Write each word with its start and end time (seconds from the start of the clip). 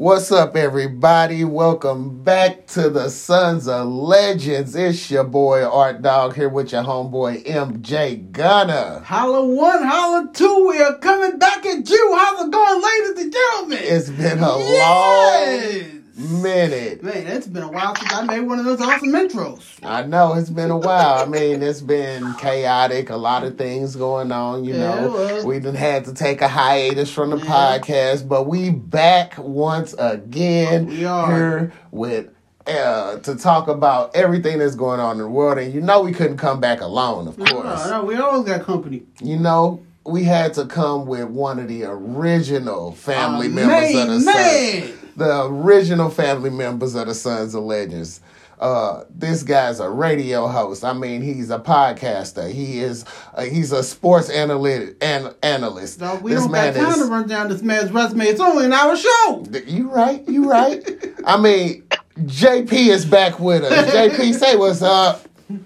What's 0.00 0.32
up, 0.32 0.56
everybody? 0.56 1.44
Welcome 1.44 2.24
back 2.24 2.66
to 2.68 2.88
the 2.88 3.10
Sons 3.10 3.68
of 3.68 3.86
Legends. 3.86 4.74
It's 4.74 5.10
your 5.10 5.24
boy 5.24 5.62
Art 5.62 6.00
Dog 6.00 6.36
here 6.36 6.48
with 6.48 6.72
your 6.72 6.84
homeboy 6.84 7.44
MJ 7.44 8.32
Gunner. 8.32 9.00
Holla 9.04 9.44
one, 9.44 9.82
holla 9.84 10.30
two. 10.32 10.68
We 10.70 10.80
are 10.80 10.96
coming 10.96 11.38
back 11.38 11.66
at 11.66 11.86
you. 11.90 12.16
How's 12.18 12.46
it 12.46 12.50
going, 12.50 12.82
ladies 12.82 13.24
and 13.24 13.30
gentlemen? 13.34 13.78
It's 13.82 14.08
been 14.08 14.38
a 14.38 14.58
Yes! 14.58 15.82
long 15.92 15.99
minute. 16.20 17.02
Man, 17.02 17.26
it's 17.26 17.46
been 17.46 17.62
a 17.62 17.70
while 17.70 17.94
since 17.96 18.12
I 18.12 18.22
made 18.24 18.40
one 18.40 18.58
of 18.58 18.64
those 18.64 18.80
awesome 18.80 19.10
intros. 19.12 19.62
I 19.84 20.02
know 20.04 20.34
it's 20.34 20.50
been 20.50 20.70
a 20.70 20.76
while. 20.76 21.22
I 21.22 21.26
mean, 21.26 21.62
it's 21.62 21.80
been 21.80 22.34
chaotic. 22.34 23.10
A 23.10 23.16
lot 23.16 23.44
of 23.44 23.56
things 23.56 23.96
going 23.96 24.30
on. 24.32 24.64
You 24.64 24.74
Yeah, 24.74 24.78
know, 25.06 25.42
we 25.44 25.58
done 25.60 25.74
had 25.74 26.04
to 26.06 26.14
take 26.14 26.40
a 26.42 26.48
hiatus 26.48 27.10
from 27.12 27.30
the 27.30 27.38
Yeah. 27.38 27.78
podcast, 27.78 28.28
but 28.28 28.46
we 28.46 28.70
back 28.70 29.34
once 29.38 29.94
again 29.98 30.86
We 30.86 31.04
are. 31.04 31.26
here 31.32 31.72
with 31.90 32.28
uh, 32.66 33.16
to 33.20 33.34
talk 33.34 33.66
about 33.68 34.14
everything 34.14 34.58
that's 34.58 34.74
going 34.76 35.00
on 35.00 35.12
in 35.12 35.22
the 35.22 35.28
world. 35.28 35.58
And 35.58 35.72
you 35.72 35.80
know, 35.80 36.02
we 36.02 36.12
couldn't 36.12 36.36
come 36.36 36.60
back 36.60 36.80
alone, 36.82 37.26
of 37.26 37.36
course. 37.36 37.86
No, 37.86 37.90
no, 38.00 38.04
we 38.04 38.14
always 38.16 38.46
got 38.46 38.62
company. 38.64 39.02
You 39.20 39.38
know, 39.38 39.80
we 40.04 40.24
had 40.24 40.54
to 40.54 40.66
come 40.66 41.06
with 41.06 41.24
one 41.28 41.58
of 41.58 41.68
the 41.68 41.84
original 41.84 42.92
family 42.92 43.46
Uh, 43.46 43.50
members 43.50 43.94
of 43.96 44.08
the 44.08 44.20
man. 44.20 44.92
The 45.20 45.44
original 45.44 46.08
family 46.08 46.50
members 46.50 46.94
of 46.94 47.06
the 47.06 47.14
Sons 47.14 47.54
of 47.54 47.62
Legends. 47.62 48.20
Uh, 48.58 49.04
this 49.10 49.42
guy's 49.42 49.80
a 49.80 49.88
radio 49.88 50.46
host. 50.46 50.82
I 50.84 50.92
mean, 50.92 51.22
he's 51.22 51.50
a 51.50 51.58
podcaster. 51.58 52.50
He 52.50 52.80
is. 52.80 53.04
Uh, 53.34 53.42
he's 53.42 53.72
a 53.72 53.82
sports 53.82 54.30
analytic 54.30 54.96
an, 55.02 55.34
analyst. 55.42 56.00
No, 56.00 56.16
we 56.16 56.32
this 56.32 56.42
don't 56.42 56.52
man 56.52 56.74
got 56.74 56.80
time 56.80 56.92
is. 56.92 56.98
to 56.98 57.04
run 57.06 57.28
down 57.28 57.48
this 57.48 57.62
man's 57.62 57.92
resume. 57.92 58.24
It's 58.24 58.40
only 58.40 58.64
an 58.66 58.72
hour 58.72 58.96
show. 58.96 59.44
You 59.66 59.90
right. 59.90 60.26
You 60.28 60.50
right. 60.50 60.82
I 61.24 61.38
mean, 61.40 61.84
JP 62.18 62.72
is 62.72 63.04
back 63.04 63.38
with 63.40 63.62
us. 63.64 63.90
JP, 63.94 64.34
say 64.34 64.56
what's 64.56 64.82
up. 64.82 65.22
you 65.48 65.58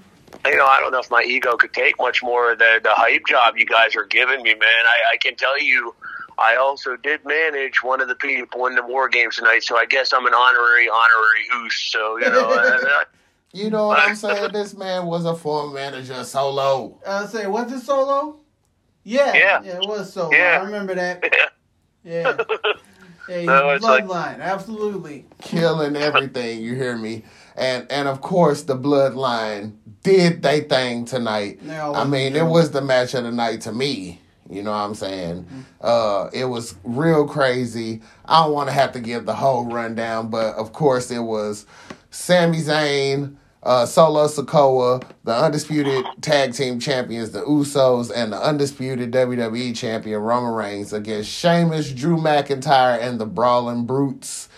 know, 0.56 0.66
I 0.66 0.78
don't 0.80 0.92
know 0.92 1.00
if 1.00 1.10
my 1.10 1.22
ego 1.22 1.56
could 1.56 1.72
take 1.72 1.98
much 1.98 2.22
more 2.22 2.52
of 2.52 2.58
the, 2.58 2.80
the 2.82 2.92
hype 2.92 3.27
job 3.28 3.56
you 3.56 3.66
guys 3.66 3.97
are 3.97 4.05
giving 4.05 4.42
me, 4.42 4.55
man. 4.55 4.62
I, 4.62 5.14
I 5.14 5.16
can 5.16 5.34
tell 5.36 5.60
you, 5.60 5.94
I 6.38 6.56
also 6.56 6.96
did 6.96 7.24
manage 7.24 7.82
one 7.82 8.00
of 8.00 8.08
the 8.08 8.14
people 8.14 8.66
in 8.66 8.74
the 8.74 8.82
war 8.82 9.08
games 9.08 9.36
tonight, 9.36 9.62
so 9.62 9.77
I 9.77 9.86
guess 9.86 10.12
I'm 10.12 10.27
an 10.27 10.34
honorary, 10.34 10.88
honorary 10.88 11.64
oos. 11.66 11.76
So, 11.91 12.16
you 12.18 12.30
know, 12.30 12.50
uh, 12.50 13.04
You 13.52 13.70
know 13.70 13.86
what 13.88 14.00
I'm 14.00 14.14
saying? 14.24 14.52
This 14.52 14.74
man 14.76 15.06
was 15.06 15.24
a 15.24 15.34
former 15.36 15.72
manager 15.74 16.22
solo. 16.24 16.98
Uh, 17.06 17.26
say, 17.26 17.46
was 17.46 17.70
it 17.72 17.80
solo? 17.80 18.41
Yeah, 19.04 19.32
Yeah. 19.34 19.62
it 19.62 19.88
was 19.88 20.12
solo. 20.12 20.30
Yeah. 20.32 20.58
I 20.60 20.64
remember 20.64 20.94
that. 20.94 21.22
Yeah, 22.06 22.36
yeah, 23.30 23.36
he's 23.38 23.46
No, 23.46 23.70
it's 23.70 23.82
like- 23.82 24.04
bloodline, 24.04 24.38
absolutely. 24.41 25.24
killing 25.41 25.96
everything. 25.96 26.60
You 26.60 26.74
hear 26.74 26.98
me? 26.98 27.24
And 27.56 27.86
and 27.91 28.08
of 28.08 28.20
course 28.20 28.64
the 28.64 28.76
bloodline 28.76 29.76
did 30.02 30.42
they 30.42 30.60
thing 30.60 31.06
tonight. 31.06 31.60
They 31.62 31.74
I 31.74 32.04
mean, 32.04 32.34
do. 32.34 32.41
it 32.41 32.44
was 32.44 32.72
the 32.72 32.82
match 32.82 33.14
of 33.14 33.24
the 33.24 33.30
night 33.32 33.62
to 33.62 33.72
me. 33.72 34.20
You 34.50 34.62
know 34.62 34.70
what 34.70 34.77
I'm 34.78 34.95
saying? 34.95 35.47
Uh, 35.81 36.28
it 36.33 36.45
was 36.45 36.75
real 36.84 37.27
crazy. 37.27 38.03
I 38.27 38.45
don't 38.45 38.53
want 38.53 38.69
to 38.69 38.75
have 38.75 38.92
to 38.92 39.00
give 39.00 39.27
the 39.27 39.34
whole 39.34 39.64
rundown, 39.67 40.28
but 40.28 40.55
of 40.56 40.73
course 40.73 41.11
it 41.11 41.20
was 41.20 41.67
Sami 42.11 42.59
Zayn, 42.59 43.37
uh, 43.62 43.87
Solo 43.87 44.27
Sikoa, 44.27 45.03
the 45.25 45.34
undisputed 45.34 46.05
tag 46.20 46.53
team 46.53 46.78
champions, 46.78 47.31
the 47.31 47.41
Usos, 47.41 48.12
and 48.15 48.33
the 48.33 48.37
undisputed 48.37 49.11
WWE 49.12 49.75
champion 49.75 50.20
Roman 50.20 50.53
Reigns 50.53 50.92
against 50.92 51.31
Sheamus, 51.31 51.91
Drew 51.92 52.19
McIntyre, 52.19 53.00
and 53.00 53.19
the 53.19 53.27
Brawling 53.27 53.87
Brutes 53.87 54.48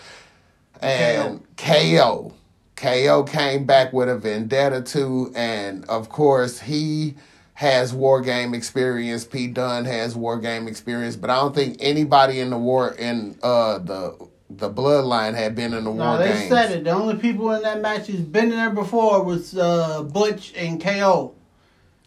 and 0.81 1.41
KO. 1.57 2.33
KO 2.75 3.23
came 3.23 3.65
back 3.65 3.91
with 3.93 4.09
a 4.09 4.17
vendetta 4.17 4.81
too, 4.81 5.31
and 5.35 5.83
of 5.85 6.09
course 6.09 6.59
he 6.59 7.15
has 7.57 7.91
war 7.91 8.21
game 8.21 8.53
experience. 8.53 9.25
Pete 9.25 9.55
Dunne 9.55 9.85
has 9.85 10.15
war 10.15 10.37
game 10.37 10.67
experience, 10.67 11.15
but 11.15 11.31
I 11.31 11.37
don't 11.37 11.55
think 11.55 11.77
anybody 11.79 12.39
in 12.39 12.51
the 12.51 12.57
war 12.57 12.89
in 12.91 13.35
uh 13.41 13.79
the 13.79 14.27
the 14.47 14.69
bloodline 14.69 15.33
had 15.33 15.55
been 15.55 15.73
in 15.73 15.83
the 15.83 15.91
No, 15.91 16.09
war 16.09 16.17
they 16.19 16.29
games. 16.33 16.49
said 16.49 16.71
it. 16.71 16.83
The 16.83 16.91
only 16.91 17.15
people 17.15 17.51
in 17.53 17.63
that 17.63 17.81
match 17.81 18.05
who's 18.05 18.21
been 18.21 18.45
in 18.51 18.51
there 18.51 18.69
before 18.69 19.23
was 19.23 19.57
uh, 19.57 20.03
Butch 20.03 20.53
and 20.55 20.79
KO. 20.79 21.33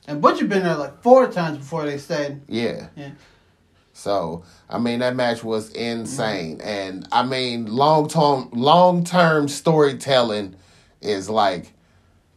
And 0.06 0.22
Butch 0.22 0.38
had 0.38 0.48
been 0.48 0.62
there 0.62 0.76
like 0.76 1.02
four 1.02 1.26
times 1.32 1.58
before 1.58 1.84
they 1.84 1.98
said. 1.98 2.42
Yeah. 2.48 2.86
Yeah. 2.96 3.10
So 3.92 4.44
I 4.68 4.78
mean 4.78 5.00
that 5.00 5.16
match 5.16 5.42
was 5.42 5.70
insane, 5.72 6.60
and 6.62 7.08
I 7.10 7.24
mean 7.24 7.66
long 7.66 8.08
term 8.08 8.50
long 8.52 9.02
term 9.02 9.48
storytelling 9.48 10.54
is 11.00 11.28
like 11.28 11.72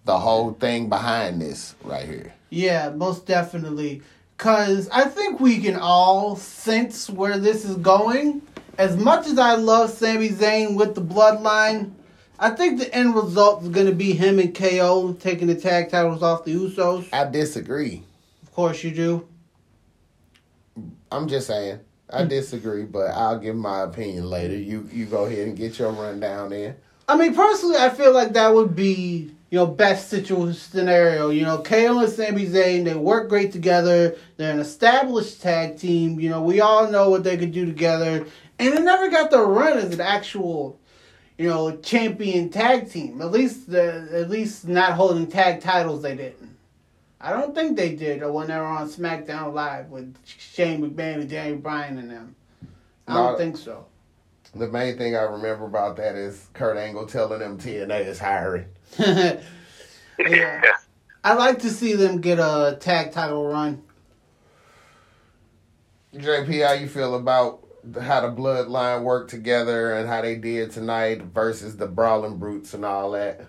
the 0.06 0.19
whole 0.19 0.53
thing 0.53 0.90
behind 0.90 1.41
this 1.41 1.75
right 1.84 2.08
here. 2.08 2.34
Yeah, 2.50 2.90
most 2.90 3.25
definitely. 3.25 4.02
Because 4.38 4.90
I 4.90 5.06
think 5.06 5.40
we 5.40 5.59
can 5.59 5.75
all 5.75 6.36
sense 6.36 7.09
where 7.09 7.38
this 7.38 7.66
is 7.66 7.78
going. 7.78 8.41
As 8.78 8.97
much 8.97 9.28
as 9.28 9.38
I 9.38 9.56
love 9.56 9.91
Sami 9.91 10.30
Zayn 10.30 10.75
with 10.75 10.96
the 10.96 11.02
bloodline, 11.02 11.91
I 12.40 12.50
think 12.50 12.80
the 12.80 12.94
end 12.94 13.16
result 13.16 13.64
is 13.64 13.69
going 13.69 13.86
to 13.86 13.96
be 13.96 14.14
him 14.14 14.40
and 14.40 14.53
KO 14.53 15.14
taking 15.14 15.47
the 15.47 15.56
tag 15.56 15.90
titles 15.90 16.24
off 16.24 16.44
the 16.44 16.53
Usos. 16.53 17.08
I 17.14 17.30
disagree. 17.30 18.03
Of 18.41 18.52
course 18.52 18.84
you 18.84 18.91
do. 18.91 19.28
I'm 21.12 21.28
just 21.28 21.47
saying. 21.47 21.80
I 22.09 22.24
hmm. 22.24 22.30
disagree, 22.30 22.84
but 22.84 23.12
I'll 23.12 23.40
give 23.40 23.56
my 23.56 23.84
opinion 23.84 24.30
later. 24.30 24.58
You 24.58 24.90
you 24.91 25.06
go 25.06 25.25
ahead 25.25 25.47
and 25.47 25.58
get 25.58 25.80
your 25.80 25.91
rundown 25.91 26.52
in. 26.52 26.75
I 27.08 27.18
mean, 27.18 27.34
personally, 27.35 27.78
I 27.78 27.90
feel 27.90 28.14
like 28.14 28.34
that 28.34 28.53
would 28.53 28.75
be, 28.75 29.31
you 29.53 29.59
know, 29.59 29.68
best 29.68 30.09
situation 30.09 30.56
scenario. 30.56 31.30
You 31.30 31.44
know, 31.44 31.59
KO 31.62 32.00
and 32.00 32.12
Sami 32.12 32.47
Zayn, 32.47 32.86
they 32.86 32.96
work 32.96 33.30
great 33.30 33.52
together. 33.52 34.16
They're 34.36 34.52
an 34.52 34.59
established 34.59 35.44
tag 35.44 35.78
team. 35.78 36.19
You 36.19 36.31
know, 36.31 36.41
we 36.41 36.59
all 36.59 36.90
know 36.90 37.12
what 37.12 37.24
they 37.24 37.38
could 37.38 37.52
do 37.52 37.64
together. 37.64 38.25
And 38.58 38.74
they 38.74 38.81
never 38.81 39.12
got 39.12 39.30
the 39.30 39.41
run 39.41 39.78
as 39.78 39.94
an 39.94 40.02
actual, 40.02 40.80
you 41.38 41.47
know, 41.47 41.78
champion 41.78 42.50
tag 42.50 42.90
team. 42.90 43.22
At 43.22 43.30
least, 43.30 43.69
the, 43.69 44.09
at 44.12 44.28
least 44.28 44.68
not 44.68 44.94
holding 44.94 45.28
tag 45.28 45.62
titles, 45.62 46.02
they 46.02 46.16
didn't. 46.16 46.58
I 47.22 47.30
don't 47.30 47.53
think 47.53 47.78
they 47.78 47.94
did 47.94 48.24
or 48.24 48.31
when 48.31 48.47
they 48.47 48.58
were 48.58 48.64
on 48.64 48.90
SmackDown 48.90 49.53
Live 49.53 49.91
with 49.91 50.16
Shane 50.25 50.81
McMahon 50.81 51.22
and 51.22 51.30
Daniel 51.30 51.59
Bryan 51.59 52.00
and 52.00 52.09
them. 52.09 52.35
I 53.08 53.14
don't 53.14 53.34
No. 53.34 53.38
think 53.38 53.58
so. 53.58 53.85
The 54.56 54.68
main 54.70 54.97
thing 54.97 55.16
I 55.16 55.22
remember 55.22 55.66
about 55.66 55.96
that 55.97 56.16
is 56.16 56.47
Kurt 56.53 56.75
Angle 56.75 57.06
telling 57.06 57.38
them 57.38 57.59
TNA 57.59 58.08
is 58.08 58.18
hiring. 58.18 58.66
yeah. 59.00 59.42
yeah. 60.20 60.62
I'd 61.24 61.38
like 61.38 61.59
to 61.59 61.70
see 61.70 61.94
them 61.94 62.20
get 62.20 62.40
a 62.40 62.78
tag 62.80 63.12
title 63.12 63.48
run. 63.48 63.81
JP, 66.14 66.68
how 66.68 66.74
you 66.74 66.88
feel 66.88 67.16
about 67.16 67.66
how 68.02 68.22
the 68.22 68.30
bloodline 68.30 69.03
worked 69.03 69.30
together 69.30 69.94
and 69.94 70.08
how 70.08 70.22
they 70.22 70.36
did 70.36 70.72
tonight 70.72 71.22
versus 71.22 71.78
the 71.78 71.88
brawling 71.88 72.38
brutes 72.38 72.74
and 72.74 72.86
all 72.86 73.12
that? 73.12 73.42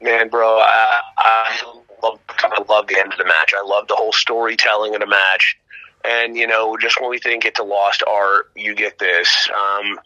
Man, 0.00 0.28
bro, 0.28 0.58
I, 0.58 1.00
I 1.18 1.72
love, 2.02 2.20
I 2.28 2.62
love 2.68 2.86
the 2.86 2.98
end 2.98 3.12
of 3.12 3.18
the 3.18 3.24
match. 3.24 3.52
I 3.56 3.62
love 3.62 3.88
the 3.88 3.96
whole 3.96 4.12
storytelling 4.12 4.94
of 4.94 5.00
the 5.00 5.06
match. 5.06 5.56
And, 6.04 6.36
you 6.36 6.46
know, 6.46 6.76
just 6.78 7.00
when 7.00 7.10
we 7.10 7.18
think 7.18 7.44
it's 7.44 7.60
a 7.60 7.64
lost 7.64 8.02
art, 8.06 8.50
you 8.54 8.74
get 8.74 8.98
this. 8.98 9.48
Um, 9.54 10.00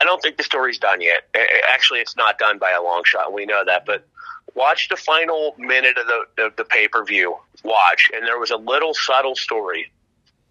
I 0.00 0.04
don't 0.04 0.20
think 0.20 0.36
the 0.36 0.42
story's 0.42 0.78
done 0.78 1.00
yet. 1.00 1.28
Actually, 1.68 2.00
it's 2.00 2.16
not 2.16 2.38
done 2.38 2.58
by 2.58 2.72
a 2.72 2.82
long 2.82 3.02
shot. 3.04 3.32
We 3.32 3.46
know 3.46 3.64
that. 3.64 3.86
But 3.86 4.06
watch 4.54 4.88
the 4.88 4.96
final 4.96 5.54
minute 5.58 5.96
of 5.96 6.06
the, 6.06 6.24
the, 6.36 6.52
the 6.58 6.64
pay 6.64 6.88
per 6.88 7.04
view. 7.04 7.36
Watch. 7.64 8.10
And 8.14 8.26
there 8.26 8.38
was 8.38 8.50
a 8.50 8.56
little 8.56 8.94
subtle 8.94 9.36
story 9.36 9.90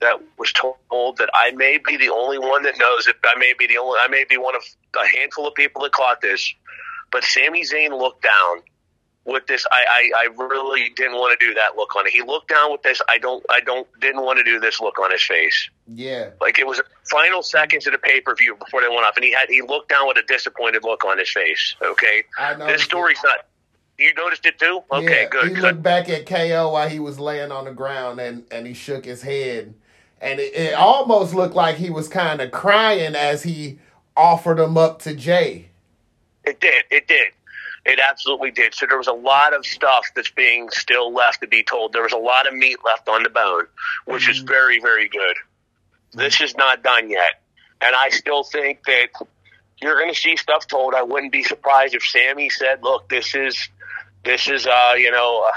that 0.02 0.20
was 0.38 0.52
told 0.52 1.18
that 1.18 1.30
I 1.34 1.52
may 1.52 1.78
be 1.78 1.98
the 1.98 2.10
only 2.10 2.40
one 2.40 2.64
that 2.64 2.78
knows 2.78 3.08
it. 3.08 3.16
I 3.24 3.36
may 3.38 3.54
be 3.58 3.68
the 3.68 3.78
only, 3.78 4.00
I 4.04 4.08
may 4.08 4.26
be 4.28 4.38
one 4.38 4.56
of 4.56 4.62
a 5.00 5.18
handful 5.18 5.48
of 5.48 5.56
people 5.56 5.84
that 5.84 5.92
caught 5.92 6.22
this. 6.22 6.54
But 7.12 7.24
Sami 7.24 7.62
Zayn 7.62 7.98
looked 7.98 8.24
down 8.24 8.64
with 9.26 9.48
this. 9.48 9.66
I, 9.72 9.86
I, 9.90 10.12
I 10.24 10.44
really 10.44 10.90
didn't 10.96 11.16
want 11.16 11.38
to 11.38 11.46
do 11.46 11.54
that 11.56 11.76
look 11.76 11.96
on 11.96 12.08
it. 12.08 12.14
He 12.14 12.22
looked 12.22 12.50
down 12.50 12.72
with 12.72 12.84
this. 12.84 13.02
I 13.10 13.18
don't, 13.18 13.46
I 13.50 13.60
don't, 13.60 13.88
didn't 14.00 14.24
want 14.24 14.38
to 14.38 14.44
do 14.44 14.60
this 14.60 14.80
look 14.80 15.00
on 15.00 15.12
his 15.12 15.24
face. 15.24 15.70
Yeah. 15.94 16.30
Like 16.40 16.60
it 16.60 16.68
was 16.68 16.82
final 17.10 17.44
seconds 17.44 17.88
of 17.88 17.94
the 17.94 18.00
pay 18.00 18.22
per 18.22 18.36
view 18.36 18.56
before 18.56 18.82
they 18.82 18.88
went 18.88 19.06
off, 19.06 19.16
and 19.16 19.26
he 19.26 19.32
had 19.32 19.50
he 19.50 19.62
looked 19.62 19.90
down 19.90 20.08
with 20.08 20.18
a 20.18 20.24
disappointed 20.24 20.84
look 20.84 21.04
on 21.04 21.18
his 21.18 21.30
face. 21.30 21.76
Okay, 21.82 22.24
I 22.38 22.56
know. 22.56 22.68
this 22.68 22.84
story's 22.84 23.20
not. 23.24 23.46
You 23.98 24.14
noticed 24.14 24.46
it 24.46 24.60
too? 24.60 24.82
Okay, 24.92 25.24
yeah, 25.24 25.30
good. 25.30 25.48
He 25.48 25.54
good. 25.54 25.64
looked 25.64 25.84
back 25.84 26.10
at 26.10 26.26
KO 26.26 26.72
while 26.72 26.90
he 26.90 27.00
was 27.00 27.18
laying 27.20 27.52
on 27.52 27.66
the 27.66 27.72
ground 27.72 28.20
and, 28.20 28.44
and 28.52 28.68
he 28.68 28.74
shook 28.74 29.06
his 29.06 29.22
head. 29.22 29.74
And 30.20 30.40
it, 30.40 30.54
it 30.54 30.74
almost 30.74 31.34
looked 31.34 31.56
like 31.56 31.78
he 31.78 31.90
was 31.90 32.10
kind 32.10 32.42
of 32.42 32.52
crying 32.52 33.16
as 33.16 33.44
he 33.44 33.80
offered 34.18 34.60
him 34.60 34.78
up 34.78 35.02
to 35.04 35.14
Jey. 35.14 35.70
It 36.44 36.60
did. 36.60 36.84
It 36.92 37.08
did. 37.08 37.32
It 37.86 38.00
absolutely 38.00 38.52
did. 38.52 38.74
So 38.74 38.88
there 38.88 38.98
was 38.98 39.08
a 39.08 39.14
lot 39.14 39.54
of 39.54 39.66
stuff 39.66 40.08
that's 40.16 40.32
being 40.32 40.70
still 40.72 41.14
left 41.14 41.42
to 41.42 41.48
be 41.48 41.64
told. 41.64 41.94
There 41.94 42.02
was 42.02 42.14
a 42.14 42.18
lot 42.18 42.48
of 42.48 42.54
meat 42.54 42.78
left 42.84 43.08
on 43.08 43.24
the 43.24 43.30
bone, 43.30 43.68
which 44.06 44.28
is 44.28 44.40
very, 44.40 44.80
very 44.80 45.08
good. 45.08 45.36
This 46.14 46.42
is 46.42 46.56
not 46.58 46.82
done 46.82 47.10
yet. 47.12 47.42
And 47.82 47.96
I 47.96 48.10
still 48.10 48.44
think 48.44 48.84
that 48.86 49.10
you're 49.82 50.00
going 50.00 50.12
to 50.12 50.20
see 50.20 50.36
stuff 50.36 50.66
told. 50.66 50.96
I 50.96 51.04
wouldn't 51.04 51.32
be 51.32 51.44
surprised 51.44 51.94
if 51.94 52.04
Sami 52.04 52.50
said, 52.50 52.82
"Look, 52.82 53.10
this 53.10 53.36
is 53.36 53.70
this 54.24 54.48
is 54.48 54.66
uh, 54.66 54.94
you 54.98 55.12
know." 55.12 55.46
Uh, 55.48 55.52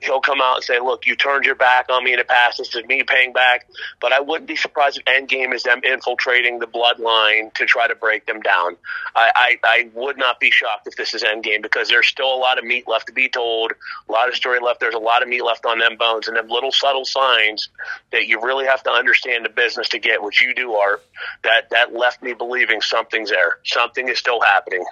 he'll 0.00 0.20
come 0.20 0.40
out 0.40 0.56
and 0.56 0.64
say, 0.64 0.78
"Look, 0.78 1.06
you 1.06 1.16
turned 1.16 1.44
your 1.44 1.54
back 1.54 1.86
on 1.90 2.04
me 2.04 2.12
in 2.12 2.18
the 2.18 2.24
past. 2.24 2.58
This 2.58 2.74
is 2.74 2.84
me 2.84 3.02
paying 3.02 3.32
back." 3.32 3.66
But 4.00 4.12
I 4.12 4.20
wouldn't 4.20 4.46
be 4.46 4.56
surprised 4.56 4.98
if 4.98 5.04
Endgame 5.04 5.52
is 5.52 5.62
them 5.62 5.80
infiltrating 5.84 6.58
the 6.58 6.66
bloodline 6.66 7.52
to 7.54 7.66
try 7.66 7.88
to 7.88 7.94
break 7.94 8.26
them 8.26 8.40
down. 8.40 8.76
I, 9.14 9.30
I, 9.34 9.58
I 9.64 9.90
would 9.94 10.18
not 10.18 10.40
be 10.40 10.50
shocked 10.50 10.86
if 10.86 10.96
this 10.96 11.14
is 11.14 11.22
Endgame 11.22 11.62
because 11.62 11.88
there's 11.88 12.06
still 12.06 12.32
a 12.32 12.36
lot 12.38 12.58
of 12.58 12.64
meat 12.64 12.86
left 12.86 13.08
to 13.08 13.12
be 13.12 13.28
told, 13.28 13.72
a 14.08 14.12
lot 14.12 14.28
of 14.28 14.34
story 14.34 14.60
left. 14.60 14.80
There's 14.80 14.94
a 14.94 14.98
lot 14.98 15.22
of 15.22 15.28
meat 15.28 15.42
left 15.42 15.66
on 15.66 15.78
them 15.78 15.96
bones, 15.96 16.28
and 16.28 16.36
them 16.36 16.48
little 16.48 16.72
subtle 16.72 17.04
signs 17.04 17.68
that 18.12 18.26
you 18.26 18.40
really 18.40 18.66
have 18.66 18.82
to 18.84 18.90
understand 18.90 19.44
the 19.44 19.50
business 19.50 19.88
to 19.90 19.98
get, 19.98 20.22
which 20.22 20.40
you 20.40 20.54
do, 20.54 20.74
Art. 20.74 21.04
That 21.44 21.70
that 21.70 21.94
left 21.94 22.22
me 22.22 22.34
believing 22.34 22.80
something's 22.80 23.30
there. 23.30 23.58
Something 23.64 24.08
is 24.08 24.18
still 24.18 24.40
happening. 24.40 24.84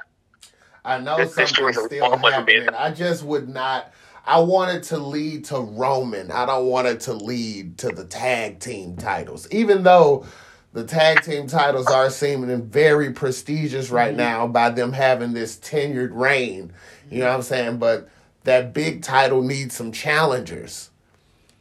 I 0.84 0.98
know 0.98 1.16
something's 1.26 1.50
still 1.50 2.10
happening. 2.10 2.68
I 2.74 2.90
just 2.92 3.24
would 3.24 3.48
not. 3.48 3.92
I 4.26 4.40
wanted 4.40 4.82
to 4.84 4.98
lead 4.98 5.44
to 5.46 5.60
Roman. 5.60 6.32
I 6.32 6.46
don't 6.46 6.66
want 6.66 6.88
it 6.88 7.00
to 7.02 7.12
lead 7.12 7.78
to 7.78 7.88
the 7.90 8.04
tag 8.04 8.58
team 8.58 8.96
titles. 8.96 9.46
Even 9.52 9.84
though 9.84 10.26
the 10.72 10.84
tag 10.84 11.22
team 11.22 11.46
titles 11.46 11.86
are 11.86 12.10
seeming 12.10 12.62
very 12.66 13.12
prestigious 13.12 13.88
right 13.88 14.08
mm-hmm. 14.08 14.18
now 14.18 14.46
by 14.46 14.70
them 14.70 14.92
having 14.92 15.32
this 15.32 15.56
tenured 15.56 16.10
reign. 16.12 16.72
You 17.10 17.20
know 17.20 17.28
what 17.28 17.36
I'm 17.36 17.42
saying? 17.42 17.78
But 17.78 18.10
that 18.44 18.74
big 18.74 19.02
title 19.02 19.42
needs 19.42 19.74
some 19.74 19.92
challengers. 19.92 20.90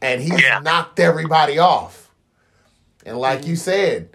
And 0.02 0.22
he's 0.22 0.42
yeah. 0.42 0.60
knocked 0.60 1.00
everybody 1.00 1.60
off. 1.60 2.12
And 3.06 3.18
like 3.18 3.42
mm-hmm. 3.42 3.52
you 3.52 3.56
said, 3.56 4.10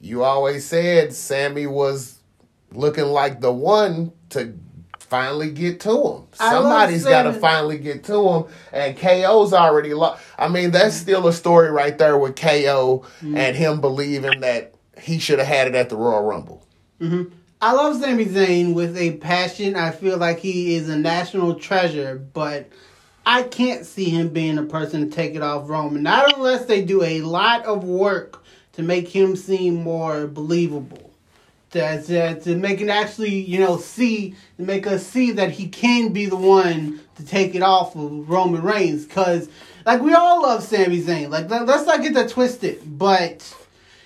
you 0.00 0.22
always 0.22 0.66
said 0.66 1.14
Sami 1.14 1.66
was 1.66 2.20
looking 2.70 3.06
like 3.06 3.40
the 3.40 3.52
one 3.52 4.12
to 4.30 4.54
finally 5.04 5.50
get 5.50 5.80
to 5.80 5.90
him. 5.90 6.22
Somebody's 6.32 7.04
got 7.04 7.24
to 7.24 7.32
finally 7.32 7.78
get 7.78 8.04
to 8.04 8.28
him, 8.28 8.44
and 8.72 8.96
KO's 8.96 9.52
already 9.52 9.94
lost. 9.94 10.22
I 10.38 10.48
mean, 10.48 10.70
that's 10.70 10.96
still 10.96 11.26
a 11.28 11.32
story 11.32 11.70
right 11.70 11.96
there 11.96 12.18
with 12.18 12.36
KO 12.36 13.04
mm-hmm. 13.20 13.36
and 13.36 13.56
him 13.56 13.80
believing 13.80 14.40
that 14.40 14.74
he 15.00 15.18
should 15.18 15.38
have 15.38 15.48
had 15.48 15.68
it 15.68 15.74
at 15.74 15.88
the 15.88 15.96
Royal 15.96 16.22
Rumble. 16.22 16.66
Mm-hmm. 17.00 17.34
I 17.60 17.72
love 17.72 18.00
Sami 18.00 18.26
Zayn 18.26 18.74
with 18.74 18.96
a 18.96 19.12
passion. 19.18 19.76
I 19.76 19.90
feel 19.90 20.18
like 20.18 20.38
he 20.38 20.74
is 20.74 20.88
a 20.88 20.98
national 20.98 21.54
treasure, 21.54 22.16
but 22.16 22.68
I 23.24 23.42
can't 23.44 23.86
see 23.86 24.10
him 24.10 24.28
being 24.30 24.58
a 24.58 24.64
person 24.64 25.08
to 25.08 25.14
take 25.14 25.34
it 25.34 25.42
off 25.42 25.68
Roman. 25.68 26.02
Not 26.02 26.36
unless 26.36 26.66
they 26.66 26.84
do 26.84 27.02
a 27.02 27.22
lot 27.22 27.64
of 27.64 27.84
work 27.84 28.44
to 28.72 28.82
make 28.82 29.08
him 29.08 29.36
seem 29.36 29.76
more 29.76 30.26
believable 30.26 31.03
to, 31.74 32.02
to, 32.02 32.40
to 32.40 32.56
make 32.56 32.80
it 32.80 32.88
actually, 32.88 33.34
you 33.34 33.60
know, 33.60 33.76
see, 33.76 34.34
to 34.56 34.62
make 34.62 34.86
us 34.86 35.06
see 35.06 35.32
that 35.32 35.50
he 35.50 35.68
can 35.68 36.12
be 36.12 36.26
the 36.26 36.36
one 36.36 37.00
to 37.16 37.26
take 37.26 37.54
it 37.54 37.62
off 37.62 37.94
of 37.94 38.28
Roman 38.28 38.62
Reigns. 38.62 39.04
Because, 39.04 39.48
like, 39.84 40.00
we 40.00 40.14
all 40.14 40.42
love 40.42 40.62
Sami 40.62 41.02
Zayn. 41.02 41.28
Like, 41.28 41.50
let's 41.50 41.86
not 41.86 42.02
get 42.02 42.14
that 42.14 42.30
twisted. 42.30 42.80
But, 42.98 43.54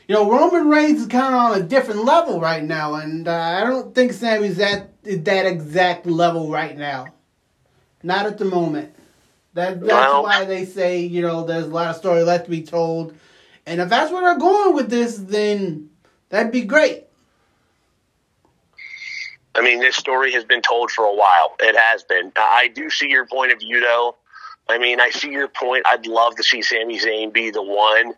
you 0.09 0.15
know, 0.15 0.31
Roman 0.31 0.69
Reigns 0.69 1.03
is 1.03 1.07
kind 1.07 1.35
of 1.35 1.41
on 1.41 1.61
a 1.61 1.63
different 1.63 2.05
level 2.05 2.41
right 2.41 2.65
now. 2.65 2.95
And 2.95 3.29
uh, 3.29 3.33
I 3.33 3.65
don't 3.65 3.95
think 3.95 4.13
Sami's 4.13 4.59
at 4.59 5.03
that 5.05 5.47
exact 5.47 6.07
level 6.07 6.51
right 6.51 6.77
now. 6.77 7.07
Not 8.03 8.27
at 8.27 8.39
the 8.39 8.45
moment. 8.45 8.95
That, 9.55 9.81
that's 9.81 9.93
well, 9.93 10.23
why 10.23 10.45
they 10.45 10.65
say, 10.65 11.01
you 11.01 11.21
know, 11.21 11.45
there's 11.45 11.67
a 11.67 11.69
lot 11.69 11.91
of 11.91 11.97
story 11.97 12.23
left 12.23 12.45
to 12.45 12.51
be 12.51 12.63
told. 12.63 13.15
And 13.67 13.81
if 13.81 13.89
that's 13.89 14.11
where 14.11 14.23
they're 14.23 14.39
going 14.39 14.75
with 14.75 14.89
this, 14.89 15.17
then 15.17 15.91
that'd 16.29 16.53
be 16.53 16.63
great. 16.63 17.08
I 19.59 19.61
mean, 19.61 19.81
this 19.81 19.97
story 19.97 20.33
has 20.33 20.45
been 20.45 20.63
told 20.63 20.91
for 20.93 21.05
a 21.05 21.13
while. 21.13 21.57
It 21.59 21.77
has 21.77 22.05
been. 22.05 22.31
I 22.37 22.69
do 22.73 22.89
see 22.91 23.09
your 23.09 23.27
point 23.27 23.51
of 23.51 23.59
view, 23.59 23.81
though. 23.81 24.15
I 24.69 24.79
mean, 24.79 25.01
I 25.01 25.11
see 25.11 25.31
your 25.31 25.49
point. 25.49 25.85
I'd 25.87 26.07
love 26.07 26.37
to 26.37 26.45
see 26.45 26.63
Sami 26.63 26.99
Zayn 27.01 27.33
be 27.33 27.51
the 27.51 27.63
one 27.63 28.15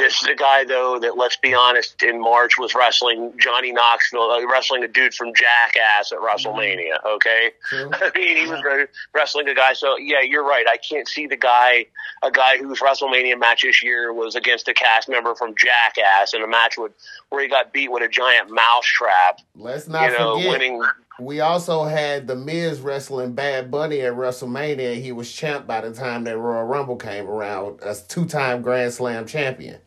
this 0.00 0.22
is 0.22 0.28
a 0.28 0.34
guy, 0.34 0.64
though, 0.64 0.98
that 0.98 1.16
let's 1.18 1.36
be 1.36 1.54
honest, 1.54 2.02
in 2.02 2.20
March 2.20 2.58
was 2.58 2.74
wrestling 2.74 3.32
Johnny 3.38 3.70
Knoxville, 3.70 4.30
uh, 4.30 4.46
wrestling 4.46 4.82
a 4.82 4.88
dude 4.88 5.12
from 5.12 5.32
Jackass 5.34 6.10
at 6.10 6.18
WrestleMania. 6.18 7.04
Okay, 7.04 7.50
I 7.72 8.10
mean 8.16 8.36
he 8.38 8.50
was 8.50 8.88
wrestling 9.14 9.48
a 9.48 9.54
guy. 9.54 9.74
So 9.74 9.98
yeah, 9.98 10.22
you're 10.22 10.44
right. 10.44 10.64
I 10.66 10.78
can't 10.78 11.06
see 11.06 11.26
the 11.26 11.36
guy, 11.36 11.86
a 12.22 12.30
guy 12.30 12.56
whose 12.56 12.80
WrestleMania 12.80 13.38
match 13.38 13.62
this 13.62 13.82
year 13.82 14.12
was 14.12 14.34
against 14.34 14.68
a 14.68 14.74
cast 14.74 15.08
member 15.08 15.34
from 15.34 15.54
Jackass 15.54 16.32
in 16.32 16.42
a 16.42 16.48
match 16.48 16.78
with 16.78 16.92
where 17.28 17.42
he 17.42 17.48
got 17.48 17.72
beat 17.72 17.92
with 17.92 18.02
a 18.02 18.08
giant 18.08 18.50
mousetrap. 18.50 19.40
Let's 19.54 19.86
not 19.86 20.10
you 20.10 20.18
know, 20.18 20.36
forget. 20.36 20.50
Winning, 20.50 20.82
we 21.20 21.40
also 21.40 21.84
had 21.84 22.26
the 22.26 22.36
Miz 22.36 22.80
wrestling 22.80 23.34
Bad 23.34 23.70
Bunny 23.70 24.00
at 24.00 24.14
WrestleMania. 24.14 25.00
He 25.00 25.12
was 25.12 25.30
champ 25.30 25.66
by 25.66 25.82
the 25.82 25.92
time 25.92 26.24
that 26.24 26.38
Royal 26.38 26.64
Rumble 26.64 26.96
came 26.96 27.28
around, 27.28 27.80
a 27.82 27.94
two-time 27.94 28.62
Grand 28.62 28.94
Slam 28.94 29.26
champion. 29.26 29.78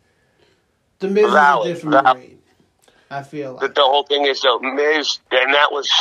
The 1.03 1.09
Miz 1.09 1.31
valid, 1.31 1.67
is 1.67 1.71
a 1.71 1.75
different 1.75 2.05
valid. 2.05 2.17
breed. 2.17 2.37
I 3.11 3.23
feel 3.23 3.53
like. 3.53 3.61
the, 3.61 3.67
the 3.67 3.81
whole 3.81 4.03
thing 4.03 4.25
is 4.25 4.41
though 4.41 4.59
Miz, 4.59 5.19
and 5.31 5.53
that 5.53 5.71
was 5.71 5.91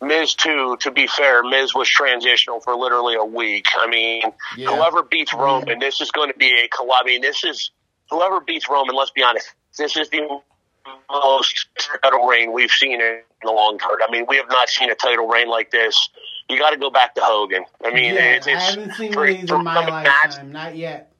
Miz 0.00 0.34
too. 0.34 0.76
To 0.82 0.90
be 0.92 1.08
fair, 1.08 1.42
Miz 1.42 1.74
was 1.74 1.88
transitional 1.88 2.60
for 2.60 2.76
literally 2.76 3.16
a 3.16 3.24
week. 3.24 3.66
I 3.76 3.88
mean, 3.88 4.22
yeah. 4.56 4.68
whoever 4.68 5.02
beats 5.02 5.34
Roman, 5.34 5.68
yeah. 5.68 5.74
this 5.80 6.00
is 6.00 6.12
going 6.12 6.30
to 6.30 6.38
be 6.38 6.46
a 6.46 6.68
collab. 6.68 7.02
I 7.02 7.06
mean, 7.06 7.22
this 7.22 7.42
is 7.42 7.72
whoever 8.08 8.40
beats 8.40 8.68
Roman. 8.70 8.94
Let's 8.94 9.10
be 9.10 9.24
honest, 9.24 9.52
this 9.76 9.96
is 9.96 10.08
the 10.10 10.40
most 11.10 11.66
title 12.02 12.26
reign 12.28 12.52
we've 12.52 12.70
seen 12.70 13.00
in 13.00 13.22
a 13.42 13.50
long 13.50 13.78
time. 13.78 13.90
I 14.08 14.12
mean, 14.12 14.26
we 14.28 14.36
have 14.36 14.48
not 14.48 14.68
seen 14.68 14.92
a 14.92 14.94
title 14.94 15.26
reign 15.26 15.48
like 15.48 15.72
this. 15.72 16.08
You 16.48 16.56
got 16.56 16.70
to 16.70 16.76
go 16.76 16.90
back 16.90 17.16
to 17.16 17.20
Hogan. 17.20 17.64
I 17.84 17.92
mean, 17.92 18.14
yeah, 18.14 18.34
it's, 18.34 18.46
it's, 18.46 18.56
I 18.56 18.70
haven't 18.70 18.94
seen 18.94 19.12
for, 19.12 19.26
these 19.26 19.50
in 19.50 19.64
my 19.64 19.86
lifetime, 19.86 20.52
not 20.52 20.76
yet. 20.76 21.12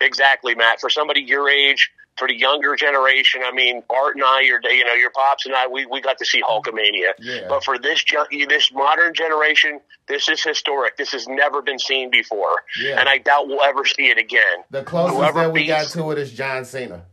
Exactly, 0.00 0.54
Matt. 0.54 0.80
For 0.80 0.90
somebody 0.90 1.20
your 1.20 1.48
age, 1.48 1.90
for 2.16 2.28
the 2.28 2.38
younger 2.38 2.76
generation, 2.76 3.42
I 3.44 3.52
mean, 3.52 3.82
Art 3.88 4.16
and 4.16 4.24
I, 4.24 4.42
your 4.42 4.60
you 4.62 4.84
know, 4.84 4.94
your 4.94 5.10
pops 5.10 5.46
and 5.46 5.54
I, 5.54 5.66
we, 5.66 5.86
we 5.86 6.00
got 6.00 6.18
to 6.18 6.26
see 6.26 6.42
Hulkamania. 6.42 7.12
Yeah. 7.18 7.46
But 7.48 7.64
for 7.64 7.78
this 7.78 8.04
this 8.48 8.70
modern 8.72 9.14
generation, 9.14 9.80
this 10.08 10.28
is 10.28 10.42
historic. 10.42 10.96
This 10.96 11.12
has 11.12 11.26
never 11.26 11.62
been 11.62 11.78
seen 11.78 12.10
before, 12.10 12.56
yeah. 12.80 13.00
and 13.00 13.08
I 13.08 13.18
doubt 13.18 13.48
we'll 13.48 13.62
ever 13.62 13.84
see 13.84 14.04
it 14.04 14.18
again. 14.18 14.64
The 14.70 14.82
closest 14.82 15.16
Whoever 15.16 15.40
that 15.40 15.52
we 15.52 15.60
beats, 15.60 15.94
got 15.94 16.02
to 16.02 16.10
it 16.10 16.18
is 16.18 16.32
John 16.32 16.64
Cena. 16.64 17.06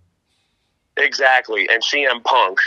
Exactly, 0.98 1.70
and 1.72 1.82
CM 1.82 2.24
Punk. 2.24 2.60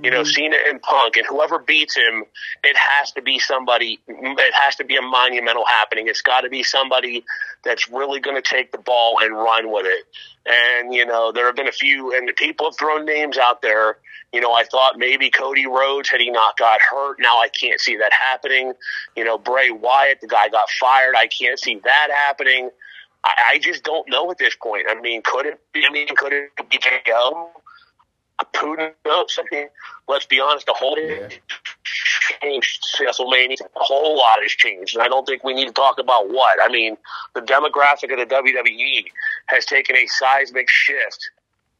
You 0.00 0.12
know, 0.12 0.20
mm-hmm. 0.20 0.30
Cena 0.30 0.56
and 0.68 0.80
Punk, 0.80 1.16
and 1.16 1.26
whoever 1.26 1.58
beats 1.58 1.96
him, 1.96 2.24
it 2.62 2.76
has 2.76 3.10
to 3.12 3.22
be 3.22 3.40
somebody. 3.40 3.98
It 4.06 4.54
has 4.54 4.76
to 4.76 4.84
be 4.84 4.96
a 4.96 5.02
monumental 5.02 5.64
happening. 5.66 6.06
It's 6.06 6.22
got 6.22 6.42
to 6.42 6.48
be 6.48 6.62
somebody 6.62 7.24
that's 7.64 7.90
really 7.90 8.20
going 8.20 8.36
to 8.36 8.42
take 8.42 8.70
the 8.70 8.78
ball 8.78 9.18
and 9.20 9.34
run 9.34 9.72
with 9.72 9.86
it. 9.86 10.04
And 10.46 10.94
you 10.94 11.04
know, 11.04 11.32
there 11.32 11.46
have 11.46 11.56
been 11.56 11.66
a 11.66 11.72
few, 11.72 12.16
and 12.16 12.30
people 12.36 12.66
have 12.66 12.78
thrown 12.78 13.06
names 13.06 13.38
out 13.38 13.60
there. 13.60 13.98
You 14.32 14.40
know, 14.40 14.52
I 14.52 14.64
thought 14.64 14.98
maybe 14.98 15.30
Cody 15.30 15.66
Rhodes 15.66 16.10
had 16.10 16.20
he 16.20 16.30
not 16.30 16.56
got 16.56 16.80
hurt. 16.80 17.16
Now 17.18 17.38
I 17.38 17.48
can't 17.48 17.80
see 17.80 17.96
that 17.96 18.12
happening. 18.12 18.74
You 19.16 19.24
know, 19.24 19.36
Bray 19.36 19.70
Wyatt, 19.70 20.20
the 20.20 20.28
guy 20.28 20.48
got 20.48 20.68
fired. 20.70 21.14
I 21.16 21.26
can't 21.26 21.58
see 21.58 21.80
that 21.82 22.08
happening. 22.26 22.70
I, 23.24 23.32
I 23.54 23.58
just 23.58 23.82
don't 23.82 24.08
know 24.08 24.30
at 24.30 24.38
this 24.38 24.54
point. 24.54 24.86
I 24.88 25.00
mean, 25.00 25.22
could 25.24 25.46
it 25.46 25.60
be? 25.72 25.84
I 25.84 25.90
mean, 25.90 26.06
could 26.14 26.32
it 26.32 26.50
be 26.70 26.78
JO? 26.78 27.50
Putin 28.46 28.92
knows. 29.06 29.38
I 29.38 29.44
mean, 29.54 29.68
let's 30.06 30.26
be 30.26 30.40
honest, 30.40 30.66
the 30.66 30.72
whole 30.72 30.98
yeah. 30.98 31.28
changed 32.40 32.84
WrestleMania. 33.00 33.60
A 33.60 33.66
whole 33.76 34.16
lot 34.16 34.38
has 34.42 34.52
changed, 34.52 34.94
and 34.94 35.02
I 35.02 35.08
don't 35.08 35.26
think 35.26 35.44
we 35.44 35.54
need 35.54 35.66
to 35.66 35.72
talk 35.72 35.98
about 35.98 36.28
what. 36.28 36.58
I 36.62 36.70
mean, 36.70 36.96
the 37.34 37.40
demographic 37.40 38.12
of 38.12 38.18
the 38.18 38.34
WWE 38.34 39.04
has 39.46 39.64
taken 39.64 39.96
a 39.96 40.06
seismic 40.06 40.68
shift 40.68 41.30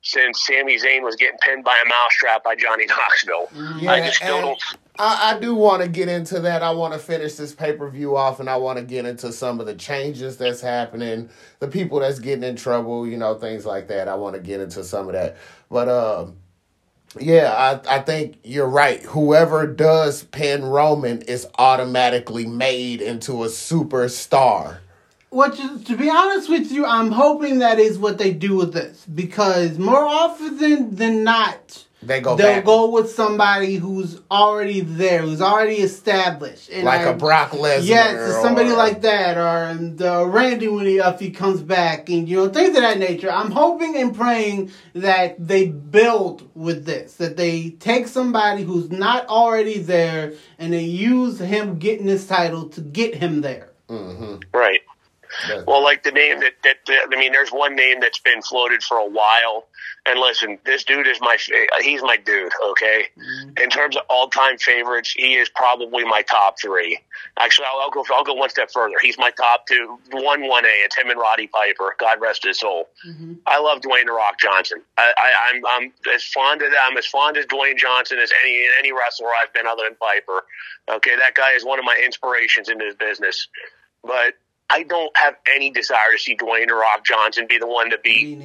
since 0.02 0.46
Sami 0.46 0.76
Zayn 0.78 1.02
was 1.02 1.16
getting 1.16 1.38
pinned 1.38 1.64
by 1.64 1.76
a 1.84 1.88
mousetrap 1.88 2.44
by 2.44 2.54
Johnny 2.54 2.86
Knoxville. 2.86 3.48
Yeah, 3.78 3.92
I 3.92 4.00
just 4.00 4.16
still 4.16 4.40
don't. 4.40 4.62
I, 5.00 5.34
I 5.34 5.38
do 5.38 5.54
want 5.54 5.82
to 5.82 5.88
get 5.88 6.08
into 6.08 6.40
that. 6.40 6.62
I 6.62 6.70
want 6.70 6.92
to 6.92 6.98
finish 6.98 7.34
this 7.34 7.54
pay 7.54 7.72
per 7.72 7.88
view 7.88 8.16
off, 8.16 8.40
and 8.40 8.48
I 8.48 8.56
want 8.56 8.78
to 8.78 8.84
get 8.84 9.04
into 9.04 9.32
some 9.32 9.60
of 9.60 9.66
the 9.66 9.74
changes 9.74 10.36
that's 10.36 10.60
happening, 10.60 11.30
the 11.60 11.68
people 11.68 12.00
that's 12.00 12.18
getting 12.18 12.44
in 12.44 12.56
trouble, 12.56 13.06
you 13.06 13.16
know, 13.16 13.34
things 13.34 13.66
like 13.66 13.88
that. 13.88 14.08
I 14.08 14.14
want 14.14 14.34
to 14.34 14.40
get 14.40 14.60
into 14.60 14.82
some 14.82 15.06
of 15.06 15.12
that, 15.12 15.36
but 15.70 15.88
um 15.88 16.36
yeah, 17.18 17.80
I, 17.86 17.96
I 17.96 18.00
think 18.00 18.38
you're 18.44 18.68
right. 18.68 19.02
Whoever 19.02 19.66
does 19.66 20.24
pin 20.24 20.64
Roman 20.64 21.22
is 21.22 21.46
automatically 21.58 22.46
made 22.46 23.00
into 23.00 23.44
a 23.44 23.48
superstar. 23.48 24.78
To, 25.32 25.84
to 25.84 25.96
be 25.96 26.08
honest 26.08 26.48
with 26.48 26.72
you, 26.72 26.86
I'm 26.86 27.10
hoping 27.10 27.58
that 27.58 27.78
is 27.78 27.98
what 27.98 28.18
they 28.18 28.32
do 28.32 28.56
with 28.56 28.72
this 28.72 29.04
because 29.06 29.78
more 29.78 30.04
often 30.04 30.56
than, 30.58 30.94
than 30.96 31.24
not, 31.24 31.84
They 32.08 32.22
go 32.22 32.36
they'll 32.36 32.46
back. 32.54 32.64
go 32.64 32.88
with 32.88 33.10
somebody 33.10 33.74
who's 33.76 34.18
already 34.30 34.80
there, 34.80 35.20
who's 35.20 35.42
already 35.42 35.76
established. 35.76 36.70
And 36.70 36.84
like 36.84 37.02
a 37.04 37.10
a 37.10 37.14
Brock 37.14 37.50
Lesnar. 37.50 37.84
Yes, 37.86 38.30
it's 38.30 38.40
somebody 38.40 38.70
or- 38.70 38.76
like 38.76 39.02
that, 39.02 39.36
or 39.36 39.68
and, 39.70 40.00
uh, 40.00 40.24
Randy 40.26 40.68
when 40.68 40.86
he 40.86 40.96
if 40.98 41.20
he 41.20 41.30
comes 41.30 41.60
back, 41.60 42.08
and 42.08 42.26
you 42.26 42.36
know 42.38 42.48
things 42.48 42.74
of 42.74 42.82
that 42.82 42.98
nature. 42.98 43.30
I'm 43.30 43.50
hoping 43.50 43.94
and 43.98 44.16
praying 44.16 44.72
that 44.94 45.36
they 45.38 45.66
build 45.68 46.48
with 46.54 46.86
this, 46.86 47.14
that 47.16 47.36
they 47.36 47.70
take 47.78 48.08
somebody 48.08 48.62
who's 48.62 48.90
not 48.90 49.26
already 49.26 49.78
there, 49.78 50.32
and 50.58 50.72
they 50.72 50.84
use 50.84 51.38
him 51.38 51.78
getting 51.78 52.06
this 52.06 52.26
title 52.26 52.70
to 52.70 52.80
get 52.80 53.16
him 53.16 53.42
there. 53.42 53.68
Mhm. 53.90 54.42
Right. 54.54 54.80
But- 55.46 55.66
Well, 55.66 55.82
like 55.84 56.04
the 56.04 56.10
name 56.10 56.40
that, 56.40 56.54
that, 56.64 56.76
that 56.86 57.08
I 57.12 57.16
mean, 57.16 57.32
there's 57.32 57.50
one 57.50 57.76
name 57.76 58.00
that's 58.00 58.18
been 58.18 58.40
floated 58.40 58.82
for 58.82 58.96
a 58.96 59.06
while. 59.06 59.66
And 60.08 60.18
listen, 60.20 60.58
this 60.64 60.84
dude 60.84 61.06
is 61.06 61.20
my 61.20 61.36
he's 61.82 62.02
my 62.02 62.16
dude, 62.16 62.50
okay? 62.70 63.04
Mm-hmm. 63.18 63.58
In 63.62 63.68
terms 63.68 63.94
of 63.94 64.04
all 64.08 64.28
time 64.28 64.56
favorites, 64.56 65.12
he 65.14 65.34
is 65.34 65.50
probably 65.50 66.02
my 66.04 66.22
top 66.22 66.58
three. 66.58 66.98
Actually, 67.38 67.66
I'll, 67.70 67.80
I'll 67.82 67.90
go, 67.90 68.04
I'll 68.14 68.24
go 68.24 68.32
one 68.32 68.48
step 68.48 68.70
further. 68.72 68.96
He's 69.02 69.18
my 69.18 69.30
top 69.32 69.66
two, 69.66 69.98
one, 70.12 70.40
1A. 70.40 70.62
It's 70.64 70.96
him 70.96 71.10
and 71.10 71.20
Roddy 71.20 71.46
Piper. 71.48 71.94
God 71.98 72.22
rest 72.22 72.44
his 72.44 72.58
soul. 72.60 72.88
Mm-hmm. 73.06 73.34
I 73.46 73.60
love 73.60 73.82
Dwayne 73.82 74.06
The 74.06 74.12
Rock 74.12 74.38
Johnson. 74.40 74.82
I, 74.96 75.12
I, 75.18 75.50
I'm, 75.50 75.66
I'm 75.66 75.92
as 76.14 76.24
fond 76.24 76.62
of 76.62 76.72
I'm 76.82 76.96
as 76.96 77.06
fond 77.06 77.36
as 77.36 77.44
Dwayne 77.44 77.76
Johnson 77.76 78.18
as 78.18 78.32
any, 78.42 78.62
any 78.78 78.92
wrestler 78.92 79.28
I've 79.44 79.52
been 79.52 79.66
other 79.66 79.82
than 79.84 79.96
Piper. 79.96 80.42
Okay. 80.90 81.16
That 81.16 81.34
guy 81.34 81.52
is 81.52 81.66
one 81.66 81.78
of 81.78 81.84
my 81.84 82.00
inspirations 82.02 82.70
in 82.70 82.78
this 82.78 82.94
business. 82.94 83.48
But 84.02 84.34
I 84.70 84.82
don't 84.82 85.16
have 85.16 85.34
any 85.54 85.70
desire 85.70 86.12
to 86.12 86.18
see 86.18 86.36
Dwayne 86.36 86.68
or 86.68 86.76
Rock 86.76 87.04
Johnson 87.04 87.46
be 87.48 87.58
the 87.58 87.66
one 87.66 87.90
to 87.90 87.96
Me 88.04 88.34
beat. 88.34 88.38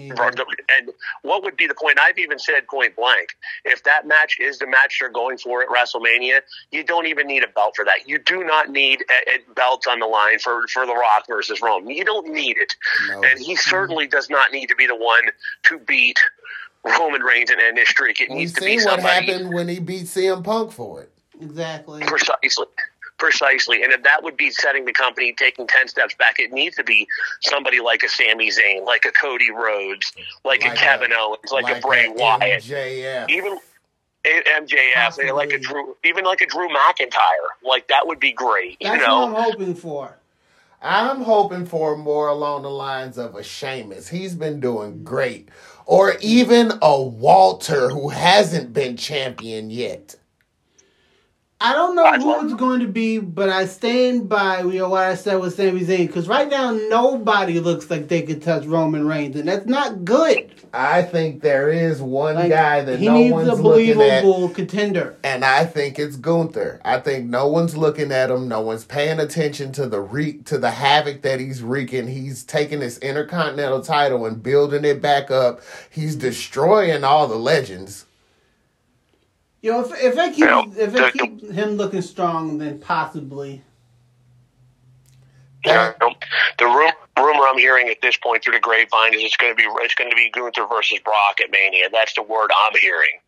And 0.79 0.91
what 1.21 1.43
would 1.43 1.57
be 1.57 1.67
the 1.67 1.75
point? 1.75 1.99
I've 1.99 2.17
even 2.17 2.39
said 2.39 2.67
point 2.67 2.95
blank. 2.95 3.35
If 3.65 3.83
that 3.83 4.07
match 4.07 4.37
is 4.39 4.57
the 4.57 4.67
match 4.67 4.97
they're 4.99 5.09
going 5.09 5.37
for 5.37 5.61
at 5.61 5.67
WrestleMania, 5.67 6.41
you 6.71 6.83
don't 6.83 7.07
even 7.07 7.27
need 7.27 7.43
a 7.43 7.47
belt 7.47 7.75
for 7.75 7.83
that. 7.85 8.07
You 8.07 8.19
do 8.19 8.43
not 8.43 8.69
need 8.69 9.03
a, 9.09 9.31
a 9.31 9.53
belts 9.53 9.85
on 9.85 9.99
the 9.99 10.05
line 10.05 10.39
for, 10.39 10.65
for 10.67 10.85
The 10.85 10.93
Rock 10.93 11.25
versus 11.27 11.61
Roman. 11.61 11.89
You 11.89 12.05
don't 12.05 12.31
need 12.31 12.57
it. 12.57 12.73
No. 13.09 13.23
And 13.23 13.39
he 13.39 13.55
certainly 13.57 14.07
does 14.07 14.29
not 14.29 14.51
need 14.53 14.67
to 14.67 14.75
be 14.75 14.87
the 14.87 14.95
one 14.95 15.23
to 15.63 15.79
beat 15.79 16.19
Roman 16.85 17.21
Reigns 17.21 17.49
and 17.49 17.59
end 17.59 17.77
this 17.77 17.89
streak. 17.89 18.21
It 18.21 18.29
We've 18.29 18.39
needs 18.39 18.53
to 18.53 18.61
be 18.61 18.79
seen 18.79 18.85
what 18.85 19.01
somebody 19.01 19.31
happened 19.31 19.53
when 19.53 19.67
he 19.67 19.79
beat 19.79 20.05
CM 20.05 20.43
Punk 20.43 20.71
for 20.71 21.01
it. 21.01 21.09
Exactly. 21.41 22.01
precisely. 22.03 22.67
Precisely. 23.23 23.81
And 23.83 23.93
if 23.93 24.03
that 24.03 24.21
would 24.21 24.35
be 24.35 24.51
setting 24.51 24.83
the 24.83 24.91
company, 24.91 25.31
taking 25.31 25.65
10 25.65 25.87
steps 25.87 26.13
back, 26.15 26.39
it 26.39 26.51
needs 26.51 26.75
to 26.75 26.83
be 26.83 27.07
somebody 27.41 27.79
like 27.79 28.03
a 28.03 28.09
Sami 28.09 28.49
Zayn, 28.49 28.85
like 28.85 29.05
a 29.05 29.11
Cody 29.11 29.49
Rhodes, 29.49 30.11
like, 30.43 30.61
Like 30.63 30.73
a 30.73 30.75
Kevin 30.75 31.11
a- 31.13 31.15
Owens, 31.17 31.49
like, 31.49 31.73
a 31.73 31.79
Bray 31.79 32.07
a 32.07 32.11
Wyatt, 32.11 32.63
MJF. 32.63 33.29
even 33.29 33.57
MJF, 34.25 34.93
Possibly. 34.95 35.31
like 35.31 35.53
a 35.53 35.57
Drew, 35.57 35.95
even 36.03 36.25
like 36.25 36.41
a 36.41 36.45
Drew 36.47 36.67
McIntyre. 36.67 37.47
Like 37.65 37.87
that 37.87 38.07
would 38.07 38.19
be 38.19 38.33
great. 38.33 38.77
That's 38.81 38.99
you 39.01 39.07
know, 39.07 39.27
what 39.27 39.37
I'm 39.37 39.43
hoping 39.51 39.75
for. 39.75 40.17
I'm 40.81 41.21
hoping 41.21 41.65
for 41.65 41.95
more 41.95 42.27
along 42.27 42.63
the 42.63 42.69
lines 42.71 43.17
of 43.17 43.35
a 43.35 43.43
Sheamus. 43.43 44.09
He's 44.09 44.35
been 44.35 44.59
doing 44.59 45.05
great. 45.05 45.47
Or 45.85 46.15
even 46.19 46.73
a 46.81 47.01
Walter 47.01 47.89
who 47.89 48.09
hasn't 48.09 48.73
been 48.73 48.97
champion 48.97 49.69
yet. 49.69 50.15
I 51.65 51.71
don't 51.71 51.95
know 51.95 52.11
who 52.19 52.45
it's 52.45 52.55
going 52.55 52.81
to 52.81 52.87
be, 52.87 53.19
but 53.19 53.47
I 53.47 53.65
stand 53.67 54.27
by 54.27 54.59
you 54.63 54.79
know 54.79 54.89
what 54.89 55.03
I 55.03 55.15
said 55.15 55.37
with 55.39 55.55
Sami 55.55 55.79
Zayn 55.79 56.07
because 56.07 56.27
right 56.27 56.49
now 56.49 56.71
nobody 56.71 57.61
looks 57.61 57.89
like 57.89 58.09
they 58.09 58.21
could 58.21 58.41
touch 58.41 58.65
Roman 58.65 59.07
Reigns, 59.07 59.37
and 59.37 59.47
that's 59.47 59.65
not 59.65 60.03
good. 60.03 60.51
I 60.73 61.03
think 61.03 61.41
there 61.41 61.69
is 61.69 62.01
one 62.01 62.35
Like, 62.35 62.49
guy 62.49 62.81
that 62.81 62.99
he 62.99 63.05
no 63.05 63.13
needs 63.13 63.31
one's 63.31 63.47
a 63.47 63.53
looking 63.55 63.91
at. 64.01 64.23
believable 64.23 64.49
contender. 64.49 65.15
And 65.23 65.45
I 65.45 65.63
think 65.65 65.99
it's 65.99 66.17
Gunther. 66.17 66.81
I 66.83 66.99
think 66.99 67.29
no 67.29 67.47
one's 67.47 67.77
looking 67.77 68.11
at 68.11 68.29
him. 68.29 68.49
No 68.49 68.59
one's 68.59 68.83
paying 68.83 69.19
attention 69.21 69.71
to 69.73 69.87
the 69.87 70.01
re- 70.01 70.39
to 70.39 70.57
the 70.57 70.71
havoc 70.71 71.21
that 71.21 71.39
he's 71.39 71.63
wreaking. 71.63 72.07
He's 72.07 72.43
taking 72.43 72.79
this 72.81 72.97
intercontinental 72.97 73.81
title 73.81 74.25
and 74.25 74.43
building 74.43 74.83
it 74.83 75.01
back 75.01 75.31
up. 75.31 75.61
He's 75.89 76.17
destroying 76.17 77.05
all 77.05 77.27
the 77.27 77.37
legends. 77.37 78.05
You 79.63 79.71
know, 79.71 79.79
if 79.79 79.91
if 79.93 80.19
I 80.19 80.29
keep 80.29 80.77
if 80.77 80.93
I 80.93 81.09
keep 81.11 81.49
him 81.49 81.71
looking 81.77 82.01
strong, 82.01 82.57
then 82.57 82.79
possibly. 82.79 83.63
Yeah, 85.65 85.93
the 86.59 86.65
room, 86.65 86.91
rumor 87.17 87.47
I'm 87.47 87.57
hearing 87.57 87.87
at 87.87 88.01
this 88.01 88.17
point 88.17 88.43
through 88.43 88.55
the 88.55 88.59
grapevine 88.59 89.13
is 89.13 89.23
it's 89.23 89.37
going 89.37 89.53
to 89.53 89.55
be 89.55 89.63
it's 89.79 89.95
going 89.95 90.09
to 90.09 90.15
be 90.17 90.29
Gunther 90.33 90.67
versus 90.67 90.99
Brock 90.99 91.39
at 91.41 91.49
Mania. 91.49 91.87
That's 91.89 92.13
the 92.13 92.23
word 92.23 92.51
I'm 92.53 92.77
hearing. 92.81 93.21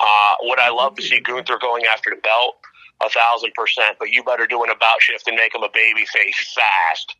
Uh, 0.00 0.34
would 0.44 0.58
I 0.58 0.70
love 0.70 0.96
to 0.96 1.02
see 1.02 1.20
Gunther 1.20 1.58
going 1.60 1.84
after 1.84 2.08
the 2.08 2.16
belt? 2.16 2.56
A 3.04 3.10
thousand 3.10 3.52
percent. 3.52 3.96
But 3.98 4.08
you 4.08 4.24
better 4.24 4.46
do 4.46 4.64
an 4.64 4.70
about 4.70 5.02
shift 5.02 5.28
and 5.28 5.36
make 5.36 5.54
him 5.54 5.62
a 5.62 5.68
baby 5.74 6.06
face 6.06 6.56
fast, 6.56 7.16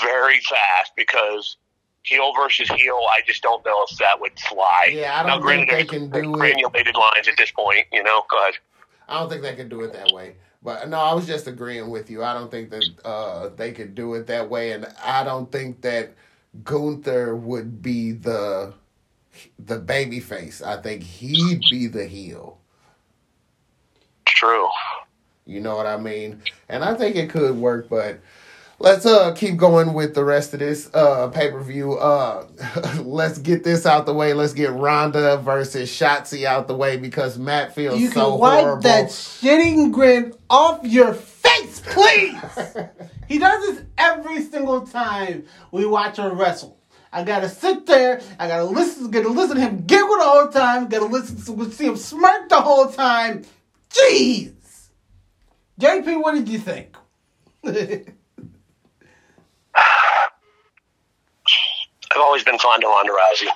very 0.00 0.40
fast, 0.40 0.92
because 0.96 1.58
heel 2.06 2.32
versus 2.34 2.68
heel. 2.70 2.98
I 3.10 3.20
just 3.26 3.42
don't 3.42 3.64
know 3.66 3.84
if 3.90 3.98
that 3.98 4.20
would 4.20 4.38
fly. 4.40 4.90
Yeah, 4.92 5.20
I 5.20 5.26
don't 5.26 5.40
granted, 5.40 5.68
think 5.70 5.90
they 5.90 5.98
can 5.98 6.10
do 6.10 6.18
it. 6.18 6.32
granulated 6.32 6.94
lines 6.94 7.28
at 7.28 7.36
this 7.36 7.50
point. 7.50 7.86
You 7.92 8.02
know, 8.02 8.24
go 8.30 8.40
ahead. 8.42 8.54
I 9.08 9.18
don't 9.18 9.28
think 9.28 9.42
they 9.42 9.54
can 9.54 9.68
do 9.68 9.82
it 9.82 9.92
that 9.92 10.12
way. 10.12 10.36
But 10.62 10.88
no, 10.88 10.98
I 10.98 11.12
was 11.12 11.26
just 11.26 11.46
agreeing 11.46 11.90
with 11.90 12.10
you. 12.10 12.24
I 12.24 12.32
don't 12.32 12.50
think 12.50 12.70
that 12.70 12.84
uh, 13.04 13.50
they 13.54 13.72
could 13.72 13.94
do 13.94 14.14
it 14.14 14.26
that 14.28 14.48
way, 14.48 14.72
and 14.72 14.86
I 15.04 15.22
don't 15.22 15.50
think 15.52 15.82
that 15.82 16.14
Gunther 16.64 17.36
would 17.36 17.82
be 17.82 18.12
the 18.12 18.72
the 19.58 19.78
baby 19.78 20.18
face. 20.18 20.62
I 20.62 20.80
think 20.80 21.02
he'd 21.02 21.60
be 21.70 21.86
the 21.86 22.06
heel. 22.06 22.58
True. 24.24 24.68
You 25.44 25.60
know 25.60 25.76
what 25.76 25.86
I 25.86 25.96
mean? 25.98 26.42
And 26.68 26.82
I 26.82 26.94
think 26.94 27.16
it 27.16 27.30
could 27.30 27.56
work, 27.56 27.88
but 27.88 28.18
let's 28.78 29.06
uh 29.06 29.32
keep 29.34 29.56
going 29.56 29.94
with 29.94 30.14
the 30.14 30.24
rest 30.24 30.52
of 30.54 30.60
this 30.60 30.90
uh 30.94 31.28
pay 31.28 31.50
per 31.50 31.60
view. 31.60 31.94
Uh, 31.94 32.46
let's 33.02 33.38
get 33.38 33.64
this 33.64 33.86
out 33.86 34.06
the 34.06 34.14
way. 34.14 34.34
Let's 34.34 34.52
get 34.52 34.72
Ronda 34.72 35.38
versus 35.38 35.90
Shotzi 35.90 36.44
out 36.44 36.68
the 36.68 36.76
way 36.76 36.96
because 36.96 37.38
Matt 37.38 37.74
feels 37.74 38.00
You 38.00 38.08
so 38.10 38.32
can 38.32 38.40
wipe 38.40 38.60
horrible. 38.60 38.82
that 38.82 39.06
shitting 39.08 39.92
grin 39.92 40.34
off 40.50 40.80
your 40.84 41.14
face, 41.14 41.80
please. 41.80 42.36
he 43.28 43.38
does 43.38 43.66
this 43.66 43.84
every 43.98 44.42
single 44.42 44.86
time 44.86 45.44
we 45.72 45.86
watch 45.86 46.18
her 46.18 46.32
wrestle. 46.32 46.78
I 47.12 47.24
gotta 47.24 47.48
sit 47.48 47.86
there. 47.86 48.20
I 48.38 48.48
gotta 48.48 48.64
listen. 48.64 49.10
Gotta 49.10 49.28
listen 49.28 49.56
to 49.56 49.62
him 49.62 49.86
giggle 49.86 50.16
the 50.18 50.24
whole 50.24 50.48
time. 50.48 50.88
Gotta 50.88 51.06
listen 51.06 51.36
to 51.36 51.70
see 51.70 51.86
him 51.86 51.96
smirk 51.96 52.48
the 52.48 52.60
whole 52.60 52.90
time. 52.90 53.44
Jeez. 53.90 54.52
JP, 55.80 56.22
what 56.22 56.34
did 56.34 56.48
you 56.48 56.58
think? 56.58 56.96
I've 62.16 62.22
always 62.22 62.42
been 62.42 62.58
fond 62.58 62.82
of 62.82 62.88
Ronda 62.88 63.12
Rousey. 63.12 63.48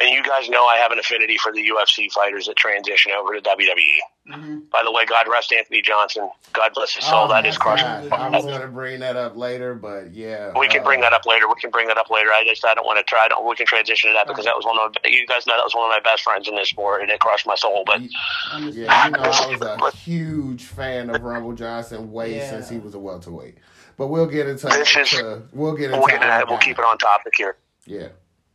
And 0.00 0.10
you 0.10 0.24
guys 0.24 0.48
know 0.48 0.66
I 0.66 0.76
have 0.78 0.90
an 0.90 0.98
affinity 0.98 1.36
for 1.38 1.52
the 1.52 1.60
UFC 1.60 2.10
fighters 2.10 2.46
that 2.48 2.56
transition 2.56 3.12
over 3.12 3.32
to 3.32 3.40
WWE. 3.40 4.64
By 4.72 4.82
the 4.82 4.90
way, 4.90 5.06
God 5.06 5.26
rest 5.30 5.52
Anthony 5.52 5.82
Johnson. 5.82 6.28
God 6.52 6.72
bless 6.74 6.94
his 6.94 7.04
soul. 7.04 7.26
Oh, 7.26 7.28
that 7.28 7.46
is 7.46 7.56
crushing. 7.56 7.86
I 8.12 8.28
was 8.30 8.44
gonna 8.44 8.66
bring 8.66 8.98
that 9.00 9.14
up 9.16 9.36
later, 9.36 9.74
but 9.74 10.12
yeah, 10.12 10.52
We 10.58 10.66
can 10.66 10.80
uh, 10.80 10.84
bring 10.84 11.00
that 11.02 11.12
up 11.12 11.26
later. 11.26 11.46
We 11.46 11.54
can 11.60 11.70
bring 11.70 11.86
that 11.88 11.96
up 11.96 12.10
later. 12.10 12.30
I 12.32 12.44
just 12.44 12.64
I 12.64 12.74
don't 12.74 12.84
want 12.84 12.98
to 12.98 13.04
try. 13.04 13.26
I 13.26 13.28
don't, 13.28 13.46
we 13.48 13.54
can 13.54 13.66
transition 13.66 14.10
to 14.10 14.14
that 14.14 14.26
because 14.26 14.44
that 14.46 14.56
was 14.56 14.64
one 14.64 14.78
of 14.78 14.92
you 15.04 15.26
guys 15.28 15.46
know 15.46 15.54
that 15.56 15.62
was 15.64 15.74
one 15.76 15.84
of 15.84 15.90
my 15.90 16.00
best 16.00 16.22
friends 16.24 16.48
in 16.48 16.56
this 16.56 16.70
sport, 16.70 17.02
and 17.02 17.10
it 17.10 17.20
crushed 17.20 17.46
my 17.46 17.54
soul. 17.54 17.84
But 17.86 18.00
Yeah, 18.02 19.04
you 19.06 19.12
know, 19.12 19.20
I 19.20 19.76
was 19.78 19.92
a 19.94 19.96
huge 19.96 20.64
fan 20.64 21.08
of 21.10 21.22
Rumble 21.22 21.52
Johnson 21.52 22.10
way 22.10 22.36
Yeah. 22.36 22.50
since 22.50 22.68
he 22.68 22.78
was 22.78 22.94
a 22.94 22.98
welterweight. 22.98 23.58
But 23.96 24.08
we'll 24.08 24.26
get 24.26 24.48
into, 24.48 24.66
This 24.66 24.96
is- 24.96 25.10
to 25.10 25.42
we'll 25.52 25.74
get 25.76 25.86
into 25.92 25.98
we'll 25.98 26.08
get 26.08 26.14
to 26.22 26.26
that. 26.26 26.48
We'll 26.48 26.58
keep 26.58 26.78
it 26.80 26.84
on 26.84 26.98
topic 26.98 27.34
here. 27.36 27.56
Yeah, 27.86 28.08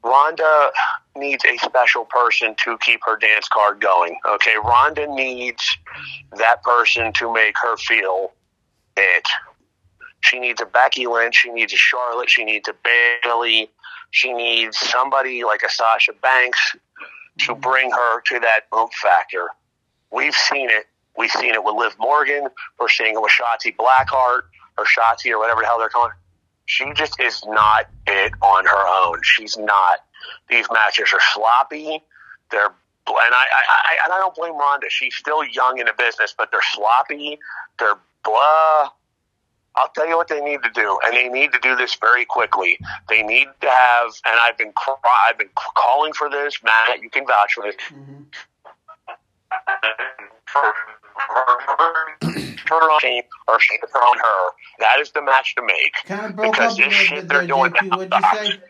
Ronda 0.03 0.71
needs 1.15 1.43
a 1.45 1.57
special 1.57 2.05
person 2.05 2.55
to 2.63 2.77
keep 2.79 3.01
her 3.05 3.17
dance 3.17 3.48
card 3.48 3.81
going. 3.81 4.17
Okay, 4.27 4.55
Ronda 4.63 5.07
needs 5.07 5.77
that 6.38 6.63
person 6.63 7.12
to 7.13 7.33
make 7.33 7.55
her 7.62 7.77
feel 7.77 8.31
it. 8.98 9.27
She 10.21 10.39
needs 10.39 10.62
a 10.62 10.65
Becky 10.65 11.07
Lynch. 11.07 11.36
She 11.36 11.51
needs 11.51 11.74
a 11.74 11.77
Charlotte. 11.77 12.29
She 12.29 12.43
needs 12.43 12.67
a 12.67 12.74
Bayley. 13.24 13.69
She 14.12 14.33
needs 14.33 14.77
somebody 14.77 15.43
like 15.43 15.62
a 15.63 15.69
Sasha 15.69 16.13
Banks 16.21 16.75
to 17.39 17.55
bring 17.55 17.91
her 17.91 18.21
to 18.21 18.39
that 18.39 18.69
boom 18.71 18.89
factor. 19.01 19.48
We've 20.12 20.36
seen 20.36 20.69
it. 20.69 20.88
We've 21.17 21.31
seen 21.31 21.53
it 21.53 21.63
with 21.63 21.75
Liv 21.75 21.95
Morgan. 22.00 22.48
We're 22.79 22.89
seeing 22.89 23.15
it 23.15 23.21
with 23.21 23.31
Shotzi 23.31 23.75
Blackheart 23.75 24.41
or 24.77 24.86
Shotzi 24.86 25.31
or 25.31 25.39
whatever 25.39 25.62
the 25.62 25.67
hell 25.67 25.77
they're 25.79 25.89
calling. 25.89 26.12
her. 26.12 26.17
She 26.69 26.85
just 26.93 27.19
is 27.19 27.43
not 27.47 27.88
it 28.05 28.31
on 28.43 28.63
her 28.63 29.07
own. 29.07 29.21
She's 29.23 29.57
not. 29.57 30.01
These 30.51 30.67
matches 30.71 31.11
are 31.11 31.19
sloppy. 31.33 32.03
They're 32.51 32.67
and 33.07 33.33
I, 33.33 33.45
I, 33.51 33.63
I 33.69 33.95
and 34.05 34.13
I 34.13 34.19
don't 34.19 34.35
blame 34.35 34.55
Ronda. 34.55 34.85
She's 34.91 35.15
still 35.15 35.43
young 35.43 35.79
in 35.79 35.88
the 35.88 35.93
business, 35.97 36.35
but 36.38 36.51
they're 36.51 36.61
sloppy. 36.61 37.39
They're 37.79 37.97
blah. 38.23 38.89
I'll 39.77 39.89
tell 39.95 40.07
you 40.07 40.15
what 40.15 40.27
they 40.27 40.41
need 40.41 40.61
to 40.61 40.69
do, 40.69 40.99
and 41.05 41.17
they 41.17 41.27
need 41.27 41.53
to 41.53 41.59
do 41.59 41.75
this 41.75 41.95
very 41.95 42.25
quickly. 42.25 42.77
They 43.09 43.23
need 43.23 43.47
to 43.61 43.67
have, 43.67 44.11
and 44.27 44.39
I've 44.39 44.57
been 44.59 44.71
I've 45.27 45.39
been 45.39 45.49
calling 45.55 46.13
for 46.13 46.29
this. 46.29 46.61
Matt, 46.63 47.01
you 47.01 47.09
can 47.09 47.25
vouch 47.25 47.53
for 47.53 47.63
this. 47.63 47.77
turn 47.79 48.27
on 52.72 53.00
Shane 53.00 53.24
or 53.48 53.60
Shane 53.60 53.79
turn 53.79 54.01
on 54.01 54.18
her. 54.18 54.50
That 54.79 55.00
is 55.00 55.12
the 55.12 55.22
match 55.22 55.56
to 55.56 55.62
make. 55.62 55.94
Kind 56.06 56.25
of 56.39 56.51
Because 56.51 56.77
this 56.77 56.94
shit 56.94 57.27
they're 57.27 57.46
doing 57.48 57.72
JP. 57.72 57.98
What'd 57.98 58.13
you 58.13 58.22
say? 58.34 58.60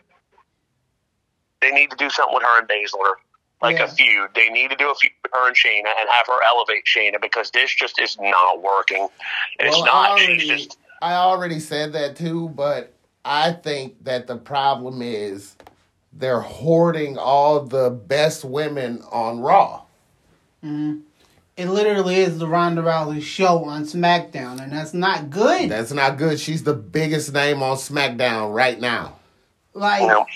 They 1.62 1.72
need 1.72 1.90
to 1.90 1.96
do 1.98 2.08
something 2.08 2.34
with 2.34 2.42
her 2.42 2.58
and 2.60 2.66
Baszler. 2.66 3.12
Like 3.60 3.76
Yeah. 3.76 3.84
a 3.84 3.88
feud. 3.88 4.30
They 4.34 4.48
need 4.48 4.70
to 4.70 4.76
do 4.76 4.90
a 4.90 4.94
feud 4.94 5.12
with 5.22 5.30
her 5.34 5.46
and 5.46 5.54
Shayna 5.54 5.90
and 6.00 6.08
have 6.08 6.26
her 6.26 6.38
elevate 6.48 6.84
Shayna 6.86 7.20
because 7.20 7.50
this 7.50 7.74
just 7.74 8.00
is 8.00 8.16
not 8.18 8.62
working. 8.62 9.08
It's 9.58 9.76
Well, 9.76 9.84
not. 9.84 10.12
I 10.12 10.16
She's 10.16 10.28
already, 10.28 10.48
just 10.48 10.78
I 11.02 11.12
already 11.16 11.60
said 11.60 11.92
that 11.92 12.16
too, 12.16 12.48
but 12.48 12.94
I 13.26 13.52
think 13.52 14.02
that 14.04 14.26
the 14.26 14.38
problem 14.38 15.02
is 15.02 15.56
they're 16.14 16.40
hoarding 16.40 17.18
all 17.18 17.60
the 17.60 17.90
best 17.90 18.42
women 18.42 19.02
on 19.12 19.40
Raw. 19.40 19.82
Mm-hmm. 20.64 21.00
It 21.56 21.68
literally 21.68 22.16
is 22.16 22.38
the 22.38 22.46
Ronda 22.48 22.82
Rousey 22.82 23.20
show 23.22 23.64
on 23.64 23.84
SmackDown, 23.84 24.62
and 24.62 24.72
that's 24.72 24.94
not 24.94 25.28
good. 25.30 25.70
That's 25.70 25.92
not 25.92 26.16
good. 26.16 26.40
She's 26.40 26.62
the 26.62 26.72
biggest 26.74 27.32
name 27.34 27.62
on 27.62 27.76
SmackDown 27.76 28.54
right 28.54 28.80
now. 28.80 29.16
like 29.74 30.26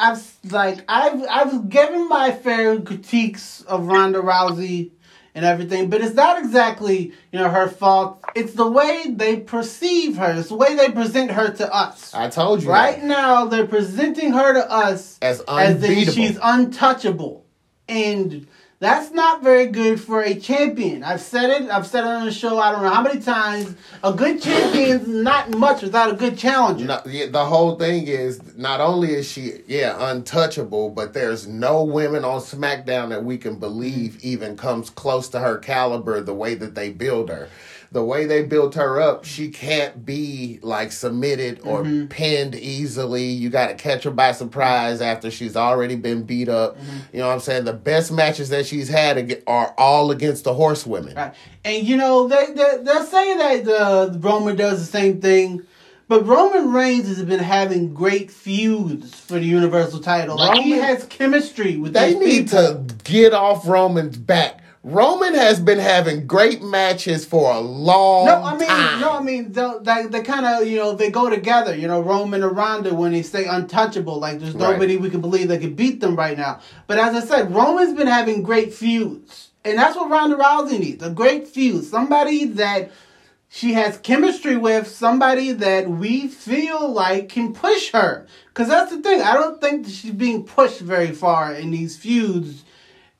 I've 0.00 0.32
like 0.50 0.78
I've 0.88 1.22
I've 1.30 1.68
given 1.68 2.08
my 2.08 2.32
fair 2.32 2.80
critiques 2.80 3.60
of 3.62 3.86
Ronda 3.86 4.20
Rousey 4.20 4.90
and 5.36 5.44
everything, 5.44 5.88
but 5.90 6.00
it's 6.00 6.14
not 6.16 6.38
exactly 6.42 7.12
you 7.32 7.38
know 7.38 7.48
her 7.48 7.68
fault. 7.68 8.20
It's 8.34 8.54
the 8.54 8.68
way 8.68 9.04
they 9.10 9.36
perceive 9.36 10.16
her. 10.16 10.32
It's 10.36 10.48
the 10.48 10.56
way 10.56 10.74
they 10.74 10.90
present 10.90 11.30
her 11.30 11.50
to 11.52 11.72
us. 11.72 12.12
I 12.12 12.28
told 12.28 12.64
you 12.64 12.70
Right 12.70 12.96
that. 13.00 13.06
now, 13.06 13.44
they're 13.46 13.66
presenting 13.68 14.32
her 14.32 14.54
to 14.54 14.68
us 14.70 15.18
as 15.22 15.40
as 15.46 15.70
in 15.70 15.84
unbeatable. 15.84 16.12
she's 16.12 16.38
untouchable, 16.42 17.44
and 17.88 18.48
that's 18.84 19.12
not 19.12 19.42
very 19.42 19.66
good 19.66 19.98
for 19.98 20.20
a 20.20 20.34
champion. 20.34 21.02
I've 21.02 21.22
said 21.22 21.48
it. 21.48 21.70
I've 21.70 21.86
said 21.86 22.04
it 22.04 22.08
on 22.08 22.26
the 22.26 22.32
show. 22.32 22.58
I 22.58 22.70
don't 22.70 22.82
know 22.82 22.90
how 22.90 23.02
many 23.02 23.18
times. 23.18 23.74
A 24.02 24.12
good 24.12 24.42
champion's 24.42 25.08
not 25.08 25.56
much 25.56 25.80
without 25.80 26.12
a 26.12 26.16
good 26.16 26.36
challenger. 26.36 26.84
No, 26.84 27.00
yeah, 27.06 27.26
the 27.26 27.46
whole 27.46 27.76
thing 27.76 28.06
is 28.06 28.42
not 28.58 28.82
only 28.82 29.14
is 29.14 29.26
she 29.26 29.62
yeah 29.66 30.10
untouchable, 30.10 30.90
but 30.90 31.14
there's 31.14 31.46
no 31.46 31.82
women 31.82 32.26
on 32.26 32.40
SmackDown 32.40 33.08
that 33.08 33.24
we 33.24 33.38
can 33.38 33.58
believe 33.58 34.22
even 34.22 34.54
comes 34.54 34.90
close 34.90 35.30
to 35.30 35.40
her 35.40 35.56
caliber. 35.56 36.20
The 36.20 36.34
way 36.34 36.54
that 36.54 36.74
they 36.74 36.90
build 36.90 37.30
her, 37.30 37.48
the 37.94 38.04
way 38.04 38.26
they 38.26 38.42
built 38.42 38.74
her 38.74 39.00
up, 39.00 39.24
she 39.24 39.48
can't 39.48 40.04
be 40.04 40.58
like 40.62 40.90
submitted 40.92 41.60
or 41.64 41.84
pinned 42.10 42.56
easily. 42.56 43.22
You 43.24 43.48
got 43.50 43.68
to 43.68 43.74
catch 43.76 44.02
her 44.02 44.10
by 44.10 44.32
surprise 44.32 45.00
after 45.00 45.30
she's 45.30 45.56
already 45.56 45.94
been 45.94 46.24
beat 46.24 46.48
up. 46.48 46.76
You 47.12 47.20
know 47.20 47.28
what 47.28 47.34
I'm 47.34 47.40
saying? 47.40 47.64
The 47.64 47.72
best 47.72 48.10
matches 48.10 48.48
that 48.50 48.66
she's 48.66 48.88
had 48.88 49.42
are 49.46 49.72
all 49.78 50.10
against 50.10 50.42
the 50.42 50.54
horsewomen. 50.54 51.14
Right. 51.14 51.34
And 51.64 51.86
you 51.86 51.96
know, 51.96 52.26
they, 52.26 52.46
they 52.46 52.78
they're 52.82 53.06
saying 53.06 53.38
that 53.38 53.68
uh, 53.68 54.10
Roman 54.18 54.56
does 54.56 54.80
the 54.80 54.86
same 54.90 55.20
thing, 55.20 55.62
but 56.08 56.26
Roman 56.26 56.72
Reigns 56.72 57.06
has 57.06 57.22
been 57.22 57.38
having 57.38 57.94
great 57.94 58.28
feuds 58.30 59.14
for 59.20 59.34
the 59.34 59.46
Universal 59.46 60.00
title. 60.00 60.36
Like 60.36 60.60
he 60.62 60.72
has 60.72 61.04
chemistry 61.06 61.76
with 61.76 61.92
They 61.92 62.18
need 62.18 62.50
people. 62.50 62.84
to 62.86 62.94
get 63.04 63.32
off 63.32 63.66
Roman's 63.68 64.16
back. 64.16 64.62
Roman 64.86 65.32
has 65.34 65.60
been 65.60 65.78
having 65.78 66.26
great 66.26 66.62
matches 66.62 67.24
for 67.24 67.50
a 67.54 67.58
long 67.58 68.26
No, 68.26 68.42
I 68.42 68.58
mean, 68.58 68.68
time. 68.68 69.00
no, 69.00 69.12
I 69.12 69.22
mean, 69.22 69.50
they, 69.50 69.72
they, 69.80 70.06
they 70.08 70.22
kind 70.22 70.44
of, 70.44 70.68
you 70.68 70.76
know, 70.76 70.92
they 70.94 71.10
go 71.10 71.30
together. 71.30 71.74
You 71.74 71.88
know, 71.88 72.02
Roman 72.02 72.42
and 72.42 72.54
Ronda 72.54 72.94
when 72.94 73.12
they 73.12 73.22
say 73.22 73.46
untouchable, 73.46 74.18
like 74.20 74.40
there's 74.40 74.52
Right. 74.54 74.72
nobody 74.72 74.98
we 74.98 75.08
can 75.08 75.22
believe 75.22 75.48
that 75.48 75.62
could 75.62 75.74
beat 75.74 76.00
them 76.02 76.16
right 76.16 76.36
now. 76.36 76.60
But 76.86 76.98
as 76.98 77.14
I 77.14 77.26
said, 77.26 77.54
Roman's 77.54 77.96
been 77.96 78.08
having 78.08 78.42
great 78.42 78.74
feuds, 78.74 79.48
and 79.64 79.78
that's 79.78 79.96
what 79.96 80.10
Ronda 80.10 80.36
Rousey 80.36 80.78
needs—a 80.78 81.10
great 81.10 81.48
feud, 81.48 81.84
somebody 81.84 82.44
that 82.44 82.90
she 83.48 83.72
has 83.72 83.96
chemistry 83.96 84.56
with, 84.56 84.86
somebody 84.86 85.52
that 85.52 85.88
we 85.88 86.28
feel 86.28 86.90
like 86.92 87.30
can 87.30 87.54
push 87.54 87.90
her. 87.92 88.26
Because 88.48 88.68
that's 88.68 88.90
the 88.90 89.00
thing. 89.00 89.22
I 89.22 89.32
don't 89.32 89.62
think 89.62 89.86
she's 89.86 90.10
being 90.10 90.44
pushed 90.44 90.80
very 90.80 91.12
far 91.12 91.54
in 91.54 91.70
these 91.70 91.96
feuds, 91.96 92.64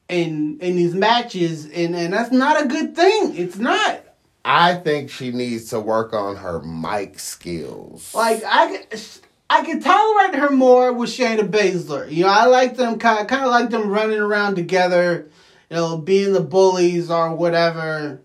in 0.08 0.58
in 0.60 0.76
these 0.76 0.94
matches, 0.94 1.64
and 1.66 1.94
and 1.96 2.12
that's 2.12 2.32
not 2.32 2.62
a 2.64 2.68
good 2.68 2.94
thing. 2.96 3.36
It's 3.36 3.56
not. 3.56 4.00
I 4.44 4.74
think 4.74 5.10
she 5.10 5.30
needs 5.30 5.70
to 5.70 5.80
work 5.80 6.12
on 6.12 6.36
her 6.36 6.60
mic 6.60 7.18
skills. 7.18 8.14
Like 8.14 8.42
I, 8.44 8.76
could- 8.76 9.00
I 9.48 9.64
could 9.64 9.82
tolerate 9.82 10.34
her 10.34 10.50
more 10.50 10.92
with 10.92 11.08
Shayna 11.10 11.48
Baszler. 11.48 12.10
You 12.10 12.24
know, 12.24 12.30
I 12.30 12.44
like 12.46 12.76
them 12.76 12.98
kind, 12.98 13.26
kind 13.26 13.44
of 13.44 13.50
like 13.50 13.70
them 13.70 13.88
running 13.88 14.18
around 14.18 14.56
together. 14.56 15.30
You 15.70 15.76
know, 15.76 15.96
being 15.96 16.34
the 16.34 16.42
bullies 16.42 17.10
or 17.10 17.34
whatever. 17.34 18.20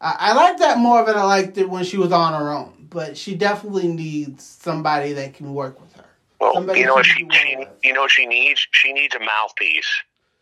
I, 0.00 0.16
I 0.18 0.32
like 0.34 0.58
that 0.58 0.78
more 0.78 1.04
than 1.04 1.16
I 1.16 1.24
liked 1.24 1.58
it 1.58 1.68
when 1.68 1.82
she 1.84 1.96
was 1.96 2.12
on 2.12 2.40
her 2.40 2.52
own. 2.52 2.86
But 2.88 3.16
she 3.16 3.34
definitely 3.34 3.88
needs 3.88 4.44
somebody 4.44 5.14
that 5.14 5.34
can 5.34 5.52
work 5.54 5.80
with 5.80 5.92
her. 5.94 6.04
well, 6.40 6.54
Somebody 6.54 6.80
you 6.80 6.86
know 6.86 6.94
what 6.94 7.04
she 7.06 7.14
she, 7.14 7.24
can 7.26 7.30
she 7.48 7.56
work 7.56 7.68
with. 7.70 7.78
you 7.82 7.92
know 7.94 8.02
what 8.02 8.10
she 8.12 8.26
needs? 8.26 8.64
She 8.70 8.92
needs 8.92 9.14
a 9.16 9.18
mouthpiece. 9.18 9.90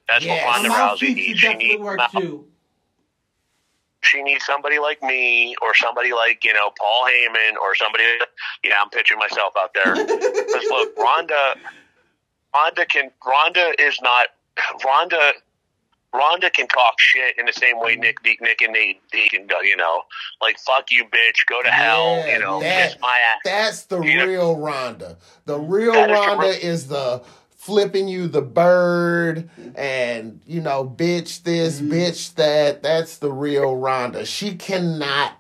That's 0.09 0.25
Yes. 0.25 0.45
what 0.45 0.55
Ronda 0.55 0.69
Rousey 0.71 1.15
needs. 1.15 1.39
She 1.41 1.55
needs 1.55 1.81
work 1.81 1.97
mouth- 1.99 2.13
too. 2.13 2.49
she 4.03 4.21
needs 4.23 4.45
somebody 4.45 4.79
like 4.79 5.01
me 5.03 5.55
or 5.63 5.75
somebody 5.75 6.13
like 6.13 6.45
you 6.45 6.53
know 6.53 6.71
Paul 6.79 7.07
Heyman 7.07 7.55
or 7.61 7.75
somebody. 7.75 8.05
Yeah, 8.65 8.81
I'm 8.83 8.91
pitching 8.91 9.19
myself 9.19 9.55
out 9.57 9.73
there. 9.75 9.95
Because 10.05 10.65
look, 10.71 10.97
Ronda, 10.99 11.55
Ronda 12.55 12.85
can. 12.87 13.11
Ronda 13.25 13.73
is 13.81 13.99
not. 14.03 14.29
Ronda. 14.85 15.33
Ronda 16.15 16.51
can 16.51 16.67
talk 16.69 16.93
shit 16.99 17.39
in 17.39 17.47
the 17.47 17.55
same 17.55 17.81
way 17.81 17.97
Nick, 17.97 18.17
Nick 18.23 18.61
and 18.61 18.75
Nate 18.75 19.01
Nate 19.15 19.31
can 19.31 19.47
go. 19.47 19.63
You 19.63 19.77
know, 19.79 20.03
like 20.43 20.59
fuck 20.59 20.91
you, 20.91 21.05
bitch, 21.07 21.47
go 21.49 21.63
to 21.63 21.71
hell. 21.71 22.17
Yeah, 22.17 22.35
You 22.35 22.39
know, 22.41 22.61
that- 22.61 22.91
kiss 22.91 23.01
my 23.01 23.19
ass. 23.35 23.41
That's 23.47 23.83
the 23.87 24.03
Yeah. 24.03 24.25
real 24.25 24.57
Ronda. 24.57 25.17
The 25.47 25.59
real 25.59 25.95
is 25.95 26.11
Ronda 26.11 26.43
real- 26.49 26.51
is 26.51 26.89
the 26.89 27.23
flipping 27.63 28.09
you 28.09 28.29
the 28.29 28.43
bird 28.43 29.51
and 29.77 30.41
you 30.47 30.61
know 30.61 30.85
bitch 30.85 31.45
this 31.45 31.81
Mm-hmm. 31.81 31.93
bitch 31.93 32.35
that 32.37 32.83
that's 32.83 33.19
the 33.19 33.33
real 33.33 33.77
Ronda 33.77 34.27
she 34.27 34.57
cannot 34.57 35.35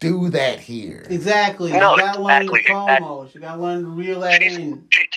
do 0.00 0.30
that 0.30 0.60
here 0.60 1.06
Exactly. 1.10 1.72
No, 1.72 1.92
you 1.92 1.96
got 1.96 2.14
to 2.16 2.22
learn 2.22 2.46
the 2.46 2.54
exactly, 2.54 3.06
promos. 3.06 3.34
You 3.34 3.40
got 3.40 3.56
to 3.56 3.62
learn 3.62 3.82
to 3.84 3.88
reel 3.90 4.20
that 4.20 4.42
She's, 4.42 4.56
in. 4.58 4.88
she, 4.90 5.08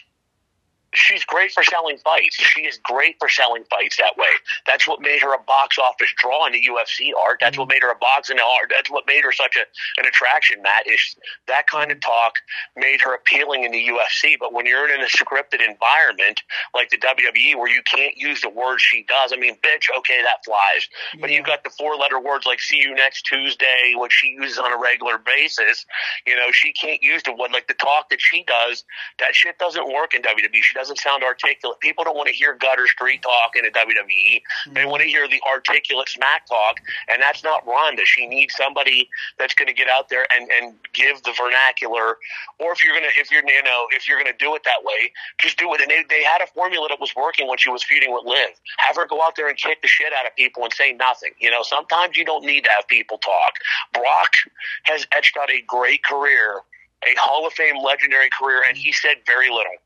she's 0.97 1.23
great 1.23 1.51
for 1.51 1.63
selling 1.63 1.97
fights. 1.97 2.35
She 2.35 2.61
is 2.61 2.79
great 2.83 3.15
for 3.19 3.29
selling 3.29 3.63
fights 3.69 3.97
that 3.97 4.17
way. 4.17 4.29
That's 4.65 4.87
what 4.87 5.01
made 5.01 5.21
her 5.21 5.33
a 5.33 5.41
box 5.43 5.77
office 5.77 6.13
draw 6.17 6.45
in 6.45 6.53
the 6.53 6.61
UFC 6.61 7.11
art. 7.17 7.37
That's 7.39 7.57
what 7.57 7.69
made 7.69 7.81
her 7.81 7.91
a 7.91 7.97
boxing 7.97 8.39
art. 8.39 8.71
That's 8.73 8.89
what 8.89 9.05
made 9.07 9.23
her 9.23 9.31
such 9.31 9.55
a, 9.55 9.61
an 9.99 10.07
attraction, 10.07 10.61
Matt, 10.61 10.87
is 10.87 11.15
that 11.47 11.67
kind 11.67 11.91
of 11.91 11.99
talk 11.99 12.35
made 12.75 13.01
her 13.01 13.13
appealing 13.15 13.63
in 13.63 13.71
the 13.71 13.87
UFC. 13.87 14.37
But 14.39 14.53
when 14.53 14.65
you're 14.65 14.93
in 14.93 15.01
a 15.01 15.05
scripted 15.05 15.65
environment 15.65 16.41
like 16.73 16.89
the 16.89 16.97
WWE 16.97 17.55
where 17.57 17.69
you 17.69 17.81
can't 17.83 18.17
use 18.17 18.41
the 18.41 18.49
words 18.49 18.81
she 18.81 19.05
does, 19.07 19.31
I 19.33 19.37
mean, 19.37 19.55
bitch, 19.57 19.85
okay, 19.99 20.21
that 20.23 20.43
flies. 20.45 20.87
But 21.19 21.31
you've 21.31 21.45
got 21.45 21.63
the 21.63 21.69
four 21.69 21.95
letter 21.95 22.19
words 22.19 22.45
like 22.45 22.59
see 22.59 22.77
you 22.77 22.95
next 22.95 23.23
Tuesday, 23.23 23.93
which 23.95 24.13
she 24.13 24.29
uses 24.29 24.57
on 24.57 24.73
a 24.73 24.77
regular 24.77 25.17
basis. 25.17 25.85
You 26.25 26.35
know, 26.35 26.51
she 26.51 26.71
can't 26.73 27.01
use 27.01 27.23
the 27.23 27.33
one 27.33 27.51
like 27.51 27.67
the 27.67 27.73
talk 27.75 28.09
that 28.09 28.21
she 28.21 28.43
does. 28.43 28.83
That 29.19 29.35
shit 29.35 29.57
doesn't 29.59 29.87
work 29.87 30.13
in 30.13 30.21
WWE. 30.21 30.61
She 30.61 30.73
doesn't 30.73 30.86
sound 30.95 31.23
articulate. 31.23 31.79
People 31.79 32.03
don't 32.03 32.15
want 32.15 32.29
to 32.29 32.33
hear 32.33 32.55
gutter 32.55 32.87
street 32.87 33.21
talk 33.21 33.55
in 33.55 33.65
a 33.65 33.69
WWE. 33.69 34.05
They 34.05 34.41
mm-hmm. 34.71 34.89
want 34.89 35.01
to 35.03 35.09
hear 35.09 35.27
the 35.27 35.41
articulate 35.51 36.09
smack 36.09 36.47
talk, 36.47 36.79
and 37.09 37.21
that's 37.21 37.43
not 37.43 37.65
Ronda. 37.67 38.03
She 38.05 38.27
needs 38.27 38.55
somebody 38.55 39.09
that's 39.37 39.53
going 39.53 39.67
to 39.67 39.73
get 39.73 39.87
out 39.89 40.09
there 40.09 40.25
and 40.33 40.49
and 40.51 40.75
give 40.93 41.21
the 41.23 41.33
vernacular. 41.37 42.17
Or 42.59 42.71
if 42.71 42.83
you're 42.83 42.93
gonna 42.93 43.11
if 43.17 43.31
you're 43.31 43.43
you 43.45 43.63
know 43.63 43.87
if 43.91 44.07
you're 44.07 44.17
gonna 44.17 44.37
do 44.37 44.55
it 44.55 44.63
that 44.63 44.83
way, 44.83 45.11
just 45.37 45.57
do 45.57 45.73
it. 45.73 45.81
And 45.81 45.89
they 45.89 46.03
they 46.09 46.23
had 46.23 46.41
a 46.41 46.47
formula 46.47 46.87
that 46.89 46.99
was 46.99 47.13
working 47.15 47.47
when 47.47 47.57
she 47.57 47.69
was 47.69 47.83
feuding 47.83 48.13
with 48.13 48.25
Liv. 48.25 48.49
Have 48.77 48.95
her 48.95 49.07
go 49.07 49.21
out 49.21 49.35
there 49.35 49.49
and 49.49 49.57
kick 49.57 49.81
the 49.81 49.87
shit 49.87 50.13
out 50.13 50.25
of 50.25 50.35
people 50.35 50.63
and 50.63 50.73
say 50.73 50.93
nothing. 50.93 51.31
You 51.39 51.51
know, 51.51 51.63
sometimes 51.63 52.17
you 52.17 52.25
don't 52.25 52.45
need 52.45 52.63
to 52.63 52.69
have 52.75 52.87
people 52.87 53.17
talk. 53.17 53.53
Brock 53.93 54.33
has 54.83 55.05
etched 55.15 55.37
out 55.37 55.49
a 55.49 55.61
great 55.67 56.03
career, 56.03 56.61
a 57.03 57.13
Hall 57.17 57.45
of 57.45 57.53
Fame 57.53 57.83
legendary 57.83 58.29
career, 58.37 58.63
and 58.67 58.77
he 58.77 58.91
said 58.91 59.17
very 59.25 59.49
little. 59.49 59.77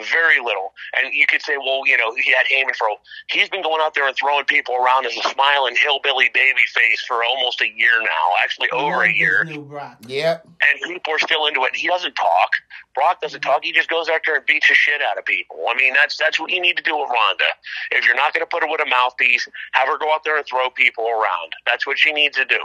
Very 0.00 0.40
little. 0.44 0.72
And 0.96 1.12
you 1.14 1.26
could 1.26 1.42
say, 1.42 1.56
well, 1.56 1.86
you 1.86 1.96
know, 1.96 2.14
he 2.14 2.32
had 2.32 2.46
Heyman 2.46 2.76
for. 2.76 2.88
He's 3.28 3.48
been 3.48 3.62
going 3.62 3.80
out 3.80 3.94
there 3.94 4.06
and 4.06 4.16
throwing 4.16 4.44
people 4.44 4.74
around 4.74 5.06
as 5.06 5.16
a 5.16 5.28
smiling 5.28 5.76
hillbilly 5.76 6.30
baby 6.34 6.62
face 6.68 7.04
for 7.06 7.24
almost 7.24 7.60
a 7.60 7.66
year 7.66 8.00
now. 8.02 8.26
Actually, 8.42 8.70
over 8.70 9.02
a 9.02 9.12
year 9.12 9.44
New 9.44 9.66
yep 10.06 10.46
and 10.60 10.80
people 10.82 11.12
are 11.12 11.18
still 11.18 11.46
into 11.46 11.62
it. 11.64 11.74
He 11.74 11.88
doesn't 11.88 12.14
talk. 12.14 12.50
Brock 12.94 13.20
doesn't 13.20 13.40
talk. 13.42 13.60
He 13.62 13.72
just 13.72 13.88
goes 13.88 14.08
out 14.08 14.22
there 14.24 14.36
and 14.36 14.46
beats 14.46 14.68
the 14.68 14.74
shit 14.74 15.02
out 15.02 15.18
of 15.18 15.24
people. 15.24 15.56
I 15.68 15.74
mean, 15.76 15.92
that's 15.92 16.16
that's 16.16 16.40
what 16.40 16.50
you 16.50 16.60
need 16.60 16.76
to 16.78 16.82
do 16.82 16.96
with 16.96 17.10
Ronda. 17.10 17.50
If 17.90 18.06
you're 18.06 18.16
not 18.16 18.32
going 18.32 18.40
to 18.40 18.48
put 18.48 18.62
her 18.62 18.68
with 18.70 18.80
a 18.80 18.88
mouthpiece, 18.88 19.46
have 19.72 19.88
her 19.88 19.98
go 19.98 20.12
out 20.12 20.24
there 20.24 20.36
and 20.36 20.46
throw 20.46 20.70
people 20.70 21.04
around. 21.04 21.52
That's 21.66 21.86
what 21.86 21.98
she 21.98 22.12
needs 22.12 22.36
to 22.36 22.44
do. 22.44 22.60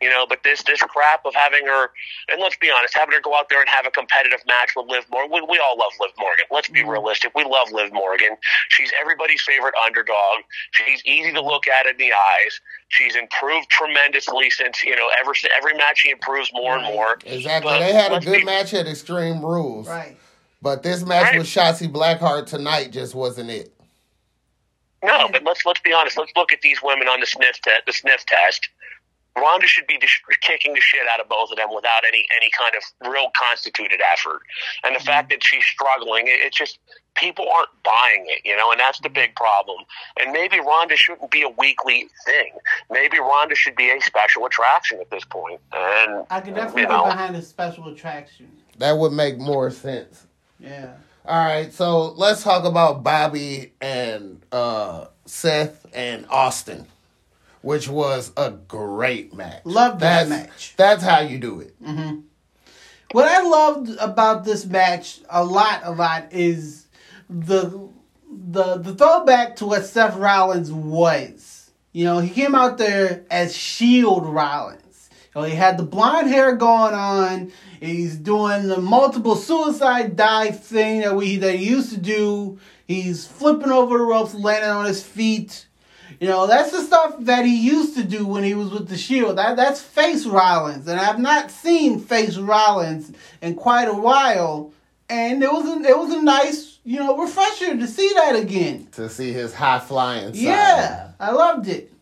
You 0.00 0.10
know, 0.10 0.26
but 0.28 0.44
this 0.44 0.62
this 0.62 0.80
crap 0.82 1.26
of 1.26 1.34
having 1.34 1.66
her, 1.66 1.90
and 2.28 2.40
let's 2.40 2.56
be 2.56 2.70
honest, 2.70 2.96
having 2.96 3.14
her 3.14 3.20
go 3.20 3.34
out 3.34 3.48
there 3.48 3.60
and 3.60 3.68
have 3.68 3.86
a 3.86 3.90
competitive 3.90 4.40
match 4.46 4.70
with 4.76 4.86
Liv 4.88 5.04
Morgan. 5.10 5.32
We, 5.32 5.40
we 5.42 5.58
all 5.58 5.76
love 5.76 5.92
Liv 6.00 6.10
Morgan. 6.18 6.46
Let's 6.50 6.68
be 6.72 6.84
realistic. 6.84 7.32
We 7.34 7.44
love 7.44 7.70
Liv 7.72 7.92
Morgan. 7.92 8.36
She's 8.70 8.90
everybody's 9.00 9.42
favorite 9.42 9.74
underdog. 9.84 10.42
She's 10.72 11.02
easy 11.04 11.32
to 11.32 11.40
look 11.42 11.68
at 11.68 11.86
in 11.86 11.96
the 11.98 12.12
eyes. 12.12 12.60
She's 12.88 13.14
improved 13.16 13.68
tremendously 13.70 14.50
since 14.50 14.82
you 14.82 14.96
know 14.96 15.10
ever 15.20 15.32
every 15.56 15.74
match 15.74 15.98
she 15.98 16.10
improves 16.10 16.50
more 16.52 16.76
Right. 16.76 16.84
and 16.84 16.94
more. 16.94 17.18
Exactly. 17.24 17.70
But 17.72 17.78
they 17.80 17.92
had 17.92 18.12
a 18.12 18.20
good 18.20 18.38
be- 18.38 18.44
match 18.44 18.74
at 18.74 18.86
Extreme 18.86 19.44
Rules. 19.44 19.88
Right. 19.88 20.16
But 20.60 20.82
this 20.82 21.02
match 21.04 21.30
Right. 21.30 21.38
with 21.38 21.46
Shotzi 21.48 21.88
Blackheart 21.90 22.46
tonight 22.46 22.92
just 22.92 23.14
wasn't 23.14 23.50
it. 23.50 23.72
No, 25.04 25.28
but 25.32 25.42
let's 25.42 25.66
let's 25.66 25.80
be 25.80 25.92
honest. 25.92 26.16
Let's 26.16 26.32
look 26.36 26.52
at 26.52 26.60
these 26.60 26.80
women 26.82 27.08
on 27.08 27.18
the 27.20 27.26
sniff 27.26 27.60
test. 27.62 27.82
The 27.86 27.92
sniff 27.92 28.24
test. 28.26 28.68
Ronda 29.36 29.66
should 29.66 29.86
be 29.86 29.98
just 29.98 30.14
kicking 30.42 30.74
the 30.74 30.80
shit 30.80 31.00
out 31.12 31.20
of 31.20 31.28
both 31.28 31.50
of 31.50 31.56
them 31.56 31.68
without 31.74 32.02
any 32.06 32.26
any 32.36 32.50
kind 32.56 32.74
of 32.76 33.10
real 33.10 33.28
constituted 33.38 34.00
effort. 34.12 34.40
And 34.84 34.94
the 34.94 34.98
Mm-hmm. 34.98 35.06
fact 35.06 35.30
that 35.30 35.42
she's 35.42 35.64
struggling, 35.64 36.26
it, 36.26 36.38
it's 36.42 36.56
just 36.56 36.78
people 37.14 37.46
aren't 37.54 37.68
buying 37.82 38.24
it, 38.28 38.42
you 38.44 38.56
know, 38.56 38.70
and 38.70 38.78
that's 38.80 39.00
the 39.00 39.08
big 39.08 39.34
problem. 39.34 39.78
And 40.20 40.32
maybe 40.32 40.60
Ronda 40.60 40.96
shouldn't 40.96 41.30
be 41.30 41.42
a 41.42 41.48
weekly 41.48 42.08
thing. 42.24 42.52
Maybe 42.90 43.18
Ronda 43.18 43.54
should 43.54 43.74
be 43.76 43.90
a 43.90 44.00
special 44.00 44.46
attraction 44.46 45.00
at 45.00 45.10
this 45.10 45.24
point. 45.24 45.60
And 45.72 46.24
I 46.30 46.40
can 46.40 46.54
definitely 46.54 46.82
you 46.82 46.88
get 46.88 47.04
behind 47.04 47.36
a 47.36 47.42
special 47.42 47.88
attraction. 47.88 48.48
That 48.78 48.96
would 48.98 49.12
make 49.12 49.38
more 49.38 49.70
sense. 49.70 50.26
Yeah. 50.58 50.94
All 51.24 51.44
right, 51.44 51.72
so 51.72 52.12
let's 52.12 52.42
talk 52.42 52.64
about 52.64 53.02
Bobby 53.04 53.72
and 53.80 54.42
uh, 54.50 55.06
Seth 55.24 55.86
and 55.94 56.26
Austin, 56.28 56.86
which 57.62 57.88
was 57.88 58.32
a 58.36 58.50
great 58.50 59.32
match. 59.32 59.62
Loved 59.64 60.00
that 60.00 60.28
match. 60.28 60.74
That's 60.76 61.02
how 61.02 61.20
you 61.20 61.38
do 61.38 61.60
it. 61.60 61.82
Mm-hmm. 61.82 62.20
What 63.12 63.28
I 63.28 63.42
loved 63.42 63.90
about 64.00 64.44
this 64.44 64.66
match 64.66 65.20
a 65.28 65.44
lot, 65.44 65.82
a 65.84 65.92
lot 65.92 66.32
is 66.32 66.86
the 67.28 67.88
the 68.30 68.78
the 68.78 68.94
throwback 68.94 69.56
to 69.56 69.66
what 69.66 69.84
Seth 69.84 70.16
Rollins 70.16 70.72
was. 70.72 71.70
You 71.92 72.04
know, 72.06 72.18
he 72.18 72.30
came 72.30 72.54
out 72.54 72.78
there 72.78 73.24
as 73.30 73.54
Shield 73.54 74.24
Rollins. 74.26 75.10
You 75.34 75.42
know, 75.42 75.46
he 75.46 75.54
had 75.54 75.76
the 75.78 75.82
blonde 75.82 76.28
hair 76.28 76.56
going 76.56 76.94
on. 76.94 77.52
He's 77.80 78.16
doing 78.16 78.68
the 78.68 78.80
multiple 78.80 79.36
suicide 79.36 80.16
dive 80.16 80.64
thing 80.64 81.00
that 81.00 81.14
we 81.14 81.36
that 81.36 81.56
he 81.56 81.68
used 81.68 81.90
to 81.92 81.98
do. 81.98 82.58
He's 82.86 83.26
flipping 83.26 83.70
over 83.70 83.98
the 83.98 84.04
ropes, 84.04 84.34
landing 84.34 84.70
on 84.70 84.86
his 84.86 85.02
feet. 85.02 85.66
You 86.22 86.28
know, 86.28 86.46
that's 86.46 86.70
the 86.70 86.82
stuff 86.82 87.16
that 87.22 87.44
he 87.44 87.56
used 87.66 87.96
to 87.96 88.04
do 88.04 88.24
when 88.24 88.44
he 88.44 88.54
was 88.54 88.70
with 88.70 88.86
the 88.86 88.96
Shield. 88.96 89.38
That 89.38 89.56
that's 89.56 89.82
face 89.82 90.24
Rollins, 90.24 90.86
and 90.86 91.00
I've 91.00 91.18
not 91.18 91.50
seen 91.50 91.98
face 91.98 92.36
Rollins 92.38 93.10
in 93.40 93.56
quite 93.56 93.88
a 93.88 93.92
while. 93.92 94.72
And 95.10 95.42
it 95.42 95.50
was 95.50 95.66
a, 95.66 95.80
it 95.82 95.98
was 95.98 96.12
a 96.14 96.22
nice, 96.22 96.78
you 96.84 97.00
know, 97.00 97.18
refresher 97.18 97.76
to 97.76 97.86
see 97.88 98.08
that 98.14 98.36
again. 98.36 98.86
To 98.92 99.08
see 99.08 99.32
his 99.32 99.52
high 99.52 99.80
flying 99.80 100.32
side. 100.32 100.40
Yeah, 100.40 101.10
I 101.18 101.32
loved 101.32 101.66
it. 101.66 101.92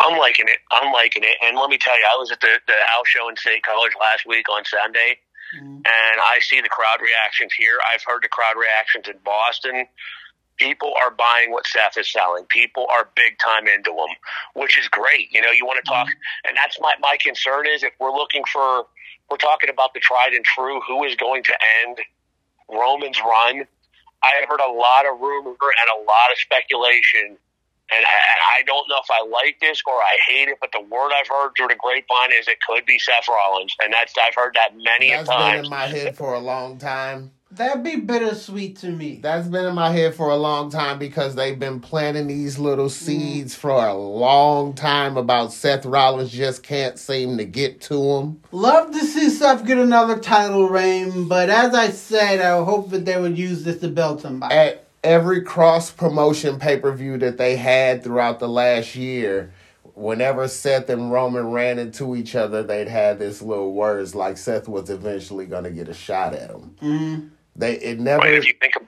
I'm 0.00 0.18
liking 0.18 0.46
it. 0.48 0.58
I'm 0.72 0.92
liking 0.92 1.22
it. 1.22 1.36
And 1.40 1.56
let 1.56 1.70
me 1.70 1.78
tell 1.78 1.96
you, 1.96 2.04
I 2.12 2.18
was 2.18 2.32
at 2.32 2.40
the, 2.40 2.58
the 2.66 2.74
house 2.88 3.06
show 3.06 3.28
in 3.28 3.36
State 3.36 3.62
College 3.62 3.92
last 4.00 4.26
week 4.26 4.48
on 4.48 4.64
Sunday, 4.64 5.18
Mhm. 5.56 5.76
and 5.86 6.20
I 6.20 6.40
see 6.40 6.60
the 6.60 6.68
crowd 6.68 7.00
reactions 7.00 7.52
here. 7.56 7.78
I've 7.94 8.02
heard 8.04 8.24
the 8.24 8.28
crowd 8.28 8.56
reactions 8.58 9.06
in 9.06 9.18
Boston. 9.24 9.86
People 10.58 10.92
are 11.02 11.10
buying 11.10 11.50
what 11.50 11.66
Seth 11.66 11.96
is 11.96 12.10
selling. 12.10 12.44
People 12.44 12.86
are 12.90 13.08
big 13.16 13.38
time 13.38 13.66
into 13.66 13.90
him, 13.90 14.14
which 14.54 14.78
is 14.78 14.88
great. 14.88 15.32
You 15.32 15.40
know, 15.40 15.50
you 15.50 15.64
want 15.64 15.82
to 15.84 15.90
talk, 15.90 16.06
mm-hmm. 16.06 16.48
and 16.48 16.56
that's 16.56 16.78
my 16.80 16.92
my 17.00 17.16
concern 17.20 17.66
is 17.66 17.82
if 17.82 17.92
we're 17.98 18.12
looking 18.12 18.42
for, 18.52 18.86
we're 19.30 19.38
talking 19.38 19.70
about 19.70 19.94
the 19.94 20.00
tried 20.00 20.32
and 20.32 20.44
true. 20.44 20.80
Who 20.86 21.04
is 21.04 21.16
going 21.16 21.42
to 21.44 21.54
end 21.84 21.98
Roman's 22.68 23.20
run? 23.20 23.64
I 24.22 24.30
have 24.38 24.48
heard 24.48 24.60
a 24.60 24.70
lot 24.70 25.04
of 25.06 25.20
rumor 25.20 25.50
and 25.50 25.88
a 25.98 26.00
lot 26.04 26.30
of 26.30 26.38
speculation 26.38 27.38
and, 27.92 28.00
and 28.00 28.40
I 28.58 28.62
don't 28.64 28.88
know 28.88 28.96
if 29.02 29.10
I 29.10 29.26
like 29.28 29.60
this 29.60 29.82
or 29.86 29.94
I 29.94 30.16
hate 30.26 30.48
it, 30.48 30.58
but 30.60 30.70
the 30.72 30.80
word 30.80 31.12
I've 31.12 31.28
heard 31.28 31.50
through 31.56 31.68
the 31.68 31.76
grapevine 31.76 32.32
is 32.38 32.48
it 32.48 32.58
could 32.66 32.86
be 32.86 32.98
Seth 32.98 33.28
Rollins, 33.28 33.74
and 33.82 33.92
that's 33.92 34.14
I've 34.16 34.34
heard 34.34 34.54
that 34.54 34.70
many 34.76 35.12
a 35.12 35.24
That's 35.24 35.28
been 35.28 35.64
in 35.64 35.70
my 35.70 35.86
head 35.86 36.16
for 36.16 36.34
a 36.34 36.40
long 36.40 36.78
time. 36.78 37.32
That'd 37.54 37.82
be 37.82 37.96
bittersweet 37.96 38.78
to 38.78 38.90
me. 38.90 39.20
That's 39.22 39.46
been 39.46 39.66
in 39.66 39.74
my 39.74 39.90
head 39.90 40.14
for 40.14 40.30
a 40.30 40.36
long 40.36 40.70
time 40.70 40.98
because 40.98 41.34
they've 41.34 41.58
been 41.58 41.80
planting 41.80 42.26
these 42.26 42.58
little 42.58 42.86
Mm. 42.86 42.90
seeds 42.90 43.54
for 43.54 43.70
a 43.72 43.92
long 43.92 44.72
time 44.72 45.18
about 45.18 45.52
Seth 45.52 45.84
Rollins 45.84 46.30
just 46.30 46.62
can't 46.62 46.98
seem 46.98 47.36
to 47.36 47.44
get 47.44 47.82
to 47.82 48.02
him. 48.02 48.38
Love 48.52 48.92
to 48.92 49.00
see 49.04 49.28
Seth 49.28 49.66
get 49.66 49.76
another 49.76 50.18
title 50.18 50.68
reign, 50.70 51.28
but 51.28 51.50
as 51.50 51.74
I 51.74 51.90
said, 51.90 52.40
I 52.40 52.64
hope 52.64 52.90
that 52.90 53.04
they 53.04 53.20
would 53.20 53.36
use 53.36 53.64
this 53.64 53.80
to 53.80 53.88
belt 53.88 54.22
him 54.24 54.40
by. 54.40 54.48
At 54.48 54.86
every 55.04 55.42
cross 55.42 55.90
promotion 55.90 56.58
pay 56.58 56.78
per 56.78 56.92
view 56.92 57.18
that 57.18 57.36
they 57.36 57.56
had 57.56 58.02
throughout 58.02 58.38
the 58.38 58.48
last 58.48 58.96
year, 58.96 59.52
whenever 59.94 60.48
Seth 60.48 60.88
and 60.88 61.12
Roman 61.12 61.50
ran 61.50 61.78
into 61.78 62.16
each 62.16 62.34
other, 62.34 62.62
they'd 62.62 62.88
have 62.88 63.18
this 63.18 63.42
little 63.42 63.74
words 63.74 64.14
like 64.14 64.38
Seth 64.38 64.68
was 64.68 64.88
eventually 64.88 65.44
going 65.44 65.64
to 65.64 65.70
get 65.70 65.88
a 65.90 65.94
shot 65.94 66.32
at 66.32 66.48
him. 66.50 66.70
Mhm. 66.82 67.28
They 67.56 67.74
it 67.74 68.00
never 68.00 68.22
But 68.22 68.34
if 68.34 68.46
you 68.46 68.54
think, 68.60 68.74
of, 68.76 68.82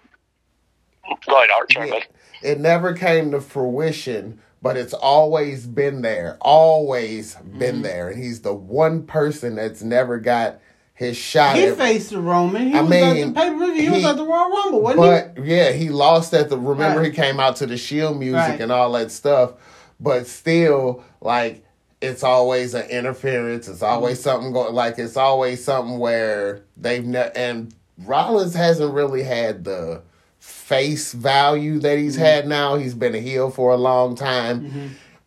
go 1.27 1.37
ahead, 1.39 1.51
Art. 1.57 1.73
Sorry, 1.73 1.89
Yeah. 1.89 1.95
bud. 1.95 2.05
It 2.43 2.61
never 2.61 2.93
came 2.93 3.31
to 3.31 3.41
fruition, 3.41 4.39
but 4.63 4.77
it's 4.77 4.93
always 4.95 5.67
been 5.67 6.03
there. 6.03 6.37
Always 6.41 7.35
Mm-hmm. 7.37 7.59
been 7.59 7.83
there. 7.83 8.09
And 8.11 8.23
he's 8.23 8.41
the 8.41 8.55
one 8.55 9.03
person 9.07 9.55
that's 9.57 9.83
never 9.83 10.19
got 10.19 10.61
his 10.95 11.17
shot 11.17 11.57
He 11.57 11.65
at 11.65 11.77
faced 11.77 12.11
the 12.11 12.21
Roman. 12.21 12.69
He 12.69 12.75
I 12.79 12.81
was 12.83 12.91
mean, 12.91 13.05
at 13.29 13.35
the 13.35 13.41
pay 13.41 13.51
per 13.51 13.73
view. 13.73 13.83
He, 13.83 13.91
was 13.91 13.99
he- 14.01 14.07
at 14.07 14.17
the 14.17 14.25
Royal 14.25 14.51
Rumble, 14.51 14.81
wasn't 14.83 15.03
he? 15.05 15.11
But 15.39 15.45
yeah, 15.47 15.73
he 15.73 15.89
lost 15.91 16.33
at 16.35 16.49
the 16.51 16.59
remember 16.59 17.01
Right. 17.01 17.07
he 17.11 17.13
came 17.17 17.41
out 17.41 17.57
to 17.57 17.67
the 17.67 17.77
Shield 17.77 18.19
music 18.19 18.37
Right. 18.49 18.61
and 18.61 18.71
all 18.73 18.93
that 18.93 19.11
stuff. 19.11 19.55
But 20.01 20.27
still, 20.27 21.03
like 21.21 21.65
it's 22.01 22.23
always 22.23 22.75
an 22.75 22.89
interference. 22.91 23.67
It's 23.69 23.83
always 23.83 24.19
Mm-hmm. 24.19 24.23
something 24.25 24.53
going 24.53 24.75
like 24.75 24.99
it's 24.99 25.17
always 25.17 25.65
something 25.65 25.99
where 25.99 26.63
they've 26.77 27.05
ne- 27.05 27.33
and 27.35 27.75
Rollins 27.99 28.55
hasn't 28.55 28.93
really 28.93 29.23
had 29.23 29.65
the 29.65 30.03
face 30.39 31.13
value 31.13 31.79
that 31.81 31.99
he's 31.99 32.17
Mm-hmm. 32.17 32.25
had 32.25 32.49
now. 32.49 32.77
He's 32.77 32.95
been 32.95 33.15
a 33.15 33.21
heel 33.21 33.51
for 33.51 33.73
a 33.73 33.77
long 33.77 34.15
time. 34.15 34.63
Mm-hmm. 34.63 34.87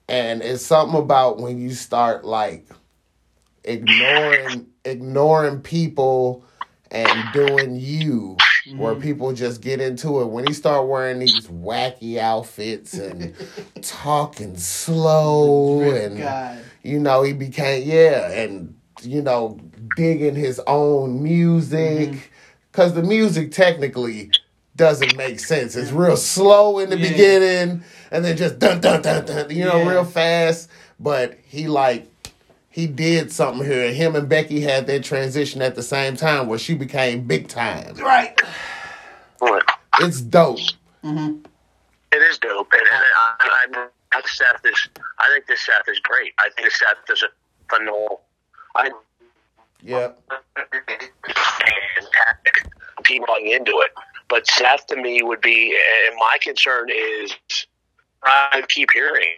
And 0.10 0.42
it's 0.42 0.66
something 0.66 0.98
about 0.98 1.38
when 1.40 1.60
you 1.60 1.72
start 1.72 2.24
like 2.24 2.68
ignoring 3.64 4.68
ignoring 4.86 5.60
people 5.60 6.46
and 6.90 7.34
doing 7.34 7.76
you 7.76 8.38
where 8.78 8.94
mm-hmm. 8.94 9.02
people 9.02 9.34
just 9.34 9.62
get 9.62 9.82
into 9.82 10.22
it 10.22 10.28
when 10.28 10.48
he 10.48 10.54
start 10.54 10.88
wearing 10.88 11.20
these 11.20 11.48
wacky 11.48 12.18
outfits 12.18 12.94
and 12.94 13.34
talking 13.82 14.56
slow 14.56 15.82
and 15.82 16.18
God. 16.18 16.60
you 16.84 17.00
know 17.00 17.24
he 17.24 17.34
became 17.34 17.86
yeah 17.86 18.32
and 18.32 18.74
you 19.02 19.22
know 19.22 19.60
digging 19.98 20.36
his 20.36 20.62
own 20.68 21.22
music 21.22 22.10
mm-hmm. 22.10 22.34
Because 22.78 22.94
the 22.94 23.02
music 23.02 23.52
technically 23.52 24.30
doesn't 24.76 25.18
make 25.18 25.40
sense 25.40 25.76
it's 25.76 25.92
real 25.92 26.16
slow 26.16 26.78
in 26.78 26.92
the 26.92 26.98
Yeah. 26.98 27.10
beginning 27.10 27.84
and 28.12 28.24
then 28.24 28.38
just 28.38 28.60
dun 28.60 28.80
dun 28.80 29.02
dun 29.02 29.26
dun 29.26 29.50
you 29.50 29.66
know 29.66 29.78
Yeah. 29.78 29.90
real 29.90 30.06
fast 30.06 30.70
but 31.00 31.40
he 31.48 31.68
like 31.68 32.08
he 32.70 32.86
did 32.86 33.32
something 33.32 33.66
here. 33.66 33.92
Him 33.92 34.16
and 34.16 34.30
Becky 34.30 34.62
had 34.62 34.86
their 34.86 35.00
transition 35.00 35.64
at 35.64 35.74
the 35.74 35.82
same 35.82 36.16
time 36.16 36.46
where 36.46 36.60
she 36.60 36.76
became 36.76 37.22
big 37.26 37.48
time. 37.48 37.96
Right. 37.96 38.40
It's 40.00 40.22
dope. 40.22 40.60
Mm-hmm. 41.04 41.40
It 42.12 42.22
is 42.22 42.38
dope, 42.38 42.72
and, 42.72 42.82
and 42.82 43.04
I, 43.18 43.64
I'm 43.64 43.90
I 44.12 44.18
think 44.18 44.28
Seth 44.28 44.64
is. 44.64 44.90
I 45.18 45.28
think 45.34 45.48
this 45.48 45.62
Seth 45.66 45.88
is 45.88 46.00
great. 46.02 46.34
I 46.38 46.50
think 46.56 46.68
this 46.68 46.76
Seth 46.76 47.10
is 47.12 47.24
a 47.24 47.30
phenomenal. 47.68 48.22
I 48.76 48.92
Yep. 49.82 50.22
people 53.08 53.36
into 53.44 53.80
it. 53.80 53.92
But 54.30 54.48
Seth 54.48 54.88
to 54.88 54.96
me 54.96 55.22
would 55.24 55.42
be, 55.42 55.76
and 56.08 56.18
my 56.18 56.38
concern 56.42 56.90
is, 56.90 57.34
I 58.24 58.64
keep 58.68 58.90
hearing 58.92 59.36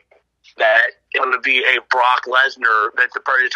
that 0.57 0.87
it 1.13 1.21
would 1.21 1.41
be 1.41 1.59
a 1.59 1.79
Brock 1.89 2.23
Lesnar 2.25 2.89
that 2.97 3.09
the 3.13 3.19
person 3.19 3.51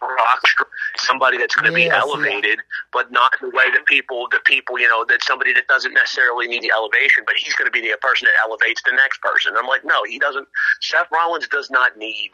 Brock, 0.00 0.42
somebody 0.96 1.38
that's 1.38 1.54
going 1.54 1.72
to 1.72 1.78
Yes, 1.78 1.88
be 1.88 1.92
yeah. 1.92 2.00
elevated, 2.00 2.60
but 2.92 3.10
not 3.10 3.32
in 3.40 3.50
the 3.50 3.56
way 3.56 3.70
that 3.72 3.84
people, 3.86 4.28
the 4.30 4.40
people, 4.44 4.78
you 4.78 4.88
know, 4.88 5.04
that 5.08 5.22
somebody 5.24 5.52
that 5.54 5.66
doesn't 5.66 5.92
necessarily 5.92 6.46
need 6.46 6.62
the 6.62 6.70
elevation, 6.70 7.24
but 7.26 7.34
he's 7.36 7.54
going 7.54 7.66
to 7.66 7.72
be 7.72 7.80
the 7.80 7.96
person 8.00 8.26
that 8.26 8.34
elevates 8.48 8.82
the 8.84 8.92
next 8.92 9.20
person. 9.20 9.54
I'm 9.56 9.66
like, 9.66 9.84
no, 9.84 10.04
he 10.04 10.18
doesn't. 10.18 10.46
Seth 10.80 11.08
Rollins 11.10 11.48
does 11.48 11.70
not 11.70 11.96
need 11.96 12.30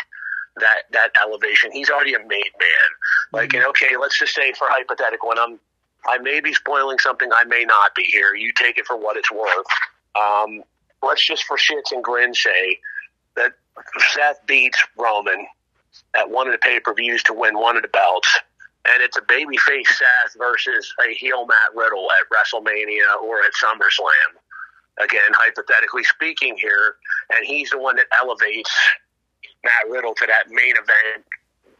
that 0.57 0.83
that 0.92 1.11
elevation. 1.22 1.72
He's 1.72 1.90
already 1.90 2.14
a 2.14 2.18
made 2.18 2.28
man. 2.28 2.90
Like, 3.33 3.50
mm-hmm. 3.50 3.59
and 3.59 3.66
okay, 3.68 3.96
let's 4.00 4.18
just 4.18 4.35
say 4.35 4.52
for 4.52 4.68
hypothetical, 4.70 5.30
and 5.30 5.40
I'm 5.40 5.61
I 6.07 6.19
may 6.19 6.40
be 6.40 6.53
spoiling 6.53 6.99
something, 6.99 7.31
I 7.33 7.45
may 7.45 7.64
not 7.64 7.95
be 7.95 8.05
here. 8.05 8.35
You 8.35 8.53
take 8.53 8.79
it 8.79 8.87
for 8.87 8.97
what 8.97 9.17
it's 9.17 9.33
worth. 9.33 9.67
Um, 10.14 10.62
let's 11.03 11.25
just 11.27 11.45
for 11.45 11.57
shits 11.57 11.93
and 11.93 12.03
grins 12.05 12.43
say 12.43 12.79
that 13.37 13.53
Seth 14.12 14.45
beats 14.47 14.79
Roman 14.99 15.47
at 16.17 16.31
one 16.31 16.47
of 16.47 16.53
the 16.53 16.59
pay 16.59 16.81
per 16.81 16.95
views 16.95 17.23
to 17.25 17.33
win 17.33 17.59
one 17.59 17.77
of 17.77 17.83
the 17.83 17.88
belts. 17.88 18.29
and 18.87 19.03
it's 19.03 19.17
a 19.17 19.23
babyface 19.23 19.87
Seth 19.87 20.37
versus 20.37 20.93
a 21.09 21.14
heel 21.14 21.47
Matt 21.47 21.75
Riddle 21.75 22.09
at 22.11 22.29
WrestleMania 22.29 23.23
or 23.23 23.40
at 23.40 23.53
SummerSlam. 23.55 24.38
Again, 25.03 25.33
hypothetically 25.33 26.05
speaking 26.05 26.57
here, 26.57 26.97
and 27.31 27.45
he's 27.45 27.71
the 27.71 27.79
one 27.79 27.97
that 27.97 28.07
elevates 28.21 28.71
Matt 29.64 29.90
Riddle 29.90 30.14
to 30.14 30.27
that 30.27 30.51
main 30.51 30.75
event, 30.77 31.25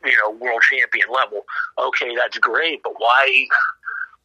you 0.05 0.17
know, 0.19 0.31
world 0.31 0.63
champion 0.63 1.09
level. 1.13 1.43
Okay, 1.79 2.17
that's 2.17 2.39
great, 2.39 2.83
but 2.83 2.95
why, 2.99 3.47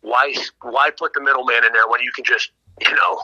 why, 0.01 0.33
why 0.61 0.89
put 0.97 1.13
the 1.13 1.21
middleman 1.21 1.63
in 1.65 1.73
there 1.73 1.87
when 1.87 2.01
you 2.01 2.11
can 2.15 2.23
just, 2.25 2.51
you 2.81 2.91
know, 2.93 3.21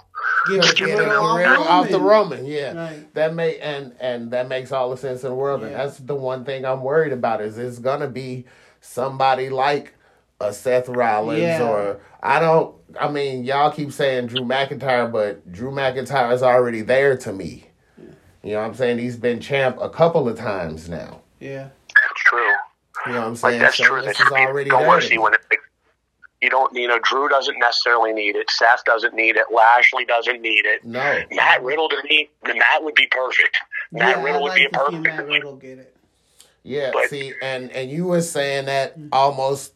Get, 0.49 0.61
Just 0.63 0.77
get 0.77 0.87
get 0.87 0.97
rid 0.99 1.07
rid 1.07 1.07
of 1.17 1.23
of 1.23 1.35
Rid 1.37 1.45
Roman. 1.47 1.67
off 1.67 1.89
the 1.89 1.99
Roman, 1.99 2.45
yeah. 2.45 2.73
Right. 2.73 3.13
That 3.13 3.33
may 3.33 3.57
and 3.59 3.95
and 3.99 4.31
that 4.31 4.47
makes 4.49 4.71
all 4.71 4.89
the 4.89 4.97
sense 4.97 5.23
in 5.23 5.29
the 5.29 5.35
world. 5.35 5.63
And 5.63 5.73
that's 5.73 5.97
the 5.97 6.15
one 6.15 6.43
thing 6.45 6.65
I'm 6.65 6.81
worried 6.83 7.13
about 7.13 7.41
is 7.41 7.57
it's 7.57 7.79
gonna 7.79 8.07
be 8.09 8.45
somebody 8.81 9.49
like 9.49 9.93
a 10.41 10.51
Seth 10.53 10.89
Rollins 10.89 11.39
Yeah. 11.41 11.63
or 11.67 11.99
I 12.21 12.39
don't. 12.39 12.75
I 12.99 13.09
mean, 13.09 13.43
y'all 13.45 13.71
keep 13.71 13.91
saying 13.91 14.27
Drew 14.27 14.41
McIntyre, 14.41 15.11
but 15.11 15.51
Drew 15.51 15.71
McIntyre 15.71 16.33
is 16.33 16.43
already 16.43 16.81
there 16.81 17.15
to 17.19 17.31
me. 17.31 17.69
You 18.43 18.51
know 18.53 18.59
what 18.61 18.67
I'm 18.67 18.73
saying? 18.75 18.97
He's 18.99 19.15
been 19.17 19.39
champ 19.39 19.77
a 19.81 19.89
couple 19.89 20.27
of 20.29 20.37
times 20.37 20.87
now. 20.89 21.21
Yeah. 21.39 21.69
That's 21.93 22.21
true. 22.25 22.39
You 23.07 23.13
know 23.13 23.19
what 23.19 23.25
I'm 23.27 23.31
Like 23.33 23.37
saying? 23.39 23.61
that's 23.61 23.77
so 23.77 23.83
true. 23.85 24.01
this 24.01 24.17
That's 24.17 24.21
is 24.21 24.31
already 24.31 24.69
don't 24.69 24.79
there. 24.81 24.87
want 24.87 25.01
to 25.01 25.07
to 25.07 25.13
see 25.13 25.17
when 25.17 25.33
it, 25.33 25.39
you 26.45 26.49
don't. 26.51 26.73
You 26.73 26.87
know, 26.87 26.99
Drew 27.03 27.27
doesn't 27.27 27.59
necessarily 27.59 28.13
need 28.13 28.35
it. 28.37 28.49
Seth 28.49 28.83
doesn't 28.85 29.13
need 29.13 29.35
it. 29.35 29.45
Lashley 29.51 30.05
doesn't 30.05 30.41
need 30.41 30.65
it. 30.65 30.85
No. 30.85 31.19
Matt 31.31 31.63
Riddle 31.63 31.89
to 31.89 31.97
me, 32.09 32.29
Matt 32.45 32.83
would 32.83 32.95
be 32.95 33.07
perfect. 33.07 33.57
Matt 33.91 34.17
yeah, 34.17 34.23
Riddle 34.23 34.39
I 34.39 34.41
would 34.43 34.49
like 34.49 34.57
be 34.57 34.65
a 34.65 34.69
perfect. 34.69 35.03
Matt 35.03 35.27
Riddle 35.27 35.55
get 35.57 35.79
it. 35.79 35.97
Yeah, 36.63 36.91
But- 36.93 37.09
see, 37.09 37.33
and 37.41 37.71
and 37.71 37.89
you 37.91 38.05
were 38.05 38.21
saying 38.21 38.65
that 38.65 38.95
almost 39.11 39.73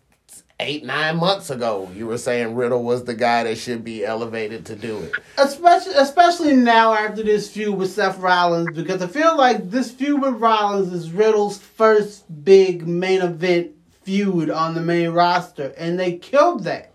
eight 0.59 0.83
nine 0.83 1.17
months 1.17 1.49
ago. 1.49 1.89
You 1.95 2.07
were 2.07 2.17
saying 2.17 2.55
Riddle 2.55 2.83
was 2.83 3.05
the 3.05 3.13
guy 3.13 3.43
that 3.43 3.57
should 3.57 3.83
be 3.83 4.05
elevated 4.05 4.65
to 4.67 4.75
do 4.75 4.97
it. 4.99 5.13
Especially, 5.37 5.93
especially 5.95 6.53
now 6.55 6.93
after 6.93 7.23
this 7.23 7.49
feud 7.49 7.75
with 7.77 7.91
Seth 7.91 8.17
Rollins, 8.19 8.75
because 8.75 9.01
I 9.01 9.07
feel 9.07 9.37
like 9.37 9.69
this 9.69 9.91
feud 9.91 10.21
with 10.21 10.35
Rollins 10.35 10.91
is 10.93 11.11
Riddle's 11.11 11.57
first 11.59 12.25
big 12.43 12.87
main 12.87 13.21
event 13.21 13.71
feud 14.09 14.49
on 14.49 14.73
the 14.73 14.81
main 14.81 15.11
roster, 15.11 15.71
and 15.77 15.99
they 15.99 16.17
killed 16.17 16.63
that. 16.63 16.91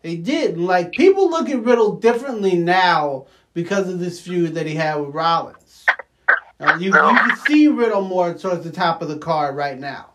They 0.00 0.16
did. 0.16 0.56
Like 0.56 0.92
people 0.92 1.28
look 1.28 1.50
at 1.50 1.62
Riddle 1.62 1.96
differently 1.96 2.56
now 2.56 3.26
because 3.52 3.88
of 3.88 3.98
this 3.98 4.20
feud 4.22 4.54
that 4.54 4.66
he 4.66 4.74
had 4.74 4.96
with 4.96 5.14
Rollins. 5.14 5.84
Uh, 6.58 6.76
you, 6.80 6.86
you 6.86 6.92
can 6.92 7.36
see 7.46 7.68
Riddle 7.68 8.00
more 8.02 8.32
towards 8.32 8.64
the 8.64 8.70
top 8.70 9.02
of 9.02 9.08
the 9.08 9.18
card 9.18 9.56
right 9.56 9.78
now. 9.78 10.12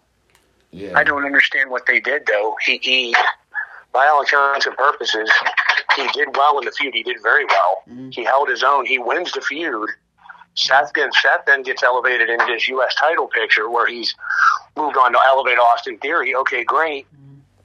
Yeah, 0.72 0.98
I 0.98 1.04
don't 1.04 1.24
understand 1.24 1.70
what 1.70 1.86
they 1.86 2.00
did 2.00 2.26
though. 2.26 2.56
He, 2.66 2.80
he, 2.82 3.16
by 3.94 4.08
all 4.08 4.22
accounts 4.24 4.66
and 4.66 4.76
purposes, 4.76 5.30
he 5.96 6.08
did 6.14 6.36
well 6.36 6.58
in 6.58 6.66
the 6.66 6.72
feud. 6.72 6.96
He 6.96 7.04
did 7.04 7.18
very 7.22 7.46
well. 7.46 8.10
He 8.12 8.24
held 8.24 8.50
his 8.50 8.64
own. 8.64 8.88
He 8.88 8.98
wins 8.98 9.32
the 9.34 9.42
feud. 9.42 9.90
Seth 10.56 10.94
gets 10.94 11.22
Seth 11.22 11.46
then 11.46 11.64
gets 11.64 11.84
elevated 11.84 12.30
into 12.30 12.46
this 12.46 12.68
U.S. 12.70 12.94
title 12.96 13.28
picture 13.28 13.70
where 13.70 13.88
he's 13.88 14.14
moved 14.76 14.98
on 14.98 15.14
to 15.14 15.20
elevate 15.28 15.58
Austin 15.58 15.98
Theory. 16.00 16.36
Okay, 16.36 16.64
great. 16.64 17.08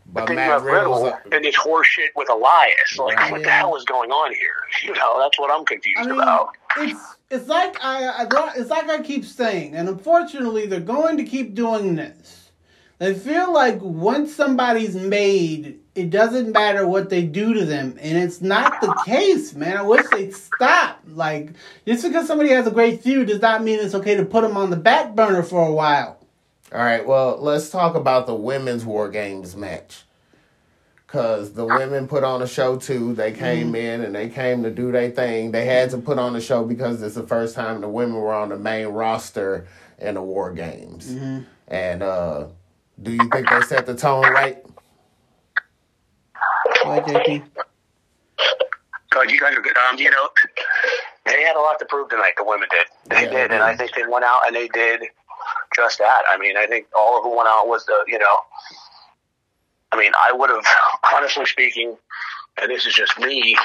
But 0.07 0.27
then 0.27 0.37
you 0.37 0.42
have 0.44 0.62
Riddle's 0.62 1.03
Riddle 1.03 1.18
and 1.33 1.44
this 1.44 1.57
horseshit 1.57 2.11
with 2.14 2.31
Elias. 2.31 2.99
Like, 2.99 3.16
Right. 3.16 3.33
what 3.33 3.42
the 3.42 3.51
hell 3.51 3.75
is 3.75 3.85
going 3.85 4.11
on 4.12 4.33
here? 4.33 4.40
You 4.85 4.92
know, 4.94 5.18
that's 5.18 5.38
what 5.38 5.51
I'm 5.51 5.64
confused 5.64 5.99
I 5.99 6.07
mean, 6.07 6.20
about. 6.20 6.51
it's 6.77 7.01
it's 7.31 7.49
like 7.49 7.83
I, 7.83 8.25
I 8.25 8.53
it's 8.57 8.70
like 8.70 8.88
I 8.90 9.01
keep 9.03 9.25
saying, 9.25 9.75
and 9.75 9.88
unfortunately, 9.88 10.66
they're 10.66 10.79
going 10.81 11.16
to 11.16 11.25
keep 11.25 11.55
doing 11.55 11.97
this. 11.97 12.51
They 12.99 13.14
feel 13.14 13.53
like 13.53 13.81
once 13.81 14.35
somebody's 14.35 14.94
made, 14.94 15.81
it 15.94 16.11
doesn't 16.11 16.52
matter 16.52 16.87
what 16.87 17.09
they 17.09 17.22
do 17.22 17.54
to 17.54 17.64
them, 17.64 17.96
and 18.00 18.18
it's 18.18 18.40
not 18.40 18.80
the 18.80 18.92
case, 19.07 19.54
man. 19.54 19.76
I 19.76 19.83
wish 19.83 20.04
they'd 20.11 20.35
stop. 20.35 21.00
Like 21.07 21.50
just 21.87 22.02
because 22.04 22.26
somebody 22.26 22.50
has 22.50 22.66
a 22.66 22.70
great 22.70 23.02
feud 23.02 23.28
does 23.28 23.40
not 23.40 23.62
mean 23.62 23.78
it's 23.78 23.94
okay 23.94 24.16
to 24.16 24.24
put 24.24 24.42
them 24.42 24.57
on 24.57 24.70
the 24.70 24.76
back 24.76 25.14
burner 25.14 25.42
for 25.42 25.66
a 25.66 25.72
while. 25.72 26.18
All 26.72 26.80
right, 26.83 27.07
well, 27.07 27.38
let's 27.40 27.70
talk 27.70 27.94
about 27.94 28.26
the 28.26 28.35
women's 28.35 28.85
War 28.85 29.09
Games 29.09 29.54
match. 29.54 30.02
Because 31.07 31.52
the 31.52 31.64
women 31.64 32.09
put 32.09 32.24
on 32.24 32.42
a 32.42 32.48
show 32.48 32.76
too. 32.76 33.14
They 33.14 33.30
came 33.30 33.68
Mm-hmm. 33.68 33.76
in 33.76 34.00
and 34.02 34.14
they 34.16 34.28
came 34.28 34.64
to 34.64 34.70
do 34.70 34.90
their 34.90 35.11
thing. 35.12 35.52
They 35.52 35.64
had 35.64 35.90
to 35.90 35.98
put 35.98 36.18
on 36.18 36.35
a 36.35 36.40
show 36.40 36.64
because 36.64 37.00
it's 37.02 37.14
the 37.14 37.22
first 37.22 37.54
time 37.54 37.80
the 37.80 37.88
women 37.88 38.16
were 38.16 38.33
on 38.35 38.48
the 38.48 38.59
main 38.59 38.88
roster 38.88 39.68
in 39.98 40.14
the 40.14 40.22
War 40.22 40.50
Games. 40.52 41.12
Mm-hmm. 41.12 41.42
And 41.68 42.02
uh, 42.02 42.46
do 43.00 43.12
you 43.12 43.28
think 43.30 43.48
they 43.48 43.61
set 43.62 43.87
the 43.87 43.94
tone 43.94 44.22
right? 44.24 44.64
Right, 46.85 47.05
JP? 47.05 47.42
God, 49.11 49.31
you 49.31 49.40
guys 49.40 49.57
are 49.57 49.62
good. 49.62 49.77
Um, 49.77 49.99
you 49.99 50.11
know, 50.11 50.29
they 51.27 51.42
had 51.42 51.57
a 51.57 51.61
lot 51.61 51.79
to 51.79 51.85
prove 51.87 52.11
tonight. 52.11 52.33
The 52.37 52.44
women 52.44 52.68
did. 52.70 52.87
They 53.11 53.25
Yeah, 53.25 53.31
did, 53.42 53.53
and 53.53 53.62
I 53.62 53.77
think 53.77 53.94
they 53.94 54.07
went 54.07 54.25
out 54.25 54.40
and 54.47 54.57
they 54.57 54.68
did 54.68 55.03
just 55.75 55.99
that. 55.99 56.23
I 56.31 56.37
mean, 56.37 56.57
I 56.57 56.66
think 56.66 56.87
all 56.97 57.16
of 57.18 57.25
them 57.25 57.37
went 57.37 57.49
out 57.49 57.68
was 57.68 57.85
the, 57.87 58.05
you 58.07 58.18
know, 58.18 58.37
I 59.92 59.99
mean, 59.99 60.12
I 60.18 60.33
would 60.33 60.51
have, 60.51 60.64
honestly 61.14 61.47
speaking, 61.47 61.97
and 62.61 62.70
this 62.70 62.87
is 62.87 62.94
just 62.94 63.18
me, 63.18 63.57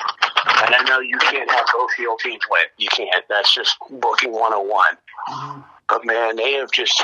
and 0.64 0.76
I 0.76 0.84
know 0.88 1.00
you 1.00 1.18
can't 1.18 1.50
have 1.52 1.66
both 1.74 1.92
heel 1.94 2.16
teams 2.18 2.42
win. 2.50 2.62
You 2.78 2.88
can't. 2.90 3.24
That's 3.30 3.54
just 3.54 3.76
booking 3.90 4.32
101. 4.32 4.86
But 5.88 6.06
man, 6.06 6.36
they 6.36 6.54
have 6.54 6.72
just, 6.72 7.04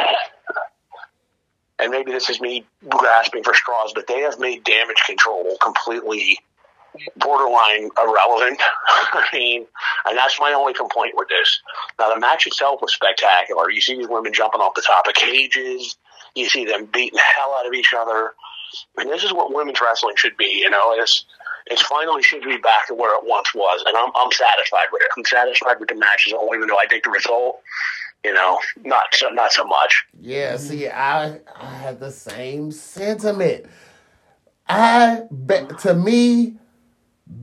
and 1.80 1.92
maybe 1.92 2.12
this 2.12 2.30
is 2.30 2.40
me 2.40 2.66
grasping 2.88 3.44
for 3.44 3.54
straws, 3.54 3.92
but 3.94 4.08
they 4.08 4.22
have 4.22 4.40
made 4.40 4.64
damage 4.64 5.02
control 5.06 5.58
completely 5.62 6.40
borderline 7.18 7.90
irrelevant. 8.02 8.62
I 8.88 9.28
mean, 9.34 9.66
and 10.06 10.18
that's 10.18 10.40
my 10.40 10.54
only 10.54 10.74
complaint 10.74 11.14
with 11.16 11.28
this. 11.30 11.62
Now, 12.00 12.14
the 12.14 12.20
match 12.20 12.48
itself 12.48 12.82
was 12.82 12.94
spectacular. 12.94 13.70
You 13.70 13.82
see 13.82 13.98
these 13.98 14.08
women 14.08 14.34
jumping 14.34 14.62
off 14.62 14.76
the 14.76 14.82
top 14.82 15.08
of 15.08 15.14
cages. 15.14 15.98
You 16.36 16.50
see 16.50 16.66
them 16.66 16.86
beating 16.86 17.16
the 17.16 17.22
hell 17.22 17.56
out 17.58 17.68
of 17.68 17.74
each 17.74 17.94
other. 17.98 18.34
And 18.98 19.10
this 19.10 19.24
is 19.24 19.34
what 19.34 19.54
women's 19.54 19.80
wrestling 19.82 20.16
should 20.18 20.38
be. 20.38 20.60
You 20.62 20.70
know, 20.70 20.94
it's 20.94 21.26
it's 21.68 21.82
finally 21.82 22.22
should 22.22 22.44
be 22.44 22.58
back 22.58 22.88
to 22.88 22.94
where 22.94 23.16
it 23.16 23.24
once 23.24 23.54
was, 23.56 23.84
and 23.88 23.96
I'm 23.98 24.12
I'm 24.16 24.32
satisfied 24.32 24.88
with 24.92 25.02
it. 25.02 25.10
I'm 25.18 25.26
satisfied 25.26 25.80
with 25.80 25.90
the 25.90 25.96
matches, 25.96 26.34
only 26.38 26.58
even 26.58 26.68
though 26.68 26.78
I 26.78 26.88
think 26.88 27.04
the 27.04 27.10
result, 27.10 27.62
you 28.26 28.34
know, 28.34 28.60
not 28.84 29.14
so 29.14 29.30
not 29.30 29.52
so 29.54 29.64
much. 29.66 30.04
Yeah, 30.20 30.58
see, 30.58 30.90
I 30.90 31.40
I 31.56 31.66
had 31.76 32.00
the 32.00 32.12
same 32.12 32.72
sentiment. 32.72 33.66
I 34.68 35.22
to 35.82 35.94
me, 35.94 36.56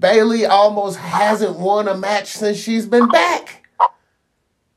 Bayley 0.01 0.45
almost 0.45 0.99
hasn't 0.99 1.57
won 1.57 1.87
a 1.87 1.97
match 1.97 2.27
since 2.33 2.59
she's 2.59 2.85
been 2.87 3.07
back. 3.09 3.65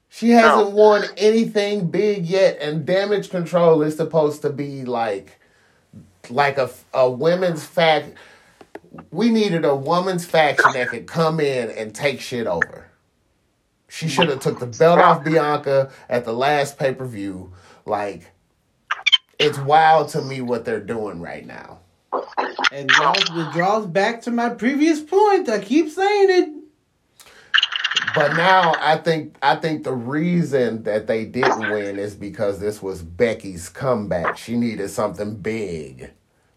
She 0.09 0.29
hasn't 0.29 0.69
No. 0.69 0.75
won 0.75 1.05
anything 1.17 1.87
big 1.89 2.27
yet, 2.27 2.59
and 2.61 2.85
damage 2.85 3.31
control 3.31 3.81
is 3.81 3.97
supposed 3.97 4.43
to 4.43 4.51
be 4.51 4.85
like 4.85 5.39
like 6.29 6.59
a 6.59 6.69
a 6.93 7.09
women's 7.09 7.65
fact. 7.65 8.13
We 9.11 9.29
needed 9.31 9.65
a 9.65 9.75
woman's 9.75 10.23
faction 10.25 10.71
that 10.73 10.89
could 10.89 11.07
come 11.07 11.39
in 11.39 11.71
and 11.71 11.93
take 11.95 12.21
shit 12.21 12.45
over. 12.45 12.84
She 13.95 14.09
should 14.09 14.27
have 14.27 14.39
took 14.41 14.59
the 14.59 14.67
belt 14.67 14.99
off 14.99 15.23
Bianca 15.23 15.89
at 16.09 16.25
the 16.25 16.33
last 16.33 16.77
pay 16.77 16.93
per 16.93 17.05
view. 17.05 17.53
Like, 17.85 18.31
it's 19.39 19.57
wild 19.57 20.09
to 20.09 20.21
me 20.21 20.41
what 20.41 20.65
they're 20.65 20.81
doing 20.81 21.21
right 21.21 21.45
now. 21.45 21.79
And 22.71 22.91
it 22.91 23.53
draws 23.53 23.85
back 23.85 24.21
to 24.23 24.31
my 24.31 24.49
previous 24.49 24.99
point. 24.99 25.47
I 25.47 25.59
keep 25.59 25.89
saying 25.89 26.29
it. 26.29 26.49
But 28.13 28.35
now 28.35 28.75
I 28.79 28.97
think 28.97 29.37
I 29.41 29.55
think 29.55 29.83
the 29.83 29.93
reason 29.93 30.83
that 30.83 31.07
they 31.07 31.25
didn't 31.25 31.71
win 31.71 31.97
is 31.97 32.15
because 32.15 32.59
this 32.59 32.81
was 32.81 33.01
Becky's 33.01 33.69
comeback. 33.69 34.37
She 34.37 34.57
needed 34.57 34.89
something 34.89 35.35
big. 35.35 36.11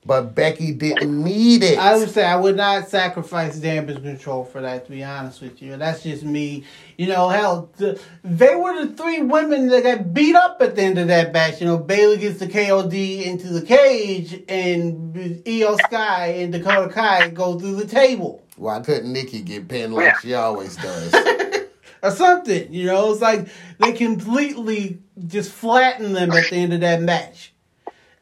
But 0.09 0.35
Becky 0.35 0.73
didn't 0.73 1.23
need 1.23 1.63
it. 1.63 1.79
I 1.79 1.95
would 1.99 2.09
say 2.09 2.25
I 2.25 2.35
would 2.37 2.57
not 2.57 2.89
sacrifice 2.89 3.59
damage 3.59 4.03
control 4.03 4.43
for 4.43 4.63
that. 4.63 4.87
To 4.87 4.91
be 4.91 5.05
honest 5.05 5.43
with 5.43 5.61
you, 5.61 5.77
that's 5.77 6.03
just 6.03 6.25
me. 6.25 6.65
You 6.97 7.09
know, 7.09 7.29
hell, 7.29 7.69
the, 7.77 8.01
they 8.25 8.55
were 8.55 8.87
the 8.87 8.95
three 8.95 9.21
women 9.21 9.69
that 9.69 9.83
got 9.83 10.15
beat 10.15 10.35
up 10.35 10.63
at 10.63 10.77
the 10.77 10.83
end 10.83 10.99
of 10.99 11.09
that 11.09 11.35
match. 11.35 11.61
You 11.61 11.67
know, 11.67 11.77
Bayley 11.77 12.17
gets 12.17 12.39
the 12.39 12.47
KOD 12.47 13.27
into 13.27 13.49
the 13.49 13.61
cage, 13.61 14.43
and 14.49 15.15
Iyo 15.45 15.77
Sky 15.83 16.29
and 16.39 16.55
Dakota 16.55 16.91
Kai 16.91 17.29
go 17.29 17.59
through 17.59 17.77
the 17.77 17.87
table 17.87 18.43
Why 18.57 18.81
couldn't 18.81 19.13
Nikki 19.13 19.43
get 19.43 19.69
pinned 19.69 19.93
like 19.93 20.21
she 20.21 20.33
always 20.33 20.75
does? 20.77 21.15
or 22.03 22.13
something. 22.13 22.73
You 22.73 22.87
know, 22.87 23.13
it's 23.13 23.21
like 23.21 23.49
they 23.79 23.93
completely 23.93 25.03
just 25.27 25.53
flattened 25.53 26.17
them 26.17 26.33
at 26.33 26.49
the 26.49 26.57
end 26.57 26.73
of 26.73 26.81
that 26.81 27.03
match, 27.03 27.53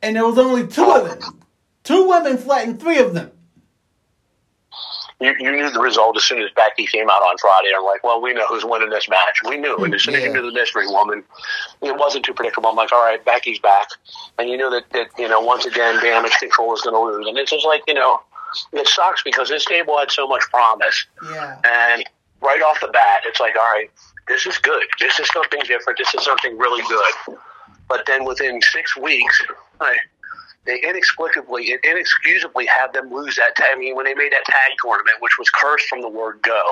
and 0.03 0.17
there 0.17 0.27
was 0.27 0.37
only 0.37 0.67
two 0.67 0.91
of 0.91 1.21
them. 1.21 1.43
Two 1.87 2.09
women 2.09 2.37
flattened 2.37 2.81
three 2.81 2.99
of 2.99 3.15
them. 3.15 3.31
you, 5.21 5.33
you 5.39 5.53
knew 5.53 5.71
the 5.71 5.79
result 5.81 6.17
as 6.17 6.25
soon 6.25 6.43
as 6.43 6.51
Becky 6.57 6.85
came 6.85 7.09
out 7.09 7.23
on 7.23 7.39
Friday. 7.39 7.69
I'm 7.77 7.85
like, 7.85 8.03
well, 8.03 8.21
we 8.21 8.35
know 8.35 8.45
who's 8.49 8.65
winning 8.65 8.91
this 8.91 9.09
match. 9.09 9.39
We 9.49 9.57
knew. 9.57 9.77
And 9.77 9.95
as 9.95 10.03
soon 10.03 10.17
as 10.17 10.25
you 10.25 10.33
knew 10.33 10.43
the 10.43 10.53
mystery 10.53 10.89
woman, 10.89 11.23
it 11.83 11.97
wasn't 11.97 12.25
too 12.25 12.35
predictable. 12.35 12.69
I'm 12.71 12.77
like, 12.77 12.91
all 12.91 13.05
right, 13.05 13.25
Becky's 13.25 13.61
back. 13.61 13.89
And 14.37 14.51
you 14.51 14.57
knew 14.57 14.69
that, 14.69 14.91
that 14.91 15.11
you 15.17 15.29
know, 15.29 15.41
once 15.41 15.65
again, 15.65 16.03
damage 16.03 16.33
control 16.41 16.75
is 16.75 16.83
going 16.83 16.95
to 16.95 17.01
lose. 17.01 17.29
And 17.29 17.39
it's 17.39 17.53
just 17.53 17.65
like, 17.65 17.83
you 17.87 17.95
know, 17.95 18.21
it 18.73 18.89
sucks 18.89 19.23
because 19.23 19.49
this 19.49 19.63
stable 19.63 19.97
had 19.97 20.11
so 20.11 20.27
much 20.27 20.43
promise. 20.51 21.07
Yeah. 21.31 21.61
And 21.65 22.05
right 22.43 22.63
off 22.63 22.81
the 22.81 22.89
bat, 22.89 23.23
it's 23.27 23.39
like, 23.39 23.55
all 23.57 23.71
right, 23.73 23.91
this 24.27 24.45
is 24.45 24.59
good. 24.59 24.83
This 24.99 25.21
is 25.21 25.29
something 25.29 25.61
different. 25.69 25.99
This 25.99 26.13
is 26.15 26.25
something 26.25 26.59
really 26.59 26.83
good. 26.89 27.37
But 27.89 28.07
then 28.07 28.25
within 28.25 28.61
six 28.61 28.97
weeks, 28.97 29.41
I, 29.81 29.97
they 30.67 30.81
inexplicably, 30.83 31.73
and 31.73 31.81
inexcusably 31.85 32.67
have 32.67 32.93
them 32.93 33.13
lose 33.13 33.37
that. 33.37 33.57
Tag, 33.57 33.69
I 33.73 33.79
mean, 33.79 33.95
when 33.95 34.05
they 34.05 34.15
made 34.15 34.33
that 34.33 34.45
tag 34.45 34.73
tournament, 34.83 35.17
which 35.21 35.39
was 35.39 35.49
cursed 35.51 35.87
from 35.87 36.03
the 36.03 36.09
word 36.09 36.41
go, 36.43 36.65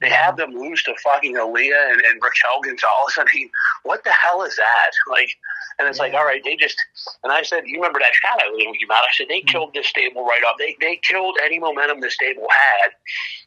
they 0.00 0.10
have 0.10 0.36
them 0.36 0.52
lose 0.52 0.82
to 0.84 0.94
fucking 1.04 1.34
Aliyah 1.34 1.92
and, 1.92 2.00
and 2.00 2.20
Raquel 2.22 2.60
Gonzalez. 2.62 3.18
I 3.18 3.24
mean, 3.34 3.50
what 3.82 4.04
the 4.04 4.10
hell 4.10 4.42
is 4.42 4.56
that? 4.56 4.90
Like, 5.10 5.30
and 5.78 5.88
it's 5.88 5.98
like, 5.98 6.14
all 6.14 6.24
right, 6.24 6.42
they 6.42 6.56
just. 6.56 6.80
And 7.22 7.32
I 7.32 7.42
said, 7.42 7.64
you 7.66 7.76
remember 7.76 8.00
that 8.00 8.12
chat 8.12 8.40
I 8.42 8.48
was 8.48 8.64
with 8.66 8.80
you 8.80 8.86
about? 8.86 9.04
I 9.04 9.12
said 9.12 9.26
they 9.28 9.40
mm-hmm. 9.40 9.48
killed 9.48 9.74
this 9.74 9.86
stable 9.86 10.24
right 10.24 10.42
off. 10.46 10.56
They 10.58 10.76
they 10.80 10.98
killed 11.08 11.36
any 11.44 11.58
momentum 11.58 12.00
this 12.00 12.14
stable 12.14 12.46
had 12.50 12.90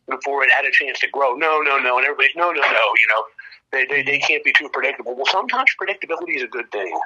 before 0.08 0.44
it 0.44 0.52
had 0.52 0.66
a 0.66 0.72
chance 0.72 1.00
to 1.00 1.08
grow. 1.10 1.34
No, 1.34 1.62
no, 1.62 1.78
no, 1.78 1.98
and 1.98 2.06
everybody's 2.06 2.36
no, 2.36 2.52
no, 2.52 2.62
no. 2.62 2.86
You 3.02 3.08
know, 3.10 3.24
they 3.72 3.86
they, 3.86 4.04
they 4.04 4.20
can't 4.20 4.44
be 4.44 4.54
too 4.54 4.70
predictable. 4.70 5.16
Well, 5.16 5.26
sometimes 5.30 5.70
predictability 5.82 6.36
is 6.38 6.44
a 6.44 6.48
good 6.48 6.72
thing. 6.72 6.98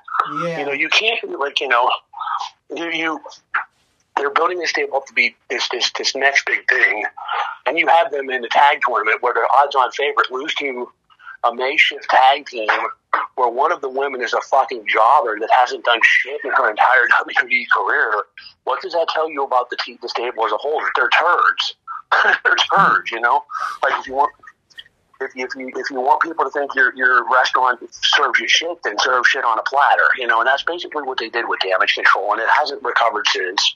Yeah. 0.42 0.60
You 0.60 0.66
know, 0.66 0.72
you 0.72 0.90
can't 0.90 1.22
be 1.22 1.36
like 1.36 1.60
you 1.60 1.68
know, 1.68 1.90
you 2.76 2.90
you 2.92 3.20
they're 4.18 4.30
building 4.30 4.60
this 4.60 4.70
stable 4.70 4.98
up 4.98 5.06
to 5.08 5.14
be 5.14 5.36
this 5.50 5.68
this 5.70 5.92
this 5.98 6.16
next 6.16 6.46
big 6.46 6.68
thing, 6.70 7.04
and 7.66 7.78
you 7.78 7.88
have 7.88 8.12
them 8.12 8.30
in 8.30 8.42
the 8.42 8.50
tag 8.50 8.80
tournament 8.88 9.22
where 9.22 9.34
they're 9.34 9.48
odds-on 9.62 9.92
favorite 9.92 10.32
lose 10.32 10.54
to 10.56 10.92
a 11.44 11.54
makeshift 11.54 12.10
tag 12.10 12.46
team 12.48 12.70
where 13.36 13.50
one 13.50 13.72
of 13.72 13.82
the 13.82 13.90
women 13.90 14.22
is 14.22 14.34
a 14.34 14.42
fucking 14.42 14.86
jobber 14.88 15.38
that 15.40 15.50
hasn't 15.52 15.84
done 15.84 16.00
shit 16.04 16.40
in 16.44 16.52
her 16.52 16.70
entire 16.70 17.08
WWE 17.26 17.66
career. 17.76 18.24
What 18.64 18.82
does 18.82 18.94
that 18.94 19.08
tell 19.10 19.30
you 19.30 19.44
about 19.44 19.70
the 19.70 19.78
team, 19.78 20.00
the 20.02 20.10
stable 20.10 20.46
as 20.46 20.52
a 20.52 20.58
whole? 20.58 20.80
That 20.80 20.92
they're 20.96 21.10
turds. 21.10 22.40
they're 22.44 22.56
turds. 22.56 23.12
You 23.12 23.20
know, 23.20 23.44
like 23.82 24.00
if 24.00 24.08
you 24.08 24.14
want. 24.14 24.32
If 25.22 25.36
you, 25.36 25.46
if 25.46 25.56
you 25.56 25.72
if 25.76 25.90
you 25.90 26.02
want 26.02 26.22
people 26.22 26.44
to 26.44 26.52
think 26.52 26.74
your 26.76 26.94
your 26.96 27.24
restaurant 27.32 27.80
serves 27.92 28.40
you 28.40 28.48
shit, 28.48 28.82
then 28.84 28.96
serve 29.00 29.26
shit 29.28 29.46
on 29.46 29.58
a 29.58 29.64
platter, 29.64 30.04
you 30.18 30.28
know, 30.28 30.40
and 30.40 30.48
that's 30.48 30.64
basically 30.64 31.04
what 31.04 31.18
they 31.18 31.30
did 31.30 31.48
with 31.48 31.60
damage 31.62 31.96
control, 31.96 32.34
and 32.34 32.42
it 32.42 32.50
hasn't 32.50 32.84
recovered 32.84 33.26
since. 33.28 33.76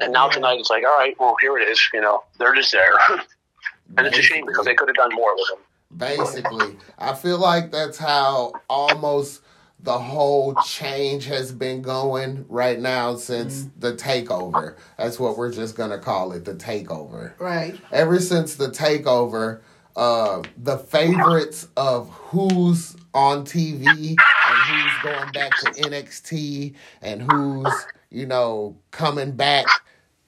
And 0.00 0.12
now 0.12 0.26
Yeah. 0.26 0.32
tonight 0.34 0.60
it's 0.60 0.70
like, 0.70 0.84
all 0.84 0.96
right, 0.98 1.16
well 1.18 1.34
here 1.40 1.56
it 1.58 1.66
is, 1.68 1.80
you 1.94 2.00
know, 2.00 2.22
they're 2.38 2.54
just 2.54 2.70
there, 2.72 2.92
and 3.96 4.06
it's 4.06 4.18
a 4.18 4.22
shame 4.22 4.46
because 4.46 4.64
they 4.66 4.74
could 4.74 4.88
have 4.88 4.96
done 4.96 5.14
more 5.14 5.34
with 5.34 5.48
them. 5.48 5.58
Basically, 5.96 6.76
I 6.98 7.14
feel 7.14 7.38
like 7.38 7.72
that's 7.72 7.98
how 7.98 8.60
almost 8.68 9.42
the 9.80 9.98
whole 9.98 10.54
change 10.56 11.26
has 11.26 11.52
been 11.52 11.82
going 11.82 12.44
right 12.48 12.78
now 12.78 13.16
since 13.16 13.62
Mm-hmm. 13.62 13.80
the 13.80 13.92
takeover. 13.94 14.76
That's 14.98 15.18
what 15.18 15.36
we're 15.38 15.52
just 15.52 15.74
gonna 15.76 15.98
call 15.98 16.32
it, 16.32 16.44
the 16.44 16.54
takeover. 16.54 17.32
right. 17.40 17.78
Ever 17.90 18.20
since 18.20 18.54
the 18.56 18.68
takeover, 18.68 19.60
uh, 19.96 20.42
the 20.58 20.78
favorites 20.78 21.68
of 21.76 22.10
who's 22.10 22.96
on 23.14 23.44
TV 23.44 23.86
and 23.88 24.18
who's 24.18 25.02
going 25.02 25.32
back 25.32 25.50
to 25.58 25.70
NXT 25.82 26.74
and 27.00 27.22
who's 27.32 27.86
you 28.10 28.26
know 28.26 28.76
coming 28.90 29.32
back 29.32 29.64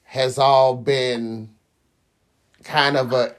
has 0.03 0.39
all 0.39 0.75
been 0.75 1.47
kind 2.63 2.97
of 2.97 3.13
a, 3.13 3.35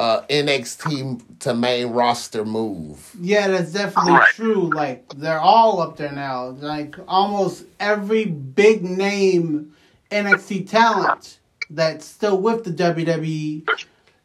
a 0.00 0.24
NXT 0.28 1.38
to 1.38 1.54
main 1.54 1.88
roster 1.88 2.44
move. 2.44 3.14
Yeah, 3.20 3.46
that's 3.46 3.72
definitely 3.72 4.18
true. 4.30 4.70
Like 4.74 5.08
they're 5.10 5.38
all 5.38 5.80
up 5.80 5.96
there 5.96 6.10
now. 6.10 6.48
Like 6.48 6.96
almost 7.06 7.64
every 7.78 8.24
big 8.24 8.82
name 8.82 9.72
NXT 10.10 10.68
talent 10.68 11.38
that's 11.70 12.04
still 12.04 12.40
with 12.40 12.64
the 12.64 12.70
WWE 12.70 13.68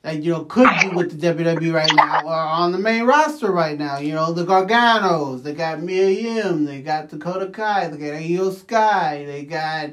that 0.02 0.24
you 0.24 0.32
know 0.32 0.46
could 0.46 0.70
be 0.82 0.90
with 0.96 1.20
the 1.20 1.34
WWE 1.34 1.74
right 1.74 1.92
now 1.96 2.26
are 2.26 2.48
on 2.48 2.72
the 2.72 2.78
main 2.78 3.04
roster 3.04 3.52
right 3.52 3.78
now. 3.78 3.98
You 3.98 4.14
know 4.14 4.32
the 4.32 4.46
Garganos, 4.46 5.44
they 5.44 5.54
got 5.54 5.82
Mia 5.82 6.10
Yim, 6.10 6.66
they 6.66 6.82
got 6.82 7.10
Dakota 7.10 7.48
Kai, 7.48 7.88
they 7.88 7.98
got 7.98 8.22
Iyo 8.22 8.54
Sky, 8.54 9.26
they 9.26 9.44
got 9.44 9.92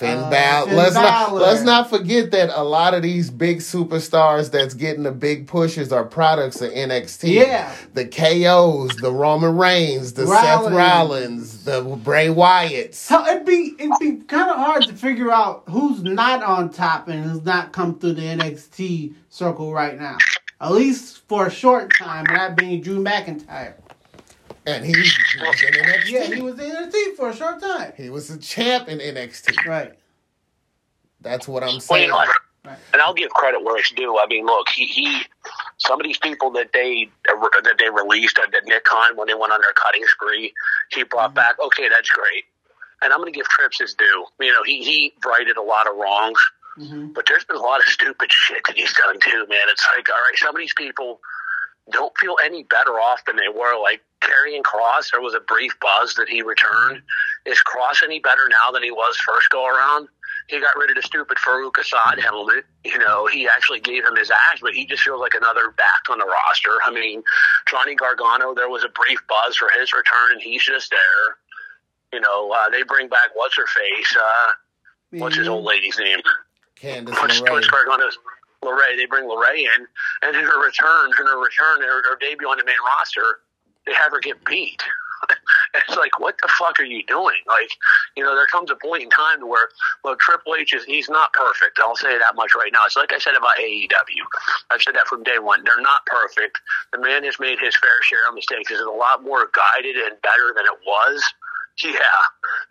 Finn 0.00 0.18
Uh, 0.18 0.30
Balor. 0.30 0.66
Finn 0.68 0.76
let's 0.76 0.94
not 0.94 1.34
let's 1.34 1.62
not 1.62 1.90
forget 1.90 2.30
that 2.32 2.50
a 2.58 2.64
lot 2.64 2.94
of 2.94 3.02
these 3.02 3.30
big 3.30 3.58
superstars 3.58 4.50
that's 4.50 4.74
getting 4.74 5.02
the 5.02 5.12
big 5.12 5.46
pushes 5.46 5.92
are 5.92 6.04
products 6.04 6.60
of 6.60 6.72
NXT. 6.72 7.34
Yeah. 7.34 7.70
the 7.94 8.06
KOs, 8.06 8.96
the 8.96 9.12
Roman 9.12 9.56
Reigns, 9.56 10.14
the 10.14 10.26
Seth 10.26 10.62
Rollins. 10.62 10.74
Rollins, 10.74 11.64
the 11.64 11.82
Bray 12.02 12.28
Wyatts. 12.28 12.94
So 12.94 13.24
it'd 13.26 13.44
be 13.44 13.74
it'd 13.78 13.92
be 14.00 14.16
kind 14.26 14.50
of 14.50 14.56
hard 14.56 14.84
to 14.84 14.94
figure 14.94 15.30
out 15.30 15.64
who's 15.68 16.02
not 16.02 16.42
on 16.42 16.70
top 16.70 17.08
and 17.08 17.22
who's 17.24 17.44
not 17.44 17.72
come 17.72 17.98
through 17.98 18.14
the 18.14 18.22
NXT 18.22 19.14
circle 19.28 19.72
right 19.72 20.00
now. 20.00 20.16
At 20.62 20.72
least 20.72 21.26
for 21.28 21.46
a 21.46 21.50
short 21.50 21.90
time, 21.98 22.24
that 22.28 22.56
being 22.56 22.80
Drew 22.82 23.02
McIntyre. 23.02 23.74
And 24.66 24.84
he, 24.84 24.92
he 24.92 25.40
was 25.40 25.62
in 25.62 25.72
NXT. 25.72 26.10
Yeah, 26.10 26.24
he 26.34 26.42
was 26.42 26.58
in 26.58 26.70
NXT 26.70 27.16
for 27.16 27.30
a 27.30 27.34
short 27.36 27.60
time. 27.60 27.92
He 27.96 28.10
was 28.10 28.30
a 28.30 28.38
champ 28.38 28.88
in 28.88 28.98
NXT. 28.98 29.66
Right. 29.66 29.94
That's 31.20 31.48
what 31.48 31.62
I'm 31.62 31.68
Well, 31.68 31.74
you 31.74 31.80
saying. 31.80 32.10
know, 32.10 32.24
Right. 32.64 32.76
and 32.92 33.00
I'll 33.00 33.14
give 33.14 33.30
credit 33.30 33.64
where 33.64 33.78
it's 33.78 33.90
due. 33.90 34.18
I 34.18 34.26
mean, 34.26 34.44
look, 34.44 34.68
he, 34.68 34.84
he 34.84 35.22
some 35.78 35.98
of 35.98 36.04
these 36.04 36.18
people 36.18 36.50
that 36.50 36.72
they 36.74 37.08
uh, 37.30 37.60
that 37.62 37.76
they 37.78 37.88
released 37.88 38.38
uh, 38.38 38.42
at 38.42 38.52
the 38.52 38.60
Nick 38.66 38.84
Khan 38.84 39.16
when 39.16 39.28
they 39.28 39.34
went 39.34 39.50
on 39.50 39.62
their 39.62 39.72
cutting 39.72 40.04
spree, 40.06 40.52
he 40.90 41.02
brought 41.04 41.28
mm-hmm. 41.30 41.36
back. 41.36 41.56
Okay, 41.58 41.88
that's 41.88 42.10
great, 42.10 42.44
and 43.00 43.14
I'm 43.14 43.20
going 43.20 43.32
to 43.32 43.36
give 43.36 43.48
Trips 43.48 43.80
his 43.80 43.94
due. 43.94 44.26
You 44.40 44.52
know, 44.52 44.62
he 44.62 44.84
he 44.84 45.14
righted 45.24 45.56
a 45.56 45.62
lot 45.62 45.86
of 45.88 45.96
wrongs, 45.96 46.38
hmm 46.76 47.06
but 47.14 47.24
there's 47.26 47.44
been 47.44 47.56
a 47.56 47.60
lot 47.60 47.78
of 47.80 47.86
stupid 47.86 48.30
shit 48.30 48.60
that 48.66 48.76
he's 48.76 48.92
done 48.92 49.18
too, 49.20 49.46
man. 49.48 49.66
It's 49.68 49.88
like, 49.96 50.06
all 50.10 50.16
right, 50.16 50.36
some 50.36 50.54
of 50.54 50.60
these 50.60 50.74
people 50.74 51.20
don't 51.90 52.12
feel 52.18 52.36
any 52.44 52.64
better 52.64 53.00
off 53.00 53.24
than 53.24 53.36
they 53.36 53.48
were. 53.48 53.80
Like 53.80 54.02
Karrion 54.20 54.62
Cross, 54.62 55.10
there 55.10 55.20
was 55.20 55.34
a 55.34 55.40
brief 55.40 55.72
buzz 55.80 56.14
that 56.14 56.28
he 56.28 56.42
returned. 56.42 57.02
Is 57.46 57.60
Cross 57.60 58.02
any 58.04 58.20
better 58.20 58.48
now 58.48 58.70
than 58.72 58.82
he 58.82 58.90
was 58.90 59.16
first 59.18 59.48
go 59.50 59.66
around? 59.66 60.08
He 60.48 60.60
got 60.60 60.76
rid 60.76 60.90
of 60.90 60.96
the 60.96 61.02
stupid 61.02 61.38
Farouk 61.38 61.78
Assad 61.78 62.18
helmet. 62.20 62.64
You 62.84 62.98
know, 62.98 63.26
he 63.26 63.48
actually 63.48 63.80
gave 63.80 64.04
him 64.04 64.16
his 64.16 64.30
axe, 64.30 64.60
but 64.60 64.74
he 64.74 64.84
just 64.84 65.02
feels 65.02 65.20
like 65.20 65.34
another 65.34 65.70
back 65.76 66.10
on 66.10 66.18
the 66.18 66.26
roster. 66.26 66.72
I 66.84 66.90
mean, 66.90 67.22
Johnny 67.68 67.94
Gargano, 67.94 68.54
there 68.54 68.68
was 68.68 68.84
a 68.84 68.88
brief 68.88 69.20
buzz 69.28 69.56
for 69.56 69.70
his 69.78 69.92
return, 69.92 70.32
and 70.32 70.42
he's 70.42 70.62
just 70.64 70.90
there. 70.90 71.36
You 72.12 72.20
know, 72.20 72.50
uh, 72.52 72.68
they 72.68 72.82
bring 72.82 73.08
back 73.08 73.30
what's 73.34 73.56
her 73.56 73.66
face? 73.66 74.16
Uh, 74.16 74.52
what's 75.20 75.36
his 75.36 75.46
old 75.48 75.64
lady's 75.64 75.98
name? 75.98 76.18
Candice 76.76 77.10
What's, 77.12 77.40
LeRae. 77.40 77.50
what's 77.52 77.68
Gargano's? 77.68 78.18
LeRae. 78.64 78.96
They 78.96 79.06
bring 79.06 79.24
LeRae 79.24 79.58
in, 79.60 79.86
and 80.22 80.36
in 80.36 80.44
her 80.44 80.64
return, 80.64 81.10
in 81.18 81.26
her 81.26 81.40
return, 81.40 81.80
her, 81.82 82.02
her 82.10 82.18
debut 82.20 82.48
on 82.48 82.58
the 82.58 82.64
main 82.64 82.74
roster, 82.98 83.40
they 83.86 83.94
have 83.94 84.12
her 84.12 84.20
get 84.20 84.44
beat. 84.44 84.82
it's 85.74 85.96
like, 85.96 86.18
what 86.18 86.36
the 86.42 86.48
fuck 86.48 86.78
are 86.80 86.84
you 86.84 87.04
doing? 87.04 87.36
Like, 87.46 87.70
you 88.16 88.24
know, 88.24 88.34
there 88.34 88.46
comes 88.46 88.70
a 88.70 88.76
point 88.76 89.02
in 89.02 89.10
time 89.10 89.46
where, 89.46 89.68
look, 90.04 90.18
Triple 90.20 90.54
H 90.54 90.74
is 90.74 90.84
he's 90.84 91.08
not 91.08 91.32
perfect. 91.32 91.78
I'll 91.78 91.96
say 91.96 92.18
that 92.18 92.36
much 92.36 92.54
right 92.54 92.72
now. 92.72 92.86
It's 92.86 92.96
like 92.96 93.12
I 93.12 93.18
said 93.18 93.34
about 93.36 93.58
AEW. 93.58 94.24
I've 94.70 94.82
said 94.82 94.94
that 94.94 95.06
from 95.06 95.22
day 95.22 95.38
one. 95.38 95.62
They're 95.64 95.80
not 95.80 96.06
perfect. 96.06 96.58
The 96.92 97.00
man 97.00 97.24
has 97.24 97.38
made 97.38 97.58
his 97.58 97.76
fair 97.76 98.02
share 98.02 98.28
of 98.28 98.34
mistakes. 98.34 98.70
Is 98.70 98.80
it 98.80 98.86
a 98.86 98.92
lot 98.92 99.22
more 99.22 99.50
guided 99.54 99.96
and 99.96 100.20
better 100.22 100.54
than 100.56 100.64
it 100.64 100.78
was? 100.86 101.22
Yeah, 101.82 101.92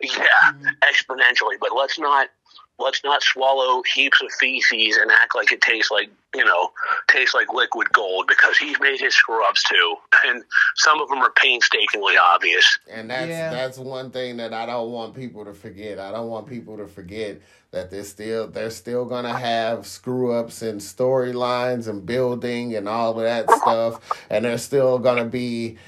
yeah, 0.00 0.52
mm-hmm. 0.52 0.66
exponentially. 0.86 1.56
But 1.60 1.70
let's 1.76 1.98
not 1.98 2.28
let's 2.80 3.02
not 3.04 3.22
swallow 3.22 3.82
heaps 3.94 4.20
of 4.22 4.32
feces 4.32 4.96
and 4.96 5.10
act 5.10 5.34
like 5.34 5.52
it 5.52 5.60
tastes 5.60 5.90
like 5.90 6.10
you 6.34 6.44
know 6.44 6.70
tastes 7.08 7.34
like 7.34 7.52
liquid 7.52 7.92
gold 7.92 8.26
because 8.26 8.56
he's 8.56 8.78
made 8.80 9.00
his 9.00 9.14
screw 9.14 9.44
ups 9.46 9.62
too, 9.64 9.96
and 10.26 10.42
some 10.76 11.00
of 11.00 11.08
them 11.08 11.18
are 11.18 11.32
painstakingly 11.36 12.16
obvious. 12.16 12.78
And 12.90 13.10
that's 13.10 13.28
Yeah. 13.28 13.50
that's 13.50 13.78
one 13.78 14.10
thing 14.10 14.38
that 14.38 14.52
I 14.52 14.66
don't 14.66 14.90
want 14.90 15.14
people 15.14 15.44
to 15.44 15.52
forget. 15.52 15.98
I 15.98 16.10
don't 16.10 16.28
want 16.28 16.46
people 16.46 16.76
to 16.78 16.86
forget 16.86 17.40
that 17.72 17.90
they're 17.90 18.04
still 18.04 18.48
they're 18.48 18.70
still 18.70 19.04
gonna 19.04 19.36
have 19.36 19.86
screw 19.86 20.32
ups 20.32 20.62
in 20.62 20.78
storylines 20.78 21.88
and 21.88 22.04
building 22.04 22.74
and 22.74 22.88
all 22.88 23.18
of 23.18 23.22
that 23.24 23.50
stuff, 23.50 24.00
and 24.30 24.44
there's 24.44 24.62
still 24.62 24.98
gonna 24.98 25.24
be 25.24 25.78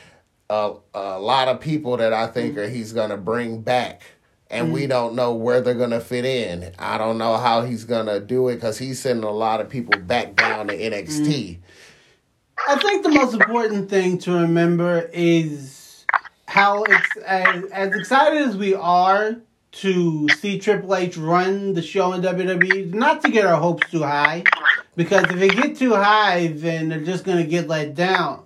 a, 0.51 0.75
a 0.95 1.19
lot 1.19 1.49
of 1.49 1.61
people 1.61 1.97
that 1.97 2.13
I 2.13 2.27
think 2.27 2.53
mm-hmm. 2.53 2.61
are 2.61 2.69
he's 2.69 2.93
gonna 2.93 3.17
bring 3.17 3.63
back. 3.63 4.03
And 4.53 4.73
we 4.73 4.85
mm. 4.85 4.91
don't 4.91 5.15
know 5.15 5.35
where 5.35 5.61
they're 5.61 5.75
gonna 5.75 6.01
fit 6.01 6.25
in. 6.25 6.73
I 6.79 6.99
don't 6.99 7.19
know 7.19 7.37
how 7.39 7.63
he's 7.63 7.85
gonna 7.85 8.21
do 8.21 8.49
it 8.49 8.57
because 8.57 8.79
he's 8.79 9.01
sending 9.01 9.25
a 9.25 9.31
lot 9.31 9.61
of 9.61 9.69
people 9.69 9.99
back 9.99 10.37
down 10.37 10.69
to 10.69 10.77
NXT. 10.77 11.27
Mm. 11.27 11.59
I 12.69 12.77
think 12.77 13.03
the 13.03 13.09
most 13.09 13.35
important 13.35 13.91
thing 13.91 14.19
to 14.19 14.33
remember 14.33 15.11
is 15.13 16.05
how 16.47 16.85
as, 16.85 17.67
as 17.73 17.95
excited 17.95 18.43
as 18.43 18.57
we 18.57 18.75
are 18.75 19.37
to 19.73 20.29
see 20.29 20.59
Triple 20.59 20.95
H 20.95 21.17
run 21.17 21.73
the 21.73 21.83
show 21.83 22.13
in 22.13 22.21
WWE, 22.21 22.93
not 22.93 23.23
to 23.23 23.31
get 23.31 23.47
our 23.47 23.59
hopes 23.59 23.91
too 23.91 24.03
high, 24.03 24.45
Because 24.95 25.25
if 25.25 25.37
they 25.37 25.49
get 25.49 25.77
too 25.79 25.95
high, 25.95 26.49
then 26.49 26.91
they're 26.91 27.01
just 27.01 27.25
gonna 27.25 27.45
get 27.45 27.69
let 27.69 27.95
down. 27.95 28.45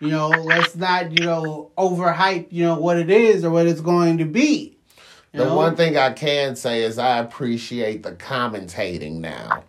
You 0.00 0.08
know, 0.08 0.28
let's 0.28 0.76
not 0.76 1.18
you 1.18 1.26
know 1.26 1.72
overhype 1.76 2.46
you 2.50 2.64
know 2.64 2.78
what 2.78 2.96
it 2.96 3.10
is 3.10 3.44
or 3.44 3.50
what 3.50 3.66
it's 3.66 3.80
going 3.80 4.18
to 4.18 4.24
be. 4.24 4.78
The 5.32 5.46
know? 5.46 5.56
one 5.56 5.76
thing 5.76 5.96
I 5.96 6.10
can 6.12 6.56
say 6.56 6.82
is 6.82 6.98
I 6.98 7.18
appreciate 7.18 8.02
the 8.02 8.12
commentating 8.12 9.14
now. 9.20 9.64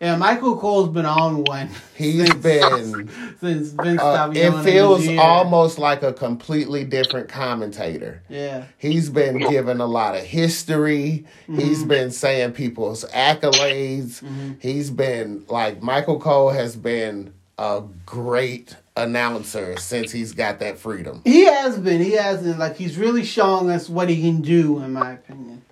yeah, 0.00 0.16
Michael 0.16 0.56
Cole's 0.56 0.88
been 0.88 1.04
on 1.04 1.42
one. 1.44 1.68
He's 1.96 2.28
since- 2.28 2.34
been. 2.42 3.10
since 3.40 3.68
Vince 3.70 4.00
Uh, 4.00 4.32
it 4.34 4.62
feels 4.62 5.08
almost 5.18 5.78
like 5.78 6.02
a 6.04 6.12
completely 6.12 6.84
different 6.84 7.28
commentator. 7.28 8.22
yeah. 8.28 8.64
He's 8.78 9.10
been 9.10 9.38
given 9.50 9.80
a 9.80 9.86
lot 9.86 10.14
of 10.14 10.22
history. 10.22 11.24
Mm-hmm. 11.48 11.58
He's 11.58 11.82
been 11.84 12.10
saying 12.12 12.52
people's 12.52 13.04
accolades. 13.06 14.22
He's 14.60 14.90
been 14.90 15.44
like 15.48 15.82
Michael 15.82 16.20
Cole 16.20 16.50
has 16.50 16.76
been 16.76 17.32
a 17.58 17.82
great 18.06 18.76
announcer 19.00 19.76
since 19.78 20.12
he's 20.12 20.32
got 20.32 20.58
that 20.60 20.78
freedom. 20.78 21.22
He 21.24 21.44
has 21.46 21.78
been. 21.78 22.00
He 22.02 22.12
has 22.12 22.42
been. 22.42 22.58
Like 22.58 22.76
he's 22.76 22.96
really 22.96 23.24
showing 23.24 23.70
us 23.70 23.88
what 23.88 24.08
he 24.08 24.20
can 24.20 24.42
do, 24.42 24.78
in 24.80 24.92
my 24.92 25.12
opinion. 25.12 25.62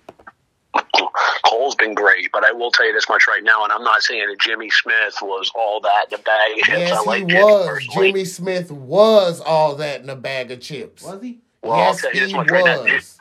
Cole's 1.45 1.75
been 1.75 1.93
great, 1.95 2.31
but 2.31 2.43
I 2.45 2.51
will 2.51 2.71
tell 2.71 2.85
you 2.85 2.93
this 2.93 3.09
much 3.09 3.27
right 3.27 3.43
now, 3.43 3.63
and 3.63 3.71
I'm 3.73 3.83
not 3.83 4.01
saying 4.01 4.27
that 4.29 4.39
Jimmy 4.39 4.69
Smith 4.69 5.15
was 5.21 5.51
all 5.55 5.81
that 5.81 6.05
in 6.11 6.19
a 6.19 6.21
bag 6.21 6.51
of 6.57 6.63
chips. 6.63 6.69
I 6.69 6.77
Yes, 6.79 7.05
like 7.05 7.21
he 7.23 7.27
Jimmy 7.27 7.43
was. 7.43 7.67
personally. 7.67 8.07
Jimmy 8.11 8.25
Smith 8.25 8.71
was 8.71 9.41
all 9.41 9.75
that 9.75 10.01
in 10.01 10.09
a 10.09 10.15
bag 10.15 10.51
of 10.51 10.61
chips. 10.61 11.03
Was 11.03 11.21
he? 11.21 11.39
Well, 11.63 11.73
I'll 11.73 11.79
yes, 11.79 12.01
tell 12.01 12.13
you 12.13 12.19
this 12.21 12.29
he 12.31 12.35
much 12.37 12.49
right 12.51 12.65
now. 12.65 12.83
was. 12.83 13.18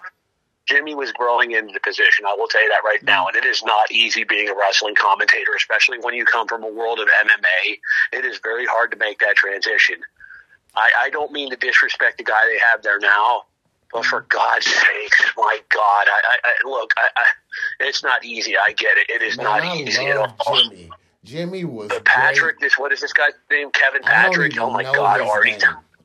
Jimmy 0.68 0.94
was 0.94 1.12
growing 1.12 1.52
into 1.52 1.72
the 1.72 1.80
position. 1.80 2.26
I 2.26 2.34
will 2.36 2.46
tell 2.46 2.62
you 2.62 2.68
that 2.68 2.82
right 2.84 3.02
now. 3.02 3.26
And 3.26 3.36
it 3.36 3.44
is 3.44 3.62
not 3.64 3.90
easy 3.90 4.24
being 4.24 4.48
a 4.48 4.54
wrestling 4.54 4.94
commentator, 4.94 5.52
especially 5.56 5.98
when 5.98 6.14
you 6.14 6.24
come 6.26 6.46
from 6.46 6.62
a 6.62 6.70
world 6.70 7.00
of 7.00 7.08
MMA. 7.08 7.78
It 8.12 8.24
is 8.24 8.38
very 8.42 8.66
hard 8.66 8.90
to 8.92 8.98
make 8.98 9.18
that 9.20 9.36
transition. 9.36 9.96
I, 10.76 10.90
I 10.98 11.10
don't 11.10 11.32
mean 11.32 11.50
to 11.50 11.56
disrespect 11.56 12.18
the 12.18 12.24
guy 12.24 12.46
they 12.46 12.58
have 12.58 12.82
there 12.82 12.98
now, 12.98 13.44
but 13.92 14.04
for 14.04 14.26
God's 14.28 14.66
sakes, 14.66 15.22
my 15.36 15.58
God, 15.70 15.80
I, 16.06 16.20
I, 16.24 16.38
I 16.44 16.68
look, 16.68 16.92
it's 17.80 18.02
not 18.02 18.24
easy. 18.24 18.54
I 18.56 18.72
get 18.72 18.98
it. 18.98 19.08
It 19.08 19.22
is 19.22 19.38
Man, 19.38 19.44
not 19.46 19.76
easy 19.76 20.06
at 20.06 20.16
all. 20.18 20.56
Jimmy. 20.56 20.90
Jimmy 21.24 21.64
was 21.64 21.88
But 21.88 22.04
Patrick, 22.04 22.58
great. 22.58 22.68
this 22.68 22.78
what 22.78 22.92
is 22.92 23.00
this 23.00 23.12
guy's 23.12 23.32
name? 23.50 23.70
Kevin 23.70 24.02
Patrick. 24.02 24.58
Oh 24.58 24.70
my 24.70 24.82
God, 24.82 25.20
name. 25.44 25.60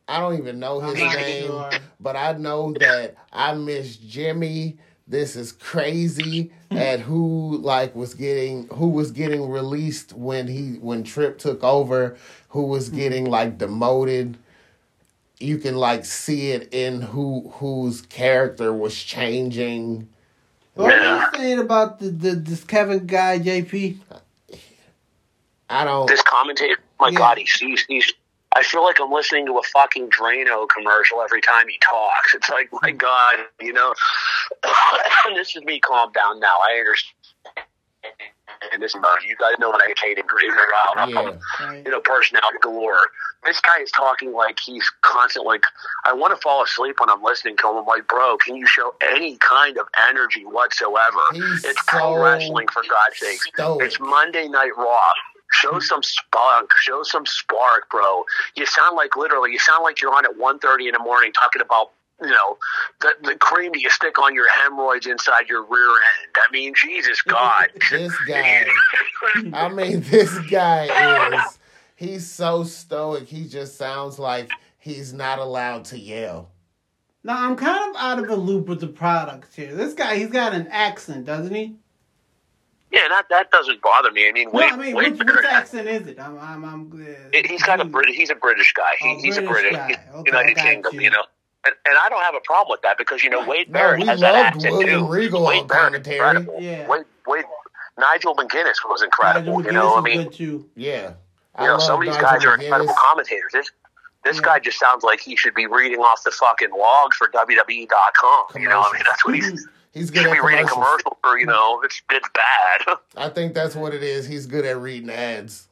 I 0.08 0.20
don't 0.20 0.38
even 0.38 0.60
know 0.60 0.80
his 0.80 1.02
I'm 1.02 1.16
name, 1.16 1.48
sure. 1.48 1.72
but 2.00 2.16
I 2.16 2.34
know 2.34 2.74
that 2.80 3.16
I 3.32 3.54
miss 3.54 3.98
Jimmy. 3.98 4.78
This 5.08 5.36
is 5.36 5.52
crazy 5.52 6.52
at 6.72 7.02
who 7.02 7.58
like 7.58 7.96
was 7.96 8.14
getting 8.14 8.68
who 8.70 8.90
was 8.90 9.12
getting 9.12 9.50
released 9.50 10.14
when 10.14 10.48
he 10.48 10.74
when 10.80 11.04
Trip 11.04 11.38
took 11.38 11.64
over, 11.64 12.18
who 12.50 12.64
was 12.64 12.90
hmm. 12.90 12.98
getting 12.98 13.26
like 13.26 13.58
demoted. 13.58 14.38
You 15.40 15.58
can 15.58 15.76
like 15.76 16.06
see 16.06 16.52
it 16.52 16.74
in 16.74 17.02
who 17.02 17.52
whose 17.56 18.02
character 18.02 18.74
was 18.74 18.96
changing. 19.02 20.08
What 20.76 20.94
are 20.94 21.18
you 21.18 21.38
saying 21.38 21.60
about 21.60 22.00
the, 22.00 22.10
the 22.10 22.32
this 22.32 22.64
Kevin 22.64 23.06
guy, 23.06 23.40
JP? 23.40 23.98
I 25.70 25.84
don't 25.86 26.08
this 26.08 26.22
commentator, 26.22 26.78
my 27.00 27.10
Yeah. 27.10 27.18
God, 27.18 27.38
he's, 27.38 27.54
he's, 27.56 27.86
he's, 27.86 28.14
I 28.56 28.64
feel 28.64 28.84
like 28.84 29.00
I'm 29.00 29.12
listening 29.12 29.46
to 29.48 29.58
a 29.58 29.64
fucking 29.64 30.10
Drano 30.10 30.68
commercial 30.70 31.22
every 31.22 31.42
time 31.42 31.68
he 31.68 31.78
talks. 31.80 32.36
It's 32.36 32.50
like, 32.50 32.70
my 32.82 32.92
hmm. 32.92 32.98
God, 32.98 33.36
you 33.60 33.74
know, 33.74 33.94
this 35.36 35.56
is 35.56 35.64
me 35.64 35.80
calm 35.80 36.12
down 36.12 36.40
now. 36.40 36.56
I 36.64 36.78
understand. 36.80 37.16
And 38.72 38.82
this, 38.82 38.94
you 38.94 39.36
guys 39.38 39.54
know 39.60 39.72
when 39.72 39.82
I 39.82 39.94
hate 40.02 40.18
him, 40.18 40.26
out. 40.98 41.10
yeah. 41.10 41.32
Right. 41.60 41.86
You 41.86 41.92
know, 41.92 42.00
personality 42.00 42.60
galore. 42.62 42.98
This 43.46 43.60
guy 43.60 43.82
is 43.82 43.92
talking 43.92 44.32
like 44.32 44.58
he's 44.64 44.90
constant. 45.02 45.46
Like 45.46 45.64
I 46.06 46.14
want 46.14 46.34
to 46.34 46.42
fall 46.42 46.64
asleep 46.64 46.96
when 47.00 47.10
I'm 47.10 47.22
listening 47.22 47.58
to 47.58 47.70
him. 47.70 47.78
I'm 47.78 47.86
like, 47.86 48.08
bro, 48.08 48.38
can 48.38 48.56
you 48.56 48.66
show 48.66 48.96
any 49.02 49.38
kind 49.38 49.78
of 49.78 49.88
energy 50.10 50.44
whatsoever? 50.46 51.20
He's 51.34 51.66
it's 51.66 51.80
so 51.80 51.84
pro 51.88 52.24
wrestling 52.24 52.68
for 52.72 52.84
God's 52.84 53.18
sake. 53.18 53.40
It's 53.58 54.00
Monday 54.00 54.48
Night 54.48 54.72
Raw. 54.78 55.12
Show 55.54 55.80
some 55.80 56.04
spunk. 56.04 56.72
Show 56.80 57.04
some 57.04 57.26
spark, 57.26 57.90
bro. 57.90 58.24
You 58.56 58.66
sound 58.66 58.96
like 58.96 59.16
literally. 59.16 59.52
You 59.52 59.60
sound 59.60 59.84
like 59.84 60.02
you're 60.02 60.14
on 60.14 60.26
at 60.26 60.32
1.30 60.32 60.88
in 60.88 60.94
the 60.94 61.00
morning 61.00 61.32
talking 61.32 61.62
about 61.62 61.92
you 62.22 62.30
know 62.30 62.58
the 63.02 63.14
the 63.24 63.36
cream 63.36 63.72
that 63.74 63.82
you 63.82 63.90
stick 63.90 64.20
on 64.20 64.34
your 64.34 64.50
hemorrhoids 64.50 65.08
inside 65.08 65.50
your 65.50 65.64
rear 65.64 65.90
end. 65.90 66.36
I 66.36 66.52
mean, 66.52 66.74
Jesus 66.76 67.22
God. 67.28 67.68
This 67.92 68.14
guy. 68.28 68.66
I 69.54 69.70
mean, 69.70 70.02
this 70.02 70.38
guy 70.50 71.36
is. 71.36 71.60
He's 71.96 72.30
so 72.30 72.64
stoic. 72.64 73.28
He 73.28 73.48
just 73.48 73.78
sounds 73.78 74.20
like 74.20 74.50
he's 74.78 75.14
not 75.14 75.40
allowed 75.40 75.86
to 75.86 76.00
yell. 76.00 76.50
Now 77.24 77.48
I'm 77.48 77.56
kind 77.56 77.96
of 77.96 78.02
out 78.02 78.20
of 78.20 78.28
the 78.28 78.36
loop 78.36 78.68
with 78.68 78.82
the 78.82 78.88
products 78.88 79.56
here. 79.56 79.74
This 79.74 79.94
guy, 79.94 80.18
he's 80.18 80.30
got 80.30 80.54
an 80.54 80.68
accent, 80.68 81.26
doesn't 81.26 81.54
he? 81.54 81.78
Yeah, 82.94 83.08
that 83.10 83.26
that 83.32 83.52
doesn't 83.52 83.82
bother 83.82 84.12
me. 84.12 84.30
I 84.30 84.32
mean, 84.32 84.46
No, 84.54 84.60
wait, 84.60 84.72
I 84.72 84.76
mean, 84.78 84.96
wait. 84.96 85.12
which, 85.18 85.28
which 85.28 85.46
accent 85.46 85.88
is 85.88 86.08
it? 86.08 86.20
I'm, 86.20 86.38
I'm, 86.40 86.64
I'm. 86.64 86.92
Uh, 86.94 87.30
It- 87.34 87.48
he's 87.50 87.64
got 87.64 87.82
a 87.82 87.86
Brit. 87.86 88.10
He's 88.10 88.30
a 88.30 88.36
British 88.36 88.72
guy. 88.74 88.92
He, 89.00 89.10
Oh, 89.10 89.20
he's 89.22 89.38
a 89.38 89.42
British 89.42 89.74
British 89.74 89.98
guy. 89.98 90.10
Okay, 90.14 90.30
United 90.32 90.56
Kingdom. 90.58 90.94
you. 90.96 91.02
You, 91.02 91.10
know, 91.12 91.24
and, 91.66 91.74
and 91.86 91.96
I 92.00 92.08
don't 92.10 92.22
have 92.22 92.36
a 92.36 92.40
problem 92.46 92.70
with 92.76 92.82
that 92.84 92.98
because 92.98 93.24
you 93.24 93.30
know 93.30 93.46
Wade 93.48 93.68
No, 93.70 93.74
Barrett 93.74 94.04
has 94.04 94.20
that 94.22 94.36
accent 94.36 94.74
William 94.78 95.02
too. 95.02 95.12
Regal 95.12 95.44
Wade 95.44 95.68
Barrett, 95.68 95.96
incredible. 96.08 96.58
Yeah. 96.62 96.88
Wade, 96.88 97.04
Wade, 97.28 97.46
Nigel 97.98 98.36
McGuinness 98.36 98.76
was 98.88 99.02
incredible. 99.02 99.58
Nigel 99.60 99.66
you 99.66 99.72
know, 99.80 99.96
I 99.96 100.02
mean, 100.02 100.24
good 100.24 100.34
too. 100.34 100.70
Yeah. 100.76 101.14
I 101.56 101.64
you 101.64 101.68
know, 101.70 101.78
some 101.80 102.00
of 102.02 102.06
these 102.08 102.16
Nigel 102.16 102.22
guys 102.30 102.46
are 102.46 102.58
McGuinness. 102.58 102.64
incredible 102.64 102.94
commentators. 102.98 103.52
This 103.54 103.72
this 104.24 104.36
Yeah. 104.38 104.42
guy 104.44 104.60
just 104.60 104.80
sounds 104.80 105.04
like 105.04 105.20
he 105.20 105.36
should 105.36 105.54
be 105.54 105.66
reading 105.68 106.00
off 106.00 106.24
the 106.24 106.32
fucking 106.32 106.70
logs 106.78 107.18
for 107.18 107.28
WWE.com. 107.30 108.62
You 108.62 108.70
know, 108.70 108.82
I 108.82 108.94
mean, 108.94 109.04
that's 109.06 109.26
what 109.26 109.36
he's. 109.36 109.68
He's 109.94 110.10
good 110.10 110.24
should 110.24 110.32
at 110.32 110.34
be 110.34 110.40
reading 110.42 110.66
commercials. 110.68 111.02
commercials 111.04 111.18
for 111.22 111.38
you 111.40 111.46
know 111.46 111.82
it's 111.84 112.02
it's 112.12 112.28
bad. 112.34 112.98
I 113.18 113.30
think 113.30 113.54
that's 113.54 113.76
what 113.76 113.94
it 113.94 114.04
is. 114.04 114.26
He's 114.26 114.46
good 114.48 114.66
at 114.66 114.78
reading 114.78 115.10
ads. 115.10 115.68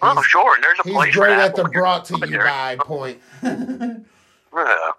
oh 0.00 0.12
He's- 0.14 0.24
sure, 0.26 0.54
and 0.54 0.64
there's 0.64 0.78
a 0.78 0.82
He's 0.84 0.92
place 0.94 1.14
for 1.14 1.20
great 1.20 1.38
at 1.38 1.54
the 1.54 1.62
when 1.64 1.72
brought 1.72 2.04
to 2.06 2.18
you 2.26 2.38
by 2.38 2.76
point. 2.80 3.20
Yeah. 4.54 4.90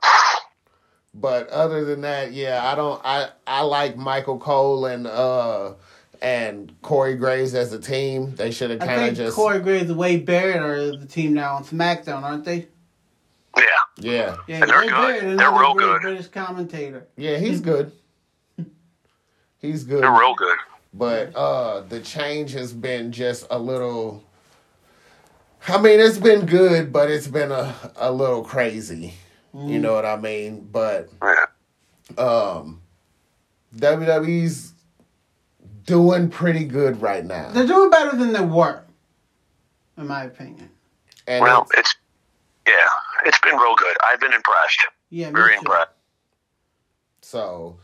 But 1.16 1.48
other 1.50 1.86
than 1.86 2.02
that, 2.02 2.34
yeah, 2.34 2.68
I 2.68 2.74
don't. 2.76 3.00
I 3.06 3.30
I 3.46 3.62
like 3.62 3.96
Michael 3.96 4.40
Cole 4.40 4.88
and 4.88 5.06
uh 5.06 5.74
and 6.22 6.74
Corey 6.82 7.16
Graves 7.16 7.54
as 7.54 7.72
a 7.72 7.80
team. 7.80 8.34
They 8.36 8.50
should 8.50 8.72
have 8.72 8.82
I 8.82 8.86
kind 8.88 9.00
of 9.02 9.06
think 9.08 9.18
just 9.18 9.36
Corey 9.36 9.60
Graves 9.60 9.90
and 9.92 10.00
Wade 10.00 10.26
Barrett 10.26 10.58
are 10.64 10.98
the 10.98 11.06
team 11.06 11.34
now 11.36 11.56
on 11.56 11.64
SmackDown, 11.66 12.24
aren't 12.24 12.46
they? 12.46 12.68
Yeah. 13.56 13.64
yeah 14.00 14.36
Yeah, 14.48 14.62
And 14.62 14.70
they're 14.72 14.80
Wade 14.80 14.90
good. 14.90 14.92
Barrett, 14.92 15.22
They're 15.22 15.32
another 15.50 15.60
real 15.62 15.74
good. 15.76 16.02
British 16.02 16.28
commentator. 16.30 17.08
yeah 17.16 17.38
he's 17.38 17.62
good. 17.62 17.92
He's 19.64 19.84
good. 19.86 20.04
They're 20.04 20.12
real 20.12 20.36
good. 20.36 20.58
but 20.94 21.34
uh 21.36 21.80
the 21.82 22.00
change 22.02 22.52
has 22.52 22.72
been 22.74 23.12
just 23.12 23.48
a 23.50 23.58
little 23.58 24.22
I 25.68 25.82
mean 25.82 26.00
it's 26.00 26.18
been 26.20 26.46
good 26.46 26.92
but 26.94 27.10
it's 27.10 27.28
been 27.28 27.52
a, 27.52 27.74
a 27.96 28.12
little 28.12 28.44
crazy. 28.44 29.16
You 29.56 29.80
know 29.80 29.94
what 29.94 30.06
I 30.06 30.18
mean? 30.18 30.68
But 30.72 31.10
Yeah. 31.24 31.46
um 32.18 32.82
WWE's 33.76 34.74
doing 35.86 36.30
pretty 36.30 36.66
good 36.66 37.02
right 37.02 37.26
now. 37.26 37.50
They're 37.52 37.66
doing 37.68 37.90
better 37.90 38.16
than 38.18 38.34
they 38.34 38.42
were, 38.42 38.84
in 39.98 40.08
my 40.08 40.24
opinion. 40.26 40.70
And 41.28 41.42
Well, 41.44 41.62
it's- 41.74 41.80
it's 41.80 41.96
yeah, 42.68 42.90
it's 43.26 43.40
been 43.40 43.56
real 43.56 43.76
good. 43.76 43.96
I've 44.04 44.20
been 44.20 44.34
impressed. 44.34 44.86
Yeah, 45.10 45.28
me 45.30 45.34
Very 45.40 45.54
too. 45.54 45.60
impressed. 45.60 45.92
so 47.22 47.78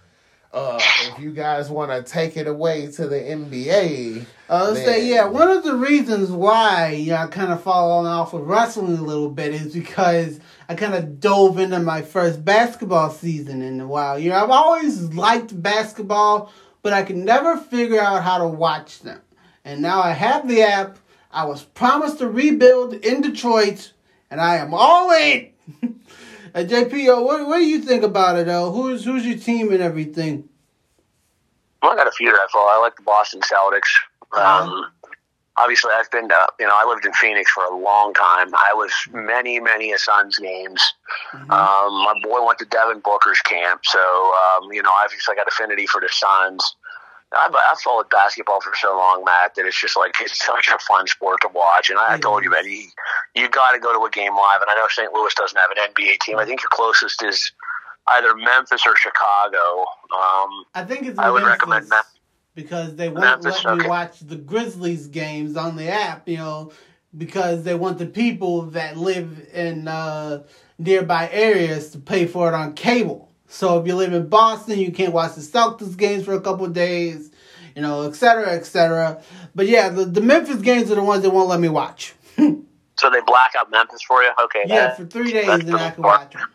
uh 0.52 0.80
if 1.04 1.20
you 1.20 1.32
guys 1.32 1.70
want 1.70 1.92
to 1.92 2.12
take 2.12 2.36
it 2.38 2.48
away 2.48 2.88
to 2.92 3.08
the 3.08 3.16
NBA, 3.18 4.26
Uh, 4.50 4.72
let's 4.72 4.84
say, 4.84 5.08
yeah, 5.08 5.26
one 5.26 5.48
of 5.50 5.64
the 5.64 5.76
reasons 5.76 6.32
why 6.32 6.90
you 6.92 7.12
know, 7.12 7.18
I 7.18 7.28
kind 7.28 7.52
of 7.52 7.62
fallen 7.62 8.08
off 8.08 8.34
of 8.34 8.48
wrestling 8.48 8.98
a 8.98 9.02
little 9.02 9.30
bit 9.30 9.54
is 9.54 9.74
because 9.74 10.40
I 10.68 10.74
kind 10.76 10.96
of 10.96 11.20
dove 11.20 11.60
into 11.60 11.80
my 11.80 12.02
first 12.02 12.44
basketball 12.44 13.12
season 13.12 13.62
in 13.62 13.80
a 13.80 13.86
while. 13.88 14.18
You 14.18 14.30
know, 14.32 14.44
I've 14.44 14.50
always 14.50 15.14
liked 15.14 15.62
basketball, 15.62 16.52
but 16.82 16.94
I 16.94 17.04
could 17.04 17.18
never 17.18 17.58
figure 17.58 18.02
out 18.02 18.24
how 18.24 18.40
to 18.40 18.48
watch 18.48 19.02
them. 19.02 19.22
And 19.66 19.82
now 19.84 20.02
I 20.02 20.12
have 20.12 20.48
the 20.48 20.64
app. 20.64 20.98
I 21.32 21.46
was 21.46 21.64
promised 21.64 22.22
a 22.22 22.28
rebuild 22.28 22.94
in 22.96 23.22
Detroit, 23.22 23.94
and 24.32 24.42
I 24.42 24.56
am 24.58 24.74
all 24.74 25.12
in. 25.12 25.50
uh, 26.56 26.60
JPO, 26.60 27.24
what, 27.24 27.48
what 27.48 27.58
do 27.58 27.66
you 27.66 27.82
think 27.82 28.04
about 28.04 28.38
it, 28.38 28.48
though? 28.48 28.72
Who's, 28.72 29.06
who's 29.06 29.26
your 29.26 29.38
team 29.38 29.72
and 29.72 29.82
everything? 29.82 30.50
Well, 31.82 31.92
I 31.92 31.96
got 31.96 32.08
a 32.08 32.12
few 32.12 32.32
that 32.32 32.40
I 32.40 32.48
follow. 32.52 32.68
I 32.70 32.78
like 32.80 32.96
the 32.96 33.04
Boston 33.04 33.42
Celtics. 33.42 33.90
Um, 34.38 34.92
obviously, 35.58 35.92
I've 35.94 36.10
been 36.12 36.30
to, 36.30 36.48
you 36.60 36.68
know, 36.68 36.74
I 36.76 36.86
lived 36.88 37.06
in 37.06 37.14
Phoenix 37.14 37.52
for 37.52 37.64
a 37.64 37.76
long 37.76 38.14
time. 38.14 38.54
I 38.54 38.74
was 38.74 38.92
many, 39.12 39.60
many 39.60 39.92
a 39.92 39.98
Suns 39.98 40.38
games. 40.38 40.94
Um, 41.34 41.50
my 41.50 42.14
boy 42.24 42.46
went 42.46 42.60
to 42.60 42.66
Devin 42.66 43.00
Booker's 43.00 43.40
camp, 43.42 43.82
so 43.86 44.00
um, 44.00 44.72
you 44.72 44.84
know, 44.84 44.92
obviously, 45.04 45.34
I 45.34 45.36
got 45.36 45.48
affinity 45.48 45.88
for 45.88 46.02
the 46.02 46.10
Suns. 46.12 46.76
I've, 47.38 47.54
I've 47.54 47.80
followed 47.80 48.10
basketball 48.10 48.60
for 48.62 48.74
so 48.76 48.98
long, 48.98 49.24
Matt, 49.24 49.56
that 49.56 49.66
it's 49.66 49.80
just 49.80 49.96
like 49.96 50.16
it's 50.20 50.44
such 50.44 50.68
a 50.68 50.80
fun 50.80 51.06
sport 51.08 51.42
to 51.42 51.50
watch. 51.54 51.90
And 51.90 52.00
I, 52.00 52.16
I 52.16 52.18
told 52.18 52.44
you, 52.44 52.50
man, 52.50 52.66
you, 52.66 52.88
you 53.36 53.50
got 53.50 53.72
to 53.72 53.80
go 53.80 53.94
to 53.94 54.04
a 54.06 54.10
game 54.10 54.36
live. 54.36 54.62
And 54.62 54.70
I 54.70 54.76
know 54.76 54.88
St. 54.90 55.14
Louis 55.14 55.34
doesn't 55.36 55.58
have 55.58 55.70
an 55.72 55.94
NBA 55.94 56.20
team. 56.22 56.38
I 56.38 56.46
think 56.46 56.62
your 56.64 56.70
closest 56.72 57.24
is 57.24 57.52
either 58.08 58.36
Memphis 58.36 58.82
or 58.86 58.96
Chicago. 58.96 59.86
Um, 60.12 60.66
I 60.74 60.84
think 60.88 61.08
it's 61.08 61.20
I 61.20 61.30
would 61.30 61.44
Memphis 61.44 61.62
recommend 61.62 61.90
Memphis. 61.90 62.20
because 62.56 62.96
they 62.96 63.10
won't 63.10 63.22
Memphis, 63.22 63.64
let 63.64 63.76
me 63.76 63.82
okay. 63.82 63.90
watch 63.90 64.20
the 64.22 64.36
Grizzlies 64.36 65.08
games 65.08 65.56
on 65.56 65.76
the 65.76 65.90
app. 65.90 66.28
You 66.28 66.38
know, 66.38 66.72
because 67.16 67.64
they 67.64 67.76
want 67.76 68.00
the 68.00 68.06
people 68.08 68.64
that 68.64 68.98
live 68.98 69.48
in 69.54 69.88
uh, 69.88 70.44
nearby 70.78 71.30
areas 71.32 71.92
to 71.92 72.00
pay 72.00 72.26
for 72.26 72.48
it 72.48 72.54
on 72.54 72.74
cable. 72.74 73.29
So 73.50 73.80
if 73.80 73.88
you 73.88 73.96
live 73.96 74.14
in 74.14 74.28
Boston, 74.30 74.80
you 74.80 74.92
can't 74.92 75.12
watch 75.12 75.34
the 75.36 75.42
Celtics 75.42 75.98
games 75.98 76.24
for 76.24 76.34
a 76.34 76.42
couple 76.42 76.66
of 76.66 76.74
days. 76.74 77.32
You 77.76 77.82
know, 77.82 78.04
et 78.04 78.16
cetera, 78.16 78.52
et 78.54 78.66
cetera. 78.66 79.22
But 79.56 79.68
yeah, 79.68 79.90
the, 79.90 80.06
the 80.06 80.22
Memphis 80.22 80.62
games 80.62 80.92
are 80.92 80.96
the 80.96 81.04
ones 81.04 81.24
they 81.24 81.30
won't 81.30 81.50
let 81.50 81.60
me 81.60 81.70
watch. 81.70 82.14
So 83.00 83.10
they 83.10 83.22
black 83.26 83.54
out 83.58 83.72
Memphis 83.72 84.02
for 84.06 84.22
you? 84.24 84.32
Okay. 84.44 84.64
Yeah, 84.68 84.88
that- 84.88 84.98
for 84.98 85.06
three 85.06 85.32
days, 85.32 85.48
and 85.48 85.74
I 85.78 85.92
can 85.92 86.04
watch 86.04 86.34
them. 86.34 86.52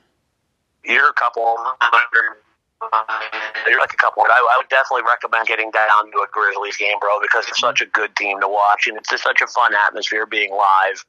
You're 0.85 1.09
a 1.09 1.15
couple 1.15 1.57
hundred. 1.81 2.37
You're 3.67 3.81
like 3.81 3.95
a 3.95 3.97
couple. 3.97 4.25
I, 4.25 4.29
I 4.55 4.59
would 4.59 4.69
definitely 4.69 5.05
recommend 5.09 5.47
getting 5.49 5.71
down 5.71 6.11
to 6.13 6.19
a 6.19 6.27
Grizzlies 6.31 6.77
game, 6.77 6.99
bro, 7.01 7.19
because 7.23 7.49
it's 7.49 7.59
such 7.61 7.81
a 7.81 7.87
good 7.87 8.15
team 8.17 8.43
to 8.43 8.49
watch, 8.49 8.87
and 8.87 8.99
it's 8.99 9.09
just 9.09 9.23
such 9.23 9.41
a 9.41 9.47
fun 9.47 9.75
atmosphere 9.75 10.27
being 10.27 10.51
live. 10.53 11.03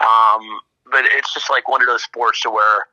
Um, 0.00 0.42
but 0.90 1.04
it's 1.12 1.32
just 1.32 1.48
like 1.50 1.68
one 1.68 1.80
of 1.82 1.86
those 1.86 2.02
sports 2.02 2.40
to 2.42 2.50
where 2.50 2.88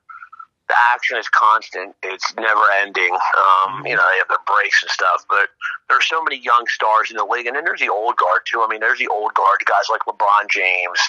the 0.68 0.76
action 0.94 1.18
is 1.18 1.28
constant. 1.30 1.96
It's 2.04 2.34
never 2.36 2.62
ending. 2.80 3.14
Um, 3.14 3.86
you 3.86 3.96
know, 3.96 4.04
they 4.12 4.18
have 4.20 4.28
their 4.28 4.44
breaks 4.46 4.84
and 4.84 4.92
stuff, 4.92 5.26
but 5.30 5.50
there's 5.90 6.08
so 6.08 6.22
many 6.22 6.38
young 6.38 6.66
stars 6.68 7.10
in 7.10 7.18
the 7.18 7.26
league, 7.26 7.48
and 7.48 7.56
then 7.56 7.64
there's 7.64 7.80
the 7.80 7.90
old 7.90 8.18
guard 8.18 8.42
too. 8.46 8.62
I 8.62 8.68
mean, 8.68 8.82
there's 8.82 9.00
the 9.00 9.08
old 9.08 9.34
guard 9.34 9.60
guys 9.66 9.88
like 9.90 10.02
LeBron 10.08 10.50
James, 10.50 11.00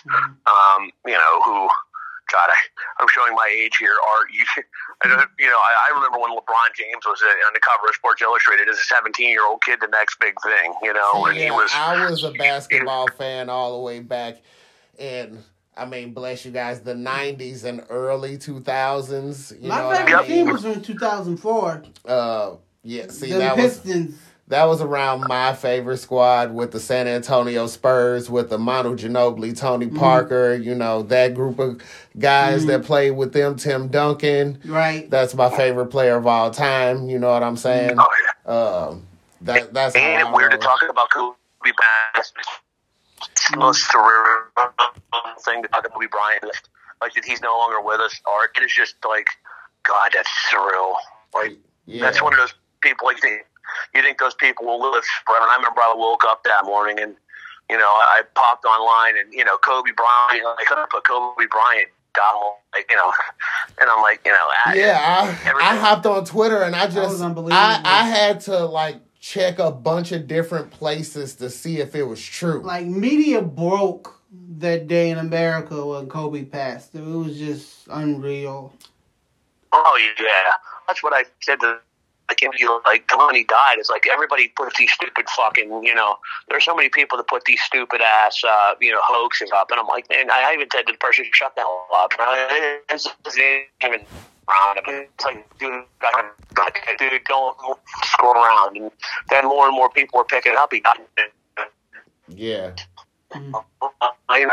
um, 0.47 0.91
you 1.07 1.15
know, 1.15 1.43
who 1.45 1.69
God, 2.31 2.51
I, 2.51 2.57
I'm 3.01 3.09
showing 3.09 3.35
my 3.35 3.49
age 3.51 3.77
here. 3.81 3.97
Art, 4.13 4.29
you, 4.33 4.45
I 5.03 5.09
don't, 5.09 5.31
you 5.39 5.47
know, 5.47 5.57
I, 5.57 5.89
I 5.89 5.95
remember 5.95 6.19
when 6.19 6.31
LeBron 6.33 6.71
James 6.77 7.05
was 7.07 7.23
on 7.23 7.53
the 7.55 7.61
cover 7.61 7.89
of 7.89 7.95
Sports 7.95 8.23
Illustrated 8.23 8.69
as 8.69 8.77
a 8.77 8.83
17 8.83 9.29
year 9.29 9.47
old 9.47 9.63
kid, 9.63 9.81
the 9.81 9.89
next 9.89 10.21
big 10.21 10.35
thing, 10.43 10.75
you 10.83 10.93
know, 10.93 11.27
and 11.27 11.37
he 11.37 11.51
was. 11.51 11.71
I 11.75 12.09
was 12.09 12.23
a 12.25 12.31
basketball 12.39 13.09
fan 13.09 13.49
all 13.49 13.79
the 13.79 13.83
way 13.83 14.01
back 14.01 14.43
in, 14.99 15.43
I 15.79 15.85
mean, 15.85 16.13
bless 16.13 16.45
you 16.45 16.51
guys, 16.51 16.81
the 16.81 16.95
90s 16.95 17.65
and 17.65 17.85
early 17.89 18.37
2000s. 18.37 19.63
You 19.63 19.69
My 19.69 19.85
what 19.87 19.97
favorite 19.99 20.21
I 20.23 20.27
team 20.27 20.47
was 20.47 20.65
in 20.65 20.83
2004. 20.83 21.83
Uh, 22.05 22.57
yeah, 22.83 23.07
see, 23.09 23.33
the 23.33 23.39
that 23.39 23.57
was 23.57 23.81
that 24.49 24.65
was 24.65 24.81
around 24.81 25.27
my 25.29 25.53
favorite 25.53 25.99
squad 25.99 26.55
with 26.55 26.73
the 26.73 26.81
San 26.81 27.07
Antonio 27.07 27.67
Spurs, 27.67 28.31
with 28.31 28.49
the 28.49 28.59
Manu 28.59 28.97
Ginobili, 28.97 29.57
Tony 29.57 29.87
Mm-hmm. 29.87 29.99
Parker, 29.99 30.55
you 30.55 30.75
know, 30.75 31.03
that 31.05 31.35
group 31.35 31.59
of 31.59 31.83
guys 32.19 32.65
that 32.67 32.85
played 32.85 33.11
with 33.13 33.33
them, 33.35 33.57
Tim 33.57 33.89
Duncan. 33.89 34.59
Right. 34.65 35.09
That's 35.11 35.35
my 35.35 35.51
favorite 35.51 35.87
player 35.87 36.17
of 36.17 36.27
all 36.27 36.51
time. 36.51 37.09
You 37.09 37.19
know 37.19 37.31
what 37.31 37.43
I'm 37.43 37.57
saying? 37.59 37.97
Oh, 37.99 38.09
yeah. 38.47 38.53
Um, 38.53 39.07
that 39.43 39.73
that's 39.75 39.95
how 39.95 40.03
Ain't 40.03 40.29
it 40.29 40.35
weird 40.35 40.53
to 40.53 40.59
talk 40.59 40.81
about 40.89 41.11
Kobe 41.11 41.37
Bryant? 41.63 42.27
It's 43.49 43.55
the 43.55 43.61
most 43.61 43.89
surreal 43.91 45.41
thing 45.41 45.63
to 45.63 45.69
talk 45.69 45.81
about 45.87 45.95
Kobe 45.95 46.07
Bryant. 46.11 46.45
Like 47.01 47.15
that 47.15 47.25
he's 47.25 47.41
no 47.41 47.57
longer 47.57 47.81
with 47.81 47.99
us. 47.99 48.21
Art. 48.27 48.51
It 48.59 48.65
is 48.65 48.73
just 48.75 48.97
like, 49.09 49.27
God, 49.85 50.11
that's 50.13 50.29
surreal. 50.53 50.97
Like 51.35 51.57
Yeah. 51.87 52.03
that's 52.03 52.21
one 52.21 52.35
of 52.35 52.39
those 52.39 52.53
people. 52.83 53.07
Like 53.07 53.17
you 53.17 53.23
think, 53.23 53.47
you 53.95 54.03
think 54.03 54.19
those 54.19 54.35
people 54.35 54.67
will 54.67 54.81
live 54.81 55.03
forever. 55.25 55.45
And 55.45 55.51
I 55.53 55.57
remember 55.57 55.81
I 55.81 55.95
woke 55.97 56.25
up 56.27 56.45
that 56.45 56.67
morning 56.67 56.99
and 57.01 57.17
you 57.71 57.79
know 57.79 57.89
I 57.89 58.23
popped 58.35 58.67
online 58.67 59.17
and 59.17 59.33
you 59.33 59.45
know 59.47 59.57
Kobe 59.57 59.93
Bryant. 59.97 60.45
I 60.59 60.65
could 60.69 60.77
have 60.77 60.91
put 60.91 61.07
Kobe 61.07 61.47
Bryant 61.51 61.89
down. 62.15 62.53
Like 62.75 62.91
you 62.91 62.97
know, 62.97 63.13
and 63.81 63.89
I'm 63.89 64.03
like 64.03 64.21
you 64.27 64.33
know. 64.33 64.49
I, 64.67 64.75
Yeah, 64.77 65.39
I, 65.47 65.73
I 65.73 65.77
hopped 65.77 66.05
on 66.05 66.27
Twitter 66.27 66.63
and 66.63 66.77
I 66.77 66.87
just. 66.89 67.23
I 67.23 67.81
I 67.83 68.03
had 68.09 68.41
to 68.43 68.67
like 68.67 69.01
check 69.21 69.59
a 69.59 69.71
bunch 69.71 70.13
of 70.13 70.27
different 70.27 70.71
places 70.71 71.35
to 71.37 71.51
see 71.51 71.81
if 71.81 71.95
it 71.95 72.05
was 72.05 72.25
true. 72.25 72.63
like 72.63 72.87
media 72.87 73.43
broke 73.43 74.21
that 74.59 74.87
day 74.89 75.11
in 75.11 75.19
America 75.19 75.87
when 75.87 76.09
Kobe 76.09 76.45
passed. 76.45 76.95
It 76.95 77.03
was 77.03 77.39
just 77.39 77.89
unreal. 77.91 78.73
Oh 79.73 80.13
yeah, 80.19 80.53
that's 80.87 81.03
what 81.03 81.13
I 81.13 81.25
said 81.41 81.61
to 81.61 81.79
like 82.29 82.43
him. 82.43 82.53
You 82.59 82.67
know, 82.67 82.81
like 82.85 83.11
when 83.17 83.35
he 83.35 83.45
died, 83.45 83.77
it's 83.79 83.91
like 83.91 84.07
everybody 84.07 84.49
puts 84.57 84.79
these 84.79 84.93
stupid 84.93 85.29
fucking. 85.31 85.83
You 85.85 85.95
know, 85.95 86.17
there's 86.49 86.65
so 86.65 86.75
many 86.75 86.89
people 86.89 87.19
that 87.19 87.27
put 87.27 87.45
these 87.45 87.61
stupid 87.63 88.01
ass 88.01 88.43
uh, 88.45 88.75
you 88.81 88.93
know 88.93 89.01
hoaxes 89.03 89.51
up, 89.55 89.71
and 89.71 89.81
I'm 89.81 89.87
like, 89.87 90.09
man, 90.09 90.31
I 90.31 90.53
even 90.55 90.69
said 90.73 90.87
to 90.87 90.93
the 90.93 90.99
person, 90.99 91.25
shut 91.33 91.55
the 91.55 91.63
hell 91.63 91.89
up. 91.95 92.13
It's 92.91 93.09
it's 93.25 93.39
even 93.83 94.01
around. 94.49 94.81
It's 94.87 95.25
like, 95.25 95.47
dude, 95.59 95.85
dude, 96.99 97.25
don't, 97.29 97.59
don't 97.59 97.79
scroll 98.05 98.35
around. 98.35 98.77
And 98.77 98.91
then 99.31 99.45
more 99.45 99.67
and 99.67 99.75
more 99.75 99.91
people 99.91 100.19
were 100.19 100.25
picking 100.25 100.55
up. 100.57 100.73
He 100.73 100.81
got. 100.81 100.99
yeah. 102.29 102.75
I 103.31 104.47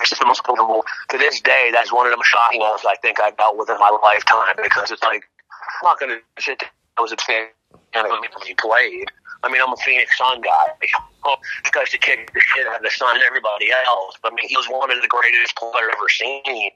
it's 0.00 0.18
the 0.18 0.26
most 0.26 0.44
believable. 0.44 0.84
To 1.10 1.18
this 1.18 1.40
day, 1.40 1.70
that's 1.72 1.92
one 1.92 2.06
of 2.06 2.12
the 2.12 2.22
shocking 2.24 2.60
ones 2.60 2.82
I 2.86 2.96
think 2.96 3.20
I've 3.20 3.36
dealt 3.36 3.56
with 3.56 3.70
in 3.70 3.78
my 3.78 3.96
lifetime 4.02 4.56
because 4.62 4.90
it's 4.90 5.02
like 5.02 5.22
I'm 5.60 5.84
not 5.84 5.98
going 5.98 6.18
to 6.18 6.42
sit. 6.42 6.62
I 6.98 7.00
was 7.00 7.12
a 7.12 7.16
fan 7.16 7.46
and 7.94 8.08
when 8.08 8.20
he 8.46 8.54
played. 8.54 9.06
I 9.42 9.50
mean, 9.50 9.60
I'm 9.64 9.72
a 9.72 9.76
Phoenix 9.76 10.16
Sun 10.18 10.40
guy. 10.40 10.88
Oh, 11.24 11.36
this 11.62 11.70
guy's 11.70 11.90
to 11.90 11.98
kick 11.98 12.32
the 12.34 12.40
shit 12.40 12.66
out 12.66 12.76
of 12.76 12.82
the 12.82 12.90
Sun 12.90 13.14
and 13.14 13.24
everybody 13.24 13.70
else. 13.70 14.16
But 14.22 14.32
I 14.32 14.34
mean, 14.34 14.48
he 14.48 14.56
was 14.56 14.66
one 14.66 14.90
of 14.90 15.00
the 15.00 15.08
greatest 15.08 15.56
players 15.56 15.74
I've 15.76 15.94
ever 15.96 16.08
seen. 16.08 16.70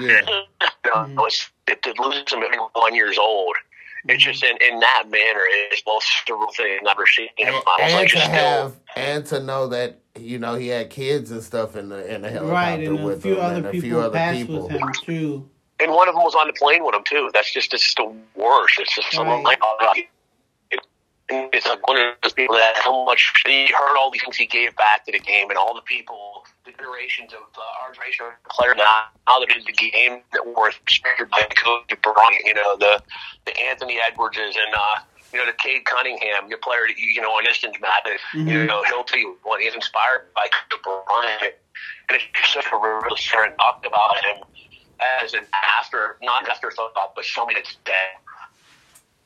Yeah. 0.00 0.20
Know, 0.86 1.24
it's, 1.24 1.42
it, 1.42 1.55
to 1.66 1.94
lose 2.02 2.32
him 2.32 2.42
at 2.42 2.52
21 2.52 2.94
years 2.94 3.18
old. 3.18 3.54
It's 4.08 4.22
just 4.22 4.44
in, 4.44 4.56
in 4.60 4.78
that 4.80 5.04
manner, 5.10 5.40
it's 5.70 5.82
the 5.82 5.90
most 5.90 6.06
surreal 6.28 6.54
thing 6.54 6.78
I've 6.82 6.92
ever 6.92 7.06
seen 7.08 7.26
in 7.38 7.48
And, 7.48 7.56
and 7.80 7.92
Like, 7.94 8.08
to 8.08 8.14
just 8.14 8.24
still- 8.26 8.34
have 8.36 8.76
and 8.94 9.26
to 9.26 9.40
know 9.42 9.66
that 9.68 9.98
you 10.18 10.38
know 10.38 10.54
he 10.54 10.68
had 10.68 10.90
kids 10.90 11.30
and 11.32 11.42
stuff 11.42 11.74
in 11.76 11.88
the 11.88 12.14
in 12.14 12.22
the 12.22 12.30
helicopter 12.30 12.52
Right, 12.54 12.86
and 12.88 13.00
a 13.00 13.04
with 13.04 13.22
few 13.22 13.34
him 13.34 13.40
other 13.40 13.54
and 13.56 13.66
a 13.66 13.70
people 13.72 13.88
few 13.88 14.00
other 14.00 14.16
passed 14.16 14.38
people. 14.38 14.62
with 14.68 14.70
him 14.70 14.92
too. 15.04 15.50
and 15.80 15.90
one 15.92 16.08
of 16.08 16.14
them 16.14 16.22
was 16.22 16.34
on 16.36 16.46
the 16.46 16.52
plane 16.52 16.84
with 16.84 16.94
him 16.94 17.02
too. 17.04 17.30
That's 17.34 17.52
just 17.52 17.74
it's 17.74 17.94
the 17.96 18.04
worst. 18.36 18.78
It's 18.78 18.94
just 18.94 19.16
Right. 19.18 19.42
like 19.42 20.08
it's 21.28 21.66
like 21.66 21.86
one 21.86 21.96
of 21.98 22.14
those 22.22 22.32
people 22.32 22.54
that 22.54 22.74
how 22.76 23.04
much 23.04 23.32
he 23.46 23.66
heard 23.66 23.96
all 23.98 24.10
these 24.10 24.22
things 24.22 24.36
he 24.36 24.46
gave 24.46 24.76
back 24.76 25.04
to 25.06 25.12
the 25.12 25.18
game 25.18 25.50
and 25.50 25.58
all 25.58 25.74
the 25.74 25.82
people, 25.82 26.44
the 26.64 26.70
iterations 26.70 27.32
of 27.32 27.42
uh, 27.58 27.82
our 27.84 27.92
generation 27.92 28.26
of 28.26 28.50
player 28.50 28.74
now, 28.74 29.04
now 29.26 29.40
that 29.40 29.56
is 29.56 29.64
the 29.64 29.72
game 29.72 30.20
that 30.32 30.46
were 30.46 30.70
inspired 30.70 31.30
by 31.30 31.42
Kobe 31.56 32.00
Bryant. 32.02 32.42
You 32.44 32.54
know 32.54 32.76
the 32.76 33.02
the 33.44 33.58
Anthony 33.58 33.98
Edwardses 33.98 34.54
and 34.54 34.74
uh, 34.74 35.00
you 35.32 35.38
know 35.38 35.46
the 35.46 35.56
Cade 35.58 35.84
Cunningham, 35.84 36.48
your 36.48 36.58
player 36.58 36.86
that 36.86 36.96
you, 36.96 37.08
you 37.08 37.20
know 37.20 37.30
on 37.30 37.46
instance 37.46 37.76
Matt. 37.80 38.04
that, 38.04 38.18
You 38.34 38.64
know 38.64 38.84
he'll 38.84 39.04
tell 39.04 39.18
you 39.18 39.36
what 39.42 39.60
he's 39.60 39.74
inspired 39.74 40.32
by 40.34 40.46
Kobe 40.70 41.02
Bryant, 41.06 41.54
and 42.08 42.16
it's 42.16 42.24
just 42.34 42.54
such 42.54 42.66
a 42.72 42.76
real 42.76 43.16
story 43.16 43.48
and 43.48 43.58
talked 43.58 43.84
about 43.84 44.16
him 44.16 44.44
as 45.22 45.34
an 45.34 45.44
after, 45.78 46.16
not 46.22 46.44
an 46.44 46.50
afterthought, 46.50 46.92
but 47.14 47.24
somebody 47.24 47.56
that's 47.60 47.76
dead. 47.84 48.16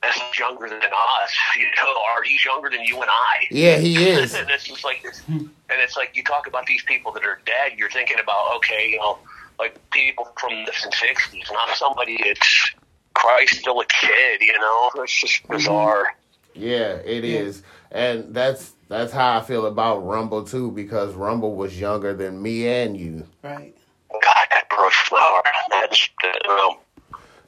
That's 0.02 0.38
younger 0.38 0.68
than 0.68 0.80
us, 0.82 1.36
you 1.58 1.64
know, 1.64 1.92
or 1.92 2.22
he's 2.22 2.44
younger 2.44 2.70
than 2.70 2.84
you 2.84 3.00
and 3.00 3.10
I. 3.10 3.46
Yeah, 3.50 3.78
he 3.78 3.96
is. 4.08 4.34
and 4.34 4.48
it's 4.50 4.64
just 4.64 4.84
like, 4.84 5.02
this, 5.02 5.22
and 5.28 5.50
it's 5.68 5.96
like 5.96 6.16
you 6.16 6.24
talk 6.24 6.46
about 6.46 6.66
these 6.66 6.82
people 6.82 7.12
that 7.12 7.24
are 7.24 7.40
dead. 7.44 7.78
You're 7.78 7.90
thinking 7.90 8.18
about, 8.18 8.56
okay, 8.56 8.90
you 8.90 8.98
know, 8.98 9.18
like 9.58 9.78
people 9.90 10.28
from 10.38 10.64
the 10.64 10.72
'60s, 10.72 11.52
not 11.52 11.76
somebody 11.76 12.18
that's 12.24 12.70
Christ 13.14 13.56
still 13.56 13.80
a 13.80 13.86
kid. 13.86 14.40
You 14.40 14.58
know, 14.58 14.90
it's 14.96 15.20
just 15.20 15.42
mm-hmm. 15.42 15.54
bizarre. 15.54 16.14
Yeah, 16.54 16.94
it 17.04 17.24
is, 17.24 17.62
and 17.92 18.34
that's 18.34 18.72
that's 18.88 19.12
how 19.12 19.38
I 19.38 19.42
feel 19.42 19.66
about 19.66 20.04
Rumble 20.04 20.42
too, 20.42 20.72
because 20.72 21.14
Rumble 21.14 21.54
was 21.54 21.78
younger 21.78 22.12
than 22.12 22.42
me 22.42 22.66
and 22.66 22.96
you. 22.96 23.24
Right. 23.42 23.74
God, 24.10 24.46
that 24.50 24.68
Brooks 24.68 24.96
Flower, 24.96 25.42
that's 25.70 26.10
uh, 26.24 26.28
you 26.44 26.50
know, 26.50 26.78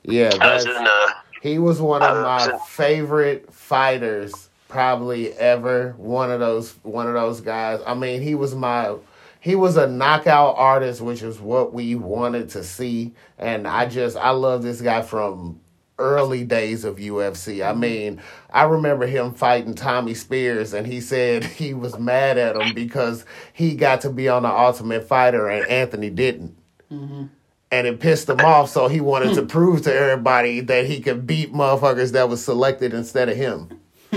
Yeah, 0.05 0.31
I 0.41 0.55
was 0.55 0.65
that's, 0.65 0.77
in 0.77 0.85
the. 0.85 1.15
He 1.43 1.59
was 1.59 1.81
one 1.81 2.03
of 2.03 2.19
uh, 2.19 2.23
my 2.23 2.59
favorite 2.69 3.53
fighters, 3.53 4.49
probably 4.69 5.33
ever. 5.33 5.93
One 5.97 6.31
of 6.31 6.39
those, 6.39 6.71
one 6.85 7.09
of 7.09 7.15
those 7.15 7.41
guys. 7.41 7.81
I 7.85 7.95
mean, 7.95 8.23
he 8.23 8.37
was 8.37 8.55
my. 8.55 8.95
He 9.41 9.57
was 9.57 9.77
a 9.77 9.89
knockout 9.89 10.55
artist, 10.57 11.01
which 11.01 11.21
is 11.21 11.41
what 11.41 11.73
we 11.73 11.97
wanted 11.97 12.51
to 12.51 12.63
see, 12.63 13.13
and 13.39 13.67
I 13.67 13.87
just 13.87 14.17
I 14.17 14.31
love 14.31 14.63
this 14.63 14.81
guy 14.81 15.03
from 15.03 15.59
early 15.99 16.45
days 16.45 16.85
of 16.85 16.99
UFC. 16.99 17.55
I 17.55 17.73
mm-hmm. 17.73 17.81
mean, 17.81 18.23
I 18.51 18.63
remember 18.63 19.09
him 19.09 19.35
fighting 19.35 19.75
Tommy 19.75 20.15
Spears, 20.15 20.73
and 20.73 20.87
he 20.87 21.01
said 21.01 21.43
he 21.59 21.75
was 21.75 21.99
mad 21.99 22.39
at 22.39 22.55
him 22.55 22.73
because 22.73 23.25
he 23.53 23.75
got 23.75 24.01
to 24.03 24.11
be 24.11 24.29
on 24.29 24.45
the 24.45 24.49
Ultimate 24.49 25.09
Fighter 25.09 25.49
and 25.49 25.67
Anthony 25.67 26.09
didn't. 26.09 26.57
Mm-hmm. 26.89 27.25
And 27.73 27.87
it 27.87 27.99
pissed 28.01 28.29
him 28.29 28.39
off, 28.41 28.69
so 28.69 28.87
he 28.87 29.01
wanted 29.01 29.35
to 29.35 29.41
hmm. 29.41 29.47
prove 29.49 29.83
to 29.83 29.95
everybody 29.95 30.61
that 30.61 30.87
he 30.87 31.01
could 31.01 31.27
beat 31.27 31.53
motherfuckers 31.53 32.13
that 32.13 32.29
was 32.29 32.45
selected 32.45 32.95
instead 32.95 33.29
of 33.29 33.37
him. 33.37 33.81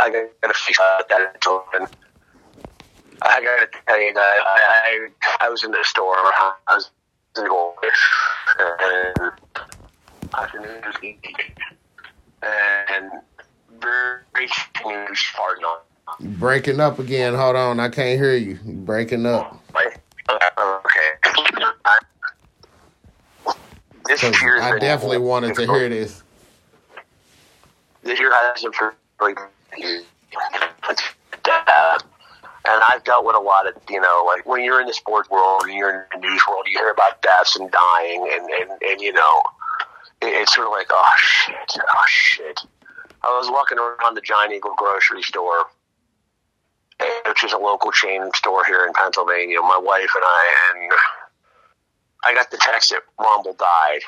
I 0.00 0.10
got 0.10 0.48
to 0.48 0.54
fix 0.54 0.78
that. 0.78 1.36
Open. 1.46 1.86
I 3.22 3.42
got 3.42 3.60
to 3.60 3.68
tell 3.86 4.00
you 4.00 4.12
that 4.12 4.20
I, 4.20 5.08
I, 5.40 5.46
I 5.46 5.48
was 5.48 5.64
in 5.64 5.70
the 5.70 5.82
store. 5.82 6.14
I 6.16 6.52
was 6.68 6.90
in 7.36 7.44
the 7.44 7.74
and 8.80 9.32
afternoon 10.34 10.82
and 12.42 13.12
very 13.80 14.48
huge 14.82 15.32
hard 15.36 15.58
on. 15.64 15.78
Breaking 16.38 16.80
up 16.80 16.98
again. 16.98 17.34
Hold 17.34 17.56
on, 17.56 17.80
I 17.80 17.88
can't 17.88 18.18
hear 18.18 18.34
you. 18.34 18.58
You 18.64 18.72
breaking 18.74 19.26
up. 19.26 19.62
Like, 19.74 19.86
okay. 19.86 19.96
This 24.06 24.22
year, 24.42 24.60
I 24.60 24.78
definitely 24.78 25.18
wanted 25.18 25.54
to 25.56 25.66
hear 25.66 25.88
this. 25.88 26.22
This 28.02 28.18
year 28.18 28.32
hasn't 28.32 28.74
really. 29.20 29.34
Uh, 31.44 31.98
and 32.64 32.82
I've 32.90 33.04
dealt 33.04 33.24
with 33.24 33.36
a 33.36 33.40
lot 33.40 33.66
of, 33.66 33.74
you 33.88 34.00
know, 34.00 34.24
like 34.26 34.46
when 34.46 34.62
you're 34.62 34.80
in 34.80 34.86
the 34.86 34.94
sports 34.94 35.30
world, 35.30 35.62
and 35.64 35.72
you're 35.72 35.90
in 35.90 36.02
the 36.12 36.26
news 36.26 36.42
world, 36.48 36.66
you 36.66 36.78
hear 36.78 36.90
about 36.90 37.22
deaths 37.22 37.56
and 37.56 37.70
dying, 37.70 38.30
and 38.32 38.48
and, 38.50 38.82
and 38.82 39.00
you 39.00 39.12
know, 39.12 39.42
it's 40.22 40.54
sort 40.54 40.66
of 40.66 40.72
like, 40.72 40.88
oh 40.90 41.14
shit, 41.18 41.76
oh 41.78 42.04
shit. 42.08 42.60
I 43.22 43.36
was 43.36 43.50
walking 43.50 43.78
around 43.78 44.14
the 44.14 44.20
Giant 44.20 44.52
Eagle 44.52 44.74
grocery 44.76 45.22
store, 45.22 45.64
which 47.26 47.44
is 47.44 47.52
a 47.52 47.58
local 47.58 47.92
chain 47.92 48.30
store 48.34 48.64
here 48.64 48.84
in 48.86 48.92
Pennsylvania. 48.92 49.60
My 49.60 49.78
wife 49.78 50.10
and 50.14 50.24
I, 50.24 50.72
and 50.72 50.92
I 52.24 52.34
got 52.34 52.50
the 52.50 52.58
text 52.58 52.90
that 52.90 53.02
Rumble 53.18 53.54
died. 53.54 54.00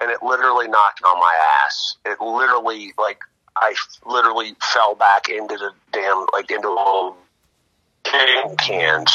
And 0.00 0.10
it 0.10 0.22
literally 0.22 0.68
knocked 0.68 1.02
on 1.04 1.20
my 1.20 1.34
ass. 1.66 1.96
It 2.04 2.20
literally, 2.20 2.92
like, 2.98 3.20
I 3.56 3.74
literally 4.06 4.56
fell 4.60 4.94
back 4.94 5.28
into 5.28 5.56
the 5.56 5.70
damn, 5.92 6.26
like, 6.32 6.50
into 6.50 7.14
tin 8.04 8.56
cans. 8.56 9.12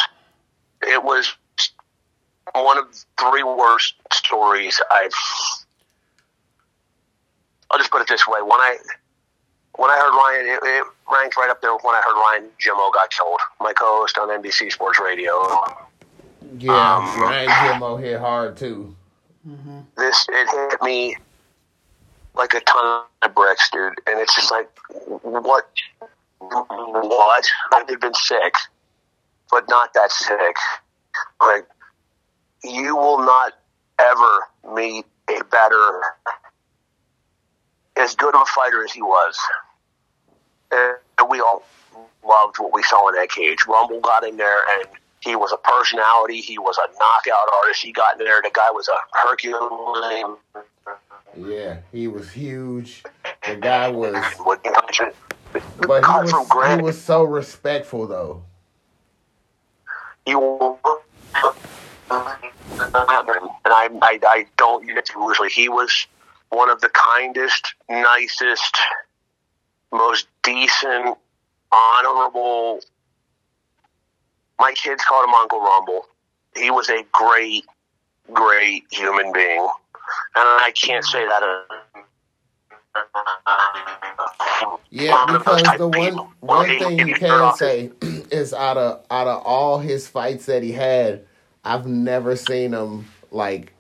It 0.82 1.04
was 1.04 1.34
one 2.54 2.78
of 2.78 2.86
three 3.20 3.44
worst 3.44 3.96
stories 4.14 4.80
I've. 4.92 5.12
I'll 7.70 7.80
just 7.80 7.92
put 7.92 8.02
it 8.02 8.08
this 8.08 8.28
way: 8.28 8.42
when 8.42 8.60
I 8.60 8.78
when 9.78 9.90
I 9.90 9.96
heard 9.98 10.12
Ryan, 10.12 10.46
it, 10.48 10.60
it 10.64 10.84
ranked 11.12 11.38
right 11.38 11.50
up 11.50 11.62
there 11.62 11.72
when 11.72 11.96
I 11.96 12.02
heard 12.04 12.16
Ryan 12.16 12.50
Jimmo 12.60 12.92
got 12.94 13.10
killed. 13.12 13.40
My 13.62 13.74
co-host 13.74 14.18
on 14.18 14.30
NBC 14.30 14.72
Sports 14.72 15.00
Radio. 15.00 15.34
Yeah, 16.58 16.98
Um, 16.98 17.22
Ryan 17.22 17.50
Jimmo 17.50 17.98
hit 17.98 18.20
hard 18.20 18.58
too. 18.58 18.96
This 19.98 20.26
it 20.30 20.72
hit 20.72 20.82
me 20.82 21.16
like 22.36 22.54
a 22.54 22.60
ton 22.62 23.04
of 23.22 23.36
bricks, 23.36 23.70
dude. 23.72 23.94
And 24.06 24.20
it's 24.20 24.36
just 24.36 24.52
like, 24.52 24.70
what? 25.22 25.70
What? 26.40 27.46
I've 27.72 27.88
been 28.00 28.14
sick, 28.14 28.54
but 29.50 29.68
not 29.70 29.94
that 29.94 30.12
sick. 30.12 30.56
Like, 31.42 31.66
you 32.64 32.96
will 32.96 33.20
not 33.20 33.54
ever 34.00 34.76
meet 34.76 35.06
a 35.30 35.44
better, 35.46 36.02
as 37.98 38.16
good 38.16 38.36
of 38.36 38.42
a 38.42 38.46
fighter 38.46 38.84
as 38.84 38.92
he 38.92 39.02
was. 39.02 39.38
And 40.72 41.30
we 41.30 41.40
all 41.40 41.64
loved 42.26 42.60
what 42.60 42.74
we 42.74 42.84
saw 42.84 43.08
in 43.10 43.16
that 43.16 43.30
cage. 43.30 43.60
Rumble 43.68 44.00
got 44.02 44.24
in 44.24 44.38
there 44.38 44.60
and 44.78 44.88
he 45.22 45.36
was 45.36 45.52
a 45.52 45.58
personality. 45.58 46.42
He 46.42 46.58
was 46.58 46.78
a 46.78 46.88
knockout 46.88 47.50
artist. 47.64 47.82
He 47.82 47.92
got 47.92 48.20
in 48.20 48.26
there. 48.26 48.42
The 48.42 48.52
guy 48.54 48.70
was 48.72 48.88
a 48.88 48.98
Herculean. 49.18 50.38
Yeah, 51.38 51.80
he 51.92 52.08
was 52.08 52.32
huge. 52.32 53.04
The 53.48 53.56
guy 53.56 53.90
was, 53.90 54.16
Would 54.40 54.60
you 54.64 54.72
imagine? 54.72 55.12
but 55.88 56.04
he 56.04 56.12
was, 56.12 56.76
he 56.76 56.82
was 56.82 57.02
so 57.02 57.24
respectful 57.24 58.08
though. 58.08 58.44
he. 60.26 60.34
And 62.10 63.74
I, 63.74 63.90
I, 64.02 64.20
I 64.24 64.46
don't 64.58 64.86
usually. 64.86 65.50
He 65.50 65.68
was 65.70 66.08
one 66.50 66.70
of 66.70 66.82
the 66.82 66.90
kindest, 66.90 67.74
nicest, 67.90 68.78
most 69.92 70.28
decent, 70.44 71.18
honorable. 71.72 72.80
My 74.60 74.74
kids 74.74 75.04
called 75.06 75.28
him 75.28 75.36
Uncle 75.36 75.60
Rumble. 75.62 76.06
He 76.56 76.72
was 76.72 76.90
a 76.90 77.04
great, 77.12 77.66
great 78.34 78.86
human 78.92 79.32
being, 79.32 79.60
and 79.62 79.70
I 80.36 80.72
can't 80.76 81.06
say 81.06 81.26
that. 81.26 81.66
Yeah, 84.90 85.26
One 85.26 85.36
of 85.36 85.46
those 85.46 85.62
because 85.62 85.78
the 85.78 85.88
one 85.88 86.10
people. 86.12 86.32
one 86.40 86.66
thing 86.68 87.08
you 87.08 87.14
can 87.16 87.56
say 87.56 87.92
is 88.32 88.54
out 88.54 88.78
of 88.78 89.06
out 89.12 89.28
of 89.28 89.44
all 89.44 89.80
his 89.80 90.08
fights 90.08 90.46
that 90.48 90.64
he 90.64 90.72
had, 90.72 91.26
I've 91.64 91.86
never 91.86 92.36
seen 92.36 92.74
him 92.74 93.06
like 93.30 93.74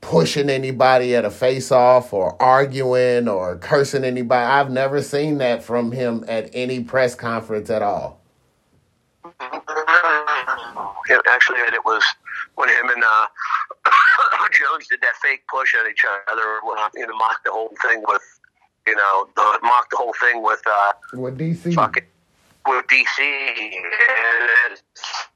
pushing 0.00 0.50
anybody 0.50 1.14
at 1.16 1.24
a 1.24 1.30
face 1.30 1.72
off 1.72 2.12
or 2.12 2.40
arguing 2.40 3.28
or 3.28 3.56
cursing 3.56 4.04
anybody. 4.04 4.44
I've 4.44 4.70
never 4.70 5.02
seen 5.02 5.38
that 5.38 5.62
from 5.62 5.92
him 5.92 6.24
at 6.28 6.50
any 6.52 6.82
press 6.82 7.14
conference 7.14 7.70
at 7.70 7.82
all. 7.82 8.20
It, 11.08 11.22
actually, 11.28 11.58
it 11.60 11.84
was 11.84 12.02
when 12.56 12.68
him 12.68 12.88
and 12.88 13.02
uh, 13.04 13.26
Jones 14.52 14.86
did 14.88 15.00
that 15.02 15.14
fake 15.22 15.42
push 15.48 15.74
at 15.74 15.88
each 15.90 16.04
other. 16.30 16.42
uh, 16.42 16.88
You 16.94 17.06
know, 17.06 17.16
mock 17.16 17.42
the 17.44 17.52
whole 17.52 17.70
thing 17.82 18.02
with, 18.06 18.22
you 18.86 18.96
know, 18.96 19.28
the, 19.36 19.58
mock 19.62 19.88
the 19.90 19.96
whole 19.96 20.14
thing 20.20 20.42
with 20.42 20.62
uh, 20.66 20.92
With 21.14 21.38
DC. 21.38 21.74
fucking 21.74 22.04
with 22.66 22.84
DC 22.86 23.20
and, 23.20 24.80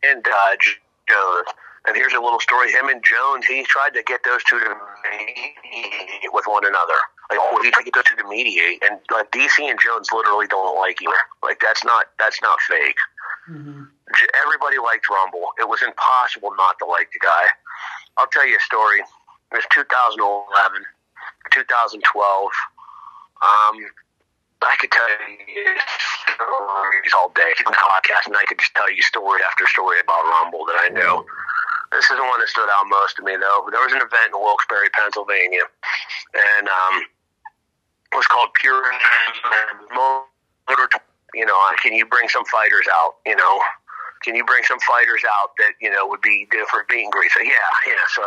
and 0.02 0.26
uh, 0.26 0.56
Jones. 1.08 1.46
And 1.86 1.96
here's 1.96 2.12
a 2.12 2.20
little 2.20 2.40
story. 2.40 2.70
Him 2.70 2.88
and 2.88 3.02
Jones, 3.02 3.46
he 3.46 3.62
tried 3.64 3.94
to 3.94 4.02
get 4.02 4.20
those 4.24 4.44
two 4.44 4.60
to 4.60 4.76
mediate 5.10 6.28
with 6.32 6.44
one 6.46 6.64
another. 6.66 6.98
Like, 7.30 7.38
oh, 7.40 7.58
he 7.62 7.70
tried 7.70 7.82
to 7.82 7.90
get 7.90 7.94
those 7.94 8.04
two 8.04 8.16
to 8.16 8.28
mediate, 8.28 8.82
and 8.84 9.00
like 9.10 9.30
DC 9.32 9.58
and 9.64 9.78
Jones 9.80 10.08
literally 10.12 10.46
don't 10.46 10.76
like 10.78 11.00
each 11.00 11.08
other. 11.08 11.16
Like, 11.42 11.60
that's 11.60 11.84
not 11.84 12.06
that's 12.18 12.42
not 12.42 12.60
fake. 12.60 12.96
J- 14.14 14.26
Everybody 14.44 14.76
liked 14.78 15.08
Rumble. 15.08 15.50
It 15.58 15.68
was 15.68 15.80
impossible 15.82 16.50
not 16.58 16.76
to 16.80 16.84
like 16.86 17.08
the 17.12 17.18
guy. 17.18 17.44
I'll 18.18 18.26
tell 18.28 18.46
you 18.46 18.56
a 18.56 18.60
story. 18.60 19.00
It 19.00 19.54
was 19.56 19.64
2011, 19.72 20.84
2012. 21.50 22.50
Um, 23.40 23.74
I 24.62 24.76
could 24.78 24.92
tell 24.92 25.08
you 25.08 25.64
stories 26.36 27.12
all 27.16 27.30
day 27.34 27.52
on 27.64 27.72
the 27.72 27.78
podcast, 27.80 28.26
and 28.26 28.36
I 28.36 28.44
could 28.46 28.58
just 28.58 28.74
tell 28.74 28.90
you 28.92 29.00
story 29.02 29.40
after 29.48 29.66
story 29.66 29.98
about 30.00 30.22
Rumble 30.24 30.66
that 30.66 30.76
I 30.84 30.88
knew. 30.92 31.24
This 31.92 32.06
is 32.06 32.16
the 32.16 32.22
one 32.22 32.38
that 32.38 32.48
stood 32.48 32.70
out 32.70 32.86
most 32.86 33.16
to 33.16 33.22
me, 33.22 33.34
though. 33.34 33.66
There 33.70 33.82
was 33.82 33.92
an 33.92 33.98
event 33.98 34.30
in 34.30 34.38
Wilkes-Barre, 34.38 34.90
Pennsylvania, 34.94 35.66
and 36.34 36.68
um, 36.70 37.02
it 38.12 38.16
was 38.16 38.26
called 38.26 38.54
Pure 38.54 38.82
Motor. 39.94 40.88
You 41.34 41.46
know, 41.46 41.58
can 41.82 41.92
you 41.92 42.06
bring 42.06 42.28
some 42.28 42.44
fighters 42.46 42.86
out? 42.94 43.18
You 43.26 43.34
know, 43.34 43.60
can 44.22 44.34
you 44.34 44.44
bring 44.44 44.62
some 44.62 44.78
fighters 44.80 45.22
out 45.26 45.50
that 45.58 45.74
you 45.80 45.90
know 45.90 46.06
would 46.06 46.22
be 46.22 46.46
different 46.50 46.90
meet 46.90 47.04
and 47.04 47.12
greet? 47.12 47.30
So 47.34 47.42
yeah, 47.42 47.70
yeah. 47.86 48.06
So 48.14 48.22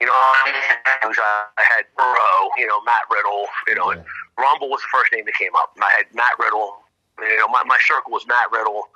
you 0.00 0.06
know, 0.06 0.12
I, 0.12 1.06
uh, 1.06 1.62
had 1.62 1.84
Burrow, 1.96 2.50
you 2.58 2.66
know, 2.66 2.82
Matt 2.82 3.06
Riddle, 3.08 3.46
you 3.68 3.74
know, 3.76 3.90
and 3.90 4.02
Rumble 4.36 4.68
was 4.68 4.80
the 4.82 4.90
first 4.90 5.12
name 5.12 5.24
that 5.26 5.34
came 5.34 5.54
up. 5.54 5.72
I 5.80 5.94
had 5.96 6.06
Matt 6.12 6.34
Riddle. 6.40 6.82
You 7.20 7.38
know, 7.38 7.46
my, 7.46 7.62
my 7.64 7.78
circle 7.86 8.10
was 8.10 8.26
Matt 8.26 8.50
Riddle, 8.50 8.88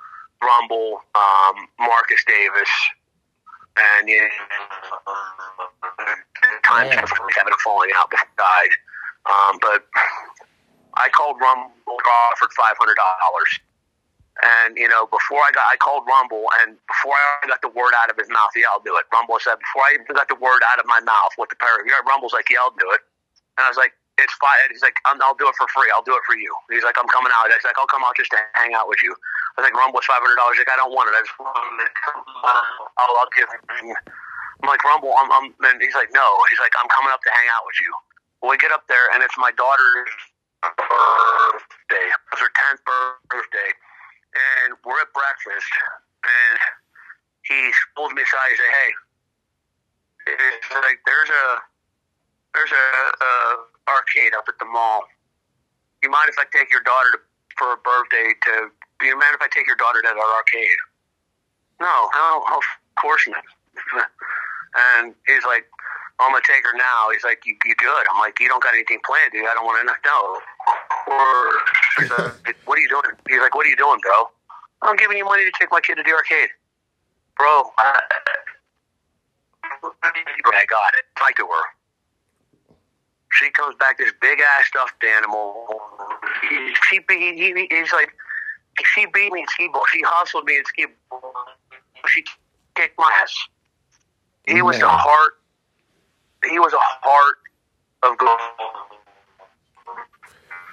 Rumble, 0.43 0.99
um, 1.15 1.55
Marcus 1.79 2.19
Davis, 2.27 2.67
and 3.77 4.09
you 4.09 4.21
know, 4.21 4.29
times 6.63 6.91
Yeah. 6.93 7.01
after 7.01 7.15
having 7.35 7.53
a 7.53 7.61
falling 7.63 7.91
out 7.95 8.09
before 8.09 8.27
he 8.27 8.35
died. 8.37 8.73
Um, 9.27 9.59
but 9.61 9.85
I 10.95 11.09
called 11.09 11.37
Rumble 11.41 11.73
offered 12.31 12.53
five 12.53 12.75
hundred 12.79 12.95
dollars. 12.95 13.51
And 14.37 14.77
you 14.77 14.87
know, 14.87 15.09
before 15.09 15.41
I 15.41 15.49
got, 15.49 15.65
I 15.65 15.77
called 15.81 16.05
Rumble, 16.05 16.45
and 16.61 16.77
before 16.85 17.17
I 17.41 17.47
got 17.49 17.61
the 17.65 17.73
word 17.73 17.97
out 17.97 18.13
of 18.13 18.17
his 18.21 18.29
mouth, 18.29 18.53
yeah, 18.53 18.69
I'll 18.69 18.85
do 18.85 18.93
it. 18.93 19.09
Rumble 19.11 19.41
said 19.41 19.57
before 19.57 19.81
I 19.89 19.97
even 19.97 20.05
got 20.13 20.29
the 20.29 20.37
word 20.37 20.61
out 20.69 20.77
of 20.77 20.85
my 20.85 21.01
mouth 21.01 21.33
with 21.41 21.49
the 21.49 21.57
pair, 21.57 21.81
yeah, 21.89 22.05
Rumble's 22.05 22.33
like, 22.37 22.45
yeah, 22.53 22.61
I'll 22.61 22.77
do 22.77 22.85
it. 22.93 23.01
And 23.57 23.65
I 23.65 23.69
was 23.73 23.81
like, 23.81 23.96
it's 24.17 24.33
fine. 24.41 24.69
He's 24.73 24.81
like, 24.81 24.97
I'm, 25.05 25.21
I'll 25.21 25.37
do 25.37 25.45
it 25.45 25.55
for 25.57 25.69
free. 25.73 25.89
I'll 25.93 26.05
do 26.05 26.17
it 26.17 26.25
for 26.25 26.33
you. 26.33 26.49
He's 26.69 26.83
like, 26.83 26.97
I'm 26.97 27.09
coming 27.09 27.31
out. 27.33 27.49
He's 27.49 27.65
like, 27.65 27.77
I'll 27.77 27.89
come 27.89 28.01
out 28.01 28.17
just 28.17 28.33
to 28.33 28.39
hang 28.57 28.73
out 28.73 28.89
with 28.89 29.01
you. 29.05 29.13
I 29.13 29.61
was 29.61 29.65
like, 29.69 29.77
Rumble 29.77 30.01
five 30.05 30.21
hundred 30.21 30.37
dollars. 30.37 30.57
He's 30.57 30.65
like, 30.65 30.73
I 30.73 30.79
don't 30.81 30.93
want 30.93 31.09
it. 31.09 31.17
I 31.17 31.21
just 31.21 31.37
want 31.37 31.53
to 31.53 31.85
it. 31.85 31.93
I'll, 32.97 33.13
I'll 33.17 33.33
give 33.33 33.49
it. 33.49 33.61
I'm 33.65 34.67
like, 34.69 34.81
Rumble. 34.85 35.13
I'm, 35.17 35.29
I'm. 35.33 35.53
And 35.69 35.81
he's 35.81 35.97
like, 35.97 36.09
no. 36.13 36.25
He's 36.49 36.61
like, 36.61 36.73
I'm 36.77 36.89
coming 36.89 37.13
up 37.13 37.21
to 37.25 37.31
hang 37.33 37.49
out 37.53 37.65
with 37.65 37.77
you. 37.81 37.91
Well, 38.41 38.53
we 38.53 38.57
get 38.61 38.69
up 38.69 38.85
there, 38.85 39.09
and 39.13 39.25
it's 39.25 39.33
my 39.37 39.49
daughter's 39.53 40.13
birthday. 40.61 42.05
It's 42.33 42.41
her 42.41 42.53
tenth 42.53 42.81
birthday, 42.85 43.69
and 44.33 44.77
we're 44.85 45.01
at 45.01 45.09
breakfast, 45.13 45.71
and 46.21 46.57
he 47.49 47.73
pulls 47.97 48.13
me 48.13 48.21
aside. 48.21 48.49
He 48.53 48.57
said, 48.61 48.73
"Hey, 48.77 48.89
it's 50.37 50.69
like 50.69 51.01
there's 51.05 51.29
a 51.33 51.45
there's 52.53 52.73
a, 52.73 52.85
a 53.25 53.31
arcade 53.87 54.35
up 54.35 54.45
at 54.47 54.59
the 54.59 54.65
mall. 54.65 55.07
You 56.03 56.11
mind 56.11 56.29
if 56.29 56.37
I 56.37 56.45
take 56.53 56.71
your 56.71 56.83
daughter 56.83 57.17
to, 57.17 57.19
for 57.57 57.73
a 57.73 57.79
birthday 57.81 58.35
to? 58.45 58.69
You 59.01 59.17
mind 59.17 59.33
if 59.33 59.41
I 59.41 59.49
take 59.49 59.67
your 59.67 59.77
daughter 59.77 60.01
to 60.01 60.07
our 60.09 60.33
arcade? 60.37 60.81
No, 61.79 62.09
no, 62.13 62.43
of 62.53 62.63
course 63.01 63.25
not. 63.27 63.45
and 65.01 65.13
he's 65.25 65.45
like, 65.45 65.65
I'm 66.19 66.31
gonna 66.31 66.41
take 66.45 66.65
her 66.65 66.75
now. 66.77 67.09
He's 67.13 67.23
like, 67.23 67.45
you, 67.45 67.55
you 67.65 67.75
good? 67.77 68.05
I'm 68.09 68.19
like, 68.19 68.39
you 68.39 68.47
don't 68.47 68.61
got 68.61 68.73
anything 68.73 68.99
planned, 69.05 69.31
dude. 69.31 69.45
I 69.45 69.53
don't 69.53 69.65
want 69.65 69.77
to 69.81 69.85
know. 69.85 70.23
Or 71.13 71.31
like, 72.45 72.57
what 72.65 72.77
are 72.77 72.81
you 72.81 72.89
doing? 72.89 73.13
He's 73.29 73.39
like, 73.39 73.53
what 73.53 73.65
are 73.65 73.69
you 73.69 73.77
doing, 73.77 73.99
bro? 74.01 74.29
I'm 74.81 74.95
giving 74.95 75.17
you 75.17 75.25
money 75.25 75.45
to 75.45 75.51
take 75.59 75.69
my 75.71 75.81
kid 75.81 75.95
to 75.95 76.03
the 76.03 76.13
arcade, 76.13 76.49
bro. 77.37 77.69
I, 77.77 78.01
I 79.83 80.65
got 80.65 80.91
it. 80.97 81.05
I 81.21 81.31
to 81.37 81.45
her. 81.45 81.76
She 83.37 83.51
comes 83.51 83.75
back 83.75 83.97
this 83.97 84.11
big 84.19 84.39
ass 84.39 84.67
stuffed 84.67 85.03
animal. 85.03 85.67
He, 86.49 86.73
she 86.89 86.99
he, 87.09 87.35
he, 87.35 87.67
he's 87.69 87.91
like, 87.91 88.11
she 88.83 89.05
beat 89.05 89.31
me 89.31 89.41
in 89.41 89.47
skee 89.47 89.69
ball. 89.71 89.83
She 89.91 90.01
hustled 90.03 90.45
me 90.45 90.57
in 90.57 90.65
skee 90.65 90.85
ball. 91.09 91.33
She 92.07 92.23
kicked 92.75 92.97
my 92.97 93.11
ass. 93.21 93.35
He 94.47 94.61
was 94.61 94.79
the 94.79 94.87
heart. 94.87 95.33
He 96.49 96.57
was 96.57 96.73
a 96.73 96.77
heart 96.79 97.35
of 98.03 98.17
gold. 98.17 98.39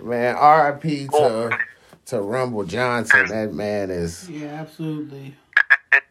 Man, 0.03 0.37
R.I.P. 0.37 1.07
to 1.07 1.11
oh. 1.15 1.51
to 2.07 2.21
Rumble 2.21 2.65
Johnson. 2.65 3.27
That 3.29 3.53
man 3.53 3.91
is. 3.91 4.29
Yeah, 4.29 4.47
absolutely. 4.47 5.35
At, 5.93 6.03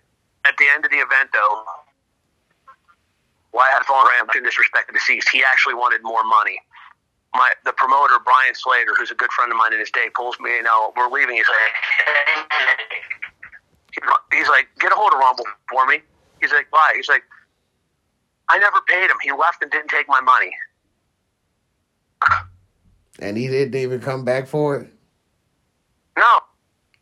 at 0.46 0.58
the 0.58 0.66
end 0.74 0.86
of 0.86 0.92
the 0.92 0.98
event, 0.98 1.30
though, 1.34 1.64
why 3.54 3.70
I 3.70 3.78
had 3.78 3.86
fallen 3.86 4.10
Ram 4.18 4.28
in 4.36 4.44
disrespect 4.44 4.90
to 4.90 4.94
deceased. 4.94 5.30
He 5.32 5.44
actually 5.46 5.76
wanted 5.76 6.04
more 6.04 6.24
money. 6.26 6.60
My 7.34 7.54
the 7.66 7.74
promoter 7.74 8.20
Brian 8.26 8.54
Slater, 8.54 8.94
who's 8.98 9.10
a 9.10 9.16
good 9.16 9.32
friend 9.32 9.52
of 9.52 9.58
mine 9.58 9.74
in 9.74 9.80
his 9.80 9.90
day, 9.90 10.10
pulls 10.14 10.38
me. 10.40 10.52
You 10.58 10.64
know, 10.64 10.92
we're 10.98 11.10
leaving. 11.10 11.38
He's 11.38 11.46
like, 11.48 11.72
he's 14.34 14.50
like, 14.50 14.68
get 14.80 14.92
a 14.92 14.96
hold 14.96 15.14
of 15.14 15.20
Rumble 15.20 15.46
for 15.70 15.86
me. 15.86 16.02
He's 16.42 16.52
like, 16.52 16.68
why? 16.72 16.94
He's 16.96 17.08
like, 17.08 17.24
I 18.50 18.60
never 18.60 18.82
paid 18.88 19.10
him. 19.10 19.18
He 19.22 19.32
left 19.32 19.62
and 19.62 19.72
didn't 19.72 19.90
take 19.90 20.08
my 20.10 20.20
money. 20.22 20.52
And 23.20 23.38
he 23.38 23.48
didn't 23.48 23.76
even 23.76 24.00
come 24.00 24.26
back 24.26 24.48
for 24.48 24.78
it. 24.78 24.88
No, 26.18 26.40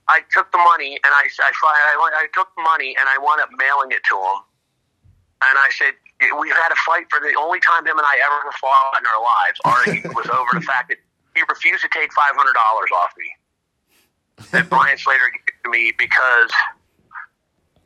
I 0.07 0.21
took 0.31 0.51
the 0.51 0.57
money 0.57 0.95
and 0.95 1.13
I 1.13 1.23
I, 1.39 1.51
I, 1.63 2.11
I 2.15 2.27
took 2.33 2.49
the 2.55 2.63
money 2.63 2.95
and 2.99 3.07
I 3.07 3.17
wound 3.17 3.41
up 3.41 3.49
mailing 3.57 3.91
it 3.91 4.01
to 4.09 4.15
him. 4.15 4.43
And 5.43 5.57
I 5.57 5.69
said, 5.71 5.93
we've 6.37 6.53
had 6.53 6.71
a 6.71 6.79
fight 6.85 7.05
for 7.09 7.19
the 7.19 7.33
only 7.39 7.59
time 7.59 7.85
him 7.85 7.97
and 7.97 8.05
I 8.05 8.21
ever 8.21 8.51
fought 8.61 8.93
in 8.99 9.05
our 9.05 9.21
lives. 9.21 9.57
Argued 9.65 10.15
was 10.15 10.29
over 10.29 10.53
the 10.53 10.65
fact 10.65 10.89
that 10.89 10.97
he 11.35 11.41
refused 11.49 11.81
to 11.83 11.89
take 11.89 12.13
five 12.13 12.35
hundred 12.35 12.53
dollars 12.53 12.89
off 12.93 13.11
me. 13.17 13.29
That 14.51 14.69
Brian 14.69 14.97
Slater 14.97 15.31
gave 15.31 15.63
to 15.63 15.69
me 15.69 15.93
because 15.97 16.51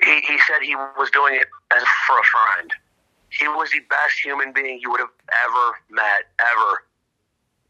he, 0.04 0.22
he 0.22 0.40
said 0.48 0.62
he 0.62 0.76
was 0.76 1.10
doing 1.12 1.36
it 1.36 1.48
as 1.76 1.84
for 2.08 2.20
a 2.20 2.24
friend. 2.24 2.72
He 3.30 3.48
was 3.48 3.72
the 3.72 3.82
best 3.90 4.20
human 4.24 4.54
being 4.54 4.80
you 4.82 4.92
would 4.92 5.02
have 5.02 5.16
ever 5.44 5.66
met, 5.90 6.32
ever, 6.40 6.84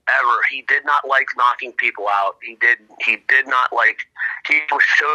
ever. 0.08 0.36
He 0.50 0.62
did 0.68 0.86
not 0.86 1.08
like 1.08 1.28
knocking 1.38 1.74
people 1.74 2.06
out. 2.10 2.38
He 2.42 2.56
did. 2.62 2.78
He 3.04 3.18
did 3.28 3.48
not 3.48 3.74
like. 3.74 4.06
He 4.48 4.62
was 4.72 4.84
so 4.98 5.08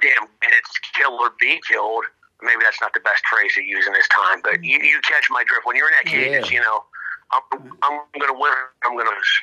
damn 0.00 0.28
minutes 0.42 0.70
kill 0.94 1.14
or 1.14 1.32
be 1.40 1.60
killed 1.66 2.04
maybe 2.42 2.60
that's 2.62 2.80
not 2.80 2.92
the 2.92 3.00
best 3.00 3.22
phrase 3.26 3.54
to 3.54 3.62
use 3.62 3.86
in 3.86 3.92
this 3.92 4.08
time, 4.08 4.40
but 4.42 4.62
you, 4.62 4.78
you 4.78 5.00
catch 5.02 5.28
my 5.30 5.44
drift. 5.44 5.66
When 5.66 5.76
you're 5.76 5.88
in 5.88 5.94
that 6.02 6.10
cage, 6.10 6.50
yeah. 6.50 6.58
you 6.58 6.60
know, 6.60 6.84
I'm, 7.32 7.42
I'm 7.82 8.00
going 8.18 8.32
to 8.32 8.38
win. 8.38 8.52
I'm 8.84 8.92
going 8.92 9.06
to 9.06 9.12
lose. 9.12 9.40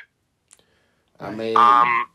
I 1.20 1.30
mean, 1.30 1.56
um, 1.56 2.06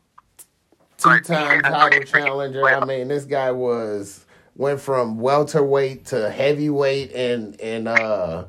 two-time 0.98 1.62
title 1.62 2.02
challenger. 2.04 2.64
I 2.64 2.84
mean, 2.84 3.08
this 3.08 3.24
guy 3.24 3.50
was 3.50 4.26
went 4.56 4.80
from 4.80 5.18
welterweight 5.18 6.06
to 6.06 6.30
heavyweight, 6.30 7.12
and 7.12 7.58
and 7.60 7.88
uh, 7.88 8.44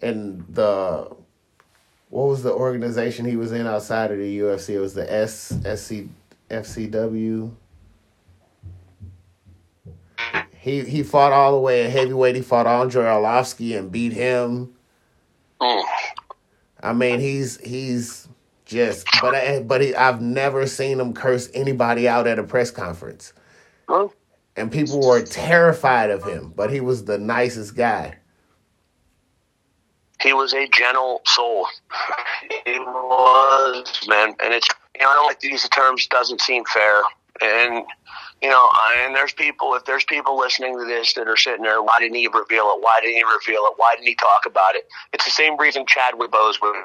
and 0.00 0.44
the 0.48 1.14
what 2.08 2.28
was 2.28 2.42
the 2.42 2.52
organization 2.52 3.26
he 3.26 3.36
was 3.36 3.52
in 3.52 3.66
outside 3.66 4.10
of 4.10 4.18
the 4.18 4.38
UFC? 4.38 4.70
It 4.70 4.80
was 4.80 4.94
the 4.94 5.12
S 5.12 5.48
SC 5.64 6.06
FCW 6.50 7.50
he 10.64 10.82
he 10.82 11.02
fought 11.02 11.30
all 11.30 11.52
the 11.52 11.58
way 11.58 11.84
at 11.84 11.90
heavyweight. 11.90 12.36
He 12.36 12.40
fought 12.40 12.66
Andrei 12.66 13.04
Arlovsky 13.04 13.78
and 13.78 13.92
beat 13.92 14.14
him. 14.14 14.72
Oh. 15.60 15.84
I 16.82 16.94
mean, 16.94 17.20
he's 17.20 17.60
he's 17.60 18.26
just 18.64 19.06
but 19.20 19.34
I, 19.34 19.60
but 19.60 19.82
he, 19.82 19.94
I've 19.94 20.22
never 20.22 20.66
seen 20.66 21.00
him 21.00 21.12
curse 21.12 21.50
anybody 21.52 22.08
out 22.08 22.26
at 22.26 22.38
a 22.38 22.42
press 22.42 22.70
conference. 22.70 23.34
Oh. 23.88 24.10
And 24.56 24.72
people 24.72 25.06
were 25.06 25.20
terrified 25.20 26.08
of 26.08 26.24
him, 26.24 26.54
but 26.56 26.70
he 26.70 26.80
was 26.80 27.04
the 27.04 27.18
nicest 27.18 27.76
guy. 27.76 28.16
He 30.22 30.32
was 30.32 30.54
a 30.54 30.66
gentle 30.68 31.20
soul. 31.26 31.66
He 32.64 32.78
was, 32.78 34.08
man, 34.08 34.34
and 34.42 34.54
it's 34.54 34.68
you 34.94 35.02
know 35.02 35.10
I 35.10 35.14
don't 35.14 35.26
like 35.26 35.40
to 35.40 35.48
use 35.50 35.62
the 35.62 35.68
terms 35.68 36.06
doesn't 36.06 36.40
seem 36.40 36.64
fair, 36.64 37.02
and 37.42 37.84
you 38.42 38.48
know, 38.48 38.68
uh, 38.72 39.04
and 39.06 39.14
there's 39.14 39.32
people, 39.32 39.74
if 39.74 39.84
there's 39.84 40.04
people 40.04 40.38
listening 40.38 40.78
to 40.78 40.84
this 40.84 41.14
that 41.14 41.28
are 41.28 41.36
sitting 41.36 41.62
there, 41.62 41.82
why 41.82 41.98
didn't 41.98 42.16
he 42.16 42.26
reveal 42.26 42.64
it? 42.74 42.82
Why 42.82 42.98
didn't 43.00 43.16
he 43.16 43.22
reveal 43.22 43.62
it? 43.66 43.74
Why 43.76 43.94
didn't 43.94 44.08
he 44.08 44.14
talk 44.14 44.46
about 44.46 44.74
it? 44.74 44.86
It's 45.12 45.24
the 45.24 45.30
same 45.30 45.58
reason 45.58 45.86
Chadwick 45.86 46.30
Bose 46.30 46.60
would 46.60 46.76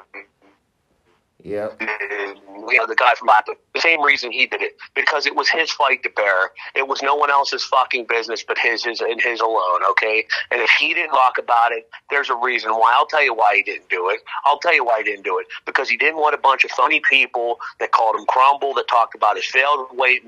yeah. 1.44 1.68
You 1.80 2.78
know, 2.78 2.86
the 2.86 2.94
guy 2.94 3.14
from 3.14 3.28
Latin. 3.28 3.54
The 3.74 3.80
same 3.80 4.02
reason 4.02 4.30
he 4.30 4.46
did 4.46 4.62
it. 4.62 4.76
Because 4.94 5.26
it 5.26 5.34
was 5.34 5.48
his 5.48 5.70
fight 5.70 6.02
to 6.02 6.10
bear. 6.10 6.50
It 6.74 6.88
was 6.88 7.02
no 7.02 7.14
one 7.14 7.30
else's 7.30 7.64
fucking 7.64 8.06
business 8.08 8.44
but 8.46 8.58
his, 8.58 8.84
his 8.84 9.00
and 9.00 9.20
his 9.20 9.40
alone, 9.40 9.80
okay? 9.90 10.26
And 10.50 10.60
if 10.60 10.70
he 10.78 10.94
didn't 10.94 11.10
talk 11.10 11.38
about 11.38 11.72
it, 11.72 11.88
there's 12.10 12.30
a 12.30 12.34
reason 12.34 12.72
why. 12.72 12.92
I'll 12.94 13.06
tell 13.06 13.22
you 13.22 13.34
why 13.34 13.56
he 13.56 13.62
didn't 13.62 13.88
do 13.88 14.10
it. 14.10 14.20
I'll 14.44 14.58
tell 14.58 14.74
you 14.74 14.84
why 14.84 14.98
he 14.98 15.04
didn't 15.04 15.24
do 15.24 15.38
it. 15.38 15.46
Because 15.66 15.88
he 15.88 15.96
didn't 15.96 16.18
want 16.18 16.34
a 16.34 16.38
bunch 16.38 16.64
of 16.64 16.70
funny 16.72 17.00
people 17.08 17.58
that 17.78 17.92
called 17.92 18.16
him 18.16 18.26
crumble, 18.26 18.74
that 18.74 18.88
talked 18.88 19.14
about 19.14 19.36
his 19.36 19.46
failed 19.46 19.88
weight 19.92 20.26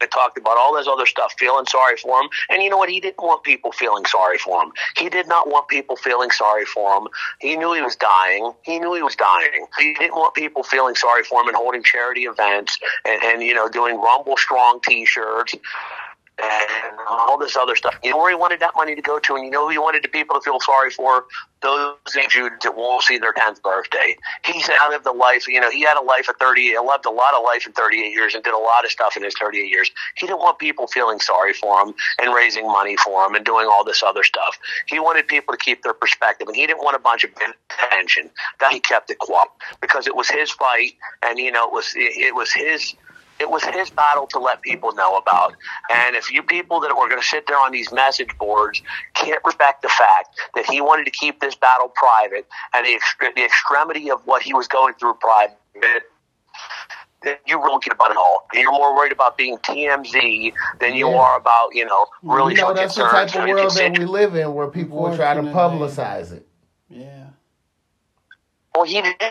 that 0.00 0.10
talked 0.10 0.38
about 0.38 0.56
all 0.58 0.74
this 0.74 0.86
other 0.86 1.06
stuff, 1.06 1.34
feeling 1.38 1.66
sorry 1.66 1.96
for 1.96 2.20
him. 2.20 2.28
And 2.50 2.62
you 2.62 2.70
know 2.70 2.76
what? 2.76 2.88
He 2.88 3.00
didn't 3.00 3.18
want 3.18 3.42
people 3.42 3.72
feeling 3.72 4.04
sorry 4.04 4.38
for 4.38 4.62
him. 4.62 4.72
He 4.96 5.08
did 5.08 5.28
not 5.28 5.48
want 5.48 5.68
people 5.68 5.96
feeling 5.96 6.30
sorry 6.30 6.64
for 6.64 6.96
him. 6.96 7.08
He 7.40 7.56
knew 7.56 7.72
he 7.72 7.82
was 7.82 7.96
dying. 7.96 8.52
He 8.62 8.78
knew 8.78 8.94
he 8.94 9.02
was 9.02 9.16
dying. 9.16 9.66
He 9.78 9.94
didn't 9.94 10.14
want 10.14 10.34
people 10.34 10.62
feeling 10.62 10.94
sorry 10.94 11.24
for 11.24 11.40
him 11.40 11.48
and 11.48 11.56
holding 11.56 11.82
charity 11.82 12.22
events 12.22 12.78
and, 13.04 13.22
and 13.22 13.42
you 13.42 13.54
know 13.54 13.68
doing 13.68 14.00
Rumble 14.00 14.36
Strong 14.36 14.80
T-shirts 14.84 15.54
and 16.42 16.98
all 17.08 17.38
this 17.38 17.56
other 17.56 17.74
stuff. 17.76 17.94
You 18.02 18.10
know 18.10 18.18
where 18.18 18.30
he 18.30 18.36
wanted 18.36 18.60
that 18.60 18.72
money 18.76 18.94
to 18.94 19.02
go 19.02 19.18
to, 19.18 19.34
and 19.34 19.44
you 19.44 19.50
know 19.50 19.66
who 19.66 19.70
he 19.70 19.78
wanted 19.78 20.04
the 20.04 20.08
people 20.08 20.36
to 20.36 20.40
feel 20.40 20.60
sorry 20.60 20.90
for? 20.90 21.24
Those 21.60 21.96
Jews 22.28 22.52
that 22.62 22.76
won't 22.76 23.02
see 23.02 23.18
their 23.18 23.32
10th 23.32 23.62
birthday. 23.62 24.16
He's 24.44 24.70
out 24.80 24.94
of 24.94 25.02
the 25.02 25.12
life, 25.12 25.48
you 25.48 25.60
know, 25.60 25.70
he 25.70 25.82
had 25.82 25.98
a 25.98 26.04
life 26.04 26.28
of 26.28 26.36
30, 26.36 26.62
he 26.62 26.78
lived 26.78 27.06
a 27.06 27.10
lot 27.10 27.34
of 27.34 27.42
life 27.42 27.66
in 27.66 27.72
38 27.72 28.12
years 28.12 28.34
and 28.34 28.44
did 28.44 28.54
a 28.54 28.58
lot 28.58 28.84
of 28.84 28.90
stuff 28.90 29.16
in 29.16 29.24
his 29.24 29.34
38 29.40 29.68
years. 29.68 29.90
He 30.16 30.26
didn't 30.26 30.38
want 30.38 30.58
people 30.58 30.86
feeling 30.86 31.18
sorry 31.18 31.52
for 31.52 31.80
him 31.80 31.94
and 32.20 32.32
raising 32.32 32.66
money 32.66 32.96
for 32.96 33.26
him 33.26 33.34
and 33.34 33.44
doing 33.44 33.66
all 33.66 33.84
this 33.84 34.02
other 34.02 34.22
stuff. 34.22 34.58
He 34.86 35.00
wanted 35.00 35.26
people 35.26 35.52
to 35.52 35.58
keep 35.58 35.82
their 35.82 35.94
perspective, 35.94 36.46
and 36.46 36.56
he 36.56 36.66
didn't 36.66 36.84
want 36.84 36.94
a 36.94 37.00
bunch 37.00 37.24
of 37.24 37.30
attention. 37.32 38.30
That 38.60 38.72
he 38.72 38.80
kept 38.80 39.10
it 39.10 39.18
quiet 39.18 39.48
because 39.80 40.06
it 40.06 40.14
was 40.14 40.28
his 40.28 40.50
fight, 40.52 40.92
and, 41.22 41.38
you 41.38 41.50
know, 41.50 41.66
it 41.66 41.72
was, 41.72 41.92
it 41.96 42.34
was 42.34 42.52
his 42.52 42.94
it 43.40 43.50
was 43.50 43.64
his 43.64 43.90
battle 43.90 44.26
to 44.28 44.38
let 44.38 44.62
people 44.62 44.92
know 44.94 45.16
about. 45.16 45.54
And 45.92 46.16
if 46.16 46.32
you 46.32 46.42
people 46.42 46.80
that 46.80 46.90
were 46.96 47.08
going 47.08 47.20
to 47.20 47.26
sit 47.26 47.46
there 47.46 47.58
on 47.58 47.72
these 47.72 47.92
message 47.92 48.36
boards 48.38 48.82
can't 49.14 49.40
respect 49.44 49.82
the 49.82 49.88
fact 49.88 50.38
that 50.54 50.66
he 50.66 50.80
wanted 50.80 51.04
to 51.04 51.10
keep 51.10 51.40
this 51.40 51.54
battle 51.54 51.92
private 51.94 52.46
and 52.74 52.86
the, 52.86 52.98
the 53.36 53.44
extremity 53.44 54.10
of 54.10 54.20
what 54.26 54.42
he 54.42 54.52
was 54.52 54.68
going 54.68 54.94
through 54.94 55.14
private, 55.14 55.56
then 57.22 57.36
you 57.46 57.62
really 57.62 57.80
get 57.82 57.92
about 57.92 58.10
it 58.10 58.16
all. 58.16 58.46
You're 58.52 58.72
more 58.72 58.94
worried 58.94 59.12
about 59.12 59.36
being 59.36 59.58
TMZ 59.58 60.52
than 60.80 60.94
you 60.94 61.08
yeah. 61.08 61.16
are 61.16 61.36
about, 61.36 61.74
you 61.74 61.84
know, 61.84 62.06
really 62.22 62.54
you 62.54 62.60
know, 62.60 62.74
that's 62.74 62.94
the 62.94 63.02
type 63.02 63.34
of 63.34 63.48
world 63.48 63.72
that 63.74 63.98
we 63.98 64.04
live 64.04 64.34
in 64.36 64.54
where 64.54 64.68
people 64.68 65.02
will 65.02 65.16
try 65.16 65.34
to 65.34 65.42
publicize 65.42 66.32
it. 66.32 66.46
Yeah. 66.88 67.26
Well, 68.74 68.84
he 68.84 69.02
didn't, 69.02 69.22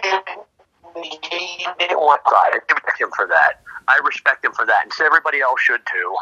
he 1.04 1.68
didn't 1.80 2.00
want 2.00 2.24
pride. 2.24 2.52
I 2.54 2.60
respect 2.70 3.00
him 3.00 3.10
for 3.16 3.28
that. 3.28 3.62
I 3.88 4.00
respect 4.04 4.44
him 4.44 4.52
for 4.54 4.66
that, 4.66 4.84
and 4.84 4.94
so 4.94 5.06
everybody 5.06 5.42
else 5.42 5.62
should 5.62 5.82
too. 5.86 6.16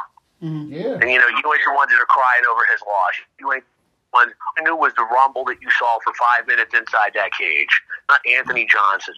Mm-hmm. 0.44 0.74
Yeah. 0.74 1.00
And 1.02 1.10
you 1.10 1.20
know, 1.20 1.28
you 1.28 1.44
ain't 1.54 1.64
the 1.66 1.74
ones 1.76 1.92
that 1.92 2.00
are 2.00 2.06
crying 2.06 2.44
over 2.50 2.62
his 2.72 2.82
loss. 2.82 3.14
You 3.40 3.54
ain't 3.54 3.64
the 3.64 3.70
one 4.12 4.30
I 4.58 4.64
knew 4.64 4.76
was 4.76 4.94
the 4.96 5.04
rumble 5.04 5.46
that 5.46 5.62
you 5.62 5.70
saw 5.72 5.98
for 6.04 6.14
five 6.14 6.48
minutes 6.48 6.74
inside 6.74 7.12
that 7.16 7.32
cage, 7.32 7.82
not 8.10 8.20
Anthony 8.38 8.68
Johnson. 8.70 9.16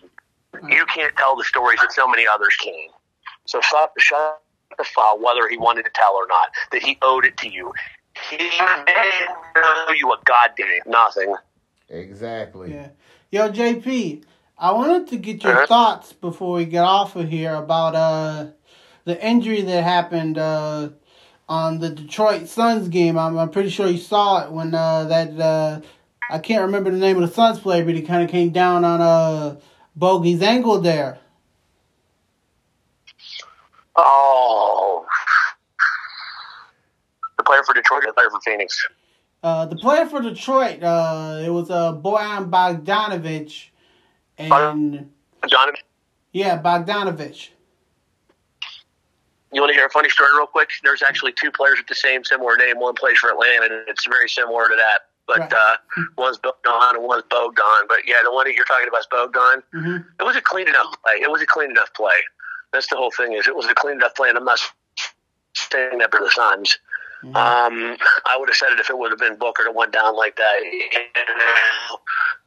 You 0.70 0.86
can't 0.86 1.16
tell 1.18 1.36
the 1.36 1.44
stories 1.44 1.80
that 1.82 1.92
so 1.92 2.08
many 2.08 2.26
others 2.28 2.56
can. 2.64 2.88
So 3.46 3.62
shut, 3.62 3.92
shut 4.00 4.42
the 4.78 4.84
file, 4.84 5.20
whether 5.20 5.48
he 5.48 5.58
wanted 5.58 5.84
to 5.86 5.92
tell 5.94 6.16
or 6.16 6.28
not, 6.28 6.50
that 6.72 6.82
he 6.82 6.98
owed 7.02 7.26
it 7.26 7.38
to 7.38 7.50
you. 7.50 7.74
He 8.30 8.38
didn't 8.38 8.90
owe 9.58 9.94
you 9.96 10.12
a 10.12 10.18
goddamn 10.26 10.68
nothing. 10.88 11.36
Exactly. 11.90 12.74
Yeah. 12.74 12.90
Yo, 13.32 13.50
JP, 13.50 14.24
I 14.58 14.72
wanted 14.72 15.08
to 15.10 15.18
get 15.18 15.44
your 15.44 15.54
Uh-huh. 15.54 15.68
thoughts 15.68 16.14
before 16.14 16.54
we 16.54 16.66
get 16.66 16.84
off 16.84 17.16
of 17.16 17.30
here 17.30 17.54
about 17.56 17.96
uh 17.96 18.48
the 19.06 19.24
injury 19.26 19.62
that 19.62 19.84
happened 19.84 20.38
uh 20.38 20.90
on 21.50 21.80
the 21.80 21.90
Detroit 21.90 22.48
Suns 22.48 22.88
game. 22.90 23.18
I'm, 23.18 23.38
I'm 23.38 23.50
pretty 23.52 23.70
sure 23.70 23.88
you 23.88 23.98
saw 24.00 24.46
it 24.46 24.52
when 24.52 24.74
uh 24.74 25.06
that 25.06 25.40
uh 25.40 25.82
I 26.30 26.40
can't 26.40 26.64
remember 26.64 26.92
the 26.92 26.98
name 26.98 27.22
of 27.22 27.28
the 27.30 27.34
Suns 27.36 27.60
player, 27.60 27.86
but 27.86 27.96
he 27.96 28.02
kind 28.02 28.24
of 28.24 28.30
came 28.30 28.50
down 28.52 28.84
on 28.86 29.02
uh 29.02 29.58
Bogey's 29.96 30.42
ankle 30.42 30.82
there. 30.82 31.20
Oh, 33.96 35.06
the 37.38 37.44
player 37.44 37.64
for 37.64 37.74
Detroit 37.74 38.04
or 38.04 38.08
the 38.08 38.14
player 38.14 38.30
for 38.30 38.40
Phoenix? 38.42 38.88
Uh, 39.44 39.66
the 39.68 39.76
player 39.78 40.06
for 40.06 40.22
Detroit, 40.22 40.84
uh, 40.84 41.42
it 41.44 41.50
was 41.50 41.70
uh, 41.70 41.94
Bojan 41.94 42.50
Bogdanovich, 42.50 43.70
and 44.38 45.10
Donovan. 45.48 45.82
yeah, 46.32 46.62
Bogdanovich. 46.62 47.50
You 49.54 49.62
want 49.62 49.70
to 49.72 49.76
hear 49.76 49.86
a 49.86 49.90
funny 49.90 50.10
story 50.10 50.30
real 50.36 50.46
quick? 50.48 50.70
There's 50.84 51.02
actually 51.02 51.32
two 51.34 51.52
players 51.52 51.78
with 51.78 51.88
the 51.88 51.96
same 51.96 52.24
similar 52.26 52.58
name. 52.58 52.80
One 52.80 52.96
plays 52.96 53.18
for 53.18 53.30
Atlanta, 53.32 53.66
and 53.66 53.74
it's 53.88 54.06
very 54.06 54.28
similar 54.28 54.68
to 54.68 54.76
that. 54.76 55.04
But 55.26 55.40
Right. 55.40 55.54
uh, 55.54 55.78
one's 56.18 56.38
Bogdan 56.38 56.96
and 56.96 57.04
one's 57.04 57.24
Bogdan. 57.30 57.88
But 57.88 58.00
yeah, 58.06 58.18
the 58.24 58.32
one 58.32 58.46
that 58.46 58.54
you're 58.56 58.66
talking 58.66 58.88
about 58.88 59.00
is 59.02 59.08
Bogdan. 59.10 59.64
hmm 59.74 59.98
It 60.20 60.24
was 60.24 60.36
a 60.36 60.42
clean 60.42 60.68
enough 60.68 60.94
play. 61.04 61.16
It 61.22 61.32
was 61.32 61.42
a 61.42 61.46
clean 61.46 61.72
enough 61.72 61.94
play. 61.94 62.14
That's 62.74 62.88
the 62.88 62.98
whole 62.98 63.12
thing. 63.12 63.34
Is 63.34 63.48
it 63.48 63.56
was 63.56 63.66
a 63.68 63.74
clean 63.74 63.96
enough 63.96 64.16
play, 64.16 64.30
and 64.30 64.38
I'm 64.38 64.44
not 64.46 64.60
saying 65.56 65.98
that 66.00 66.12
for 66.12 66.20
the 66.20 66.30
Suns. 66.30 66.78
Mhm. 67.24 67.36
Um, 67.36 67.98
I 68.26 68.38
would 68.38 68.50
have 68.50 68.56
said 68.58 68.72
it 68.74 68.80
if 68.80 68.90
it 68.90 68.98
would 68.98 69.12
have 69.12 69.20
been 69.20 69.36
Booker 69.38 69.64
that 69.64 69.74
went 69.74 69.92
down 69.92 70.16
like 70.16 70.36
that. 70.36 70.60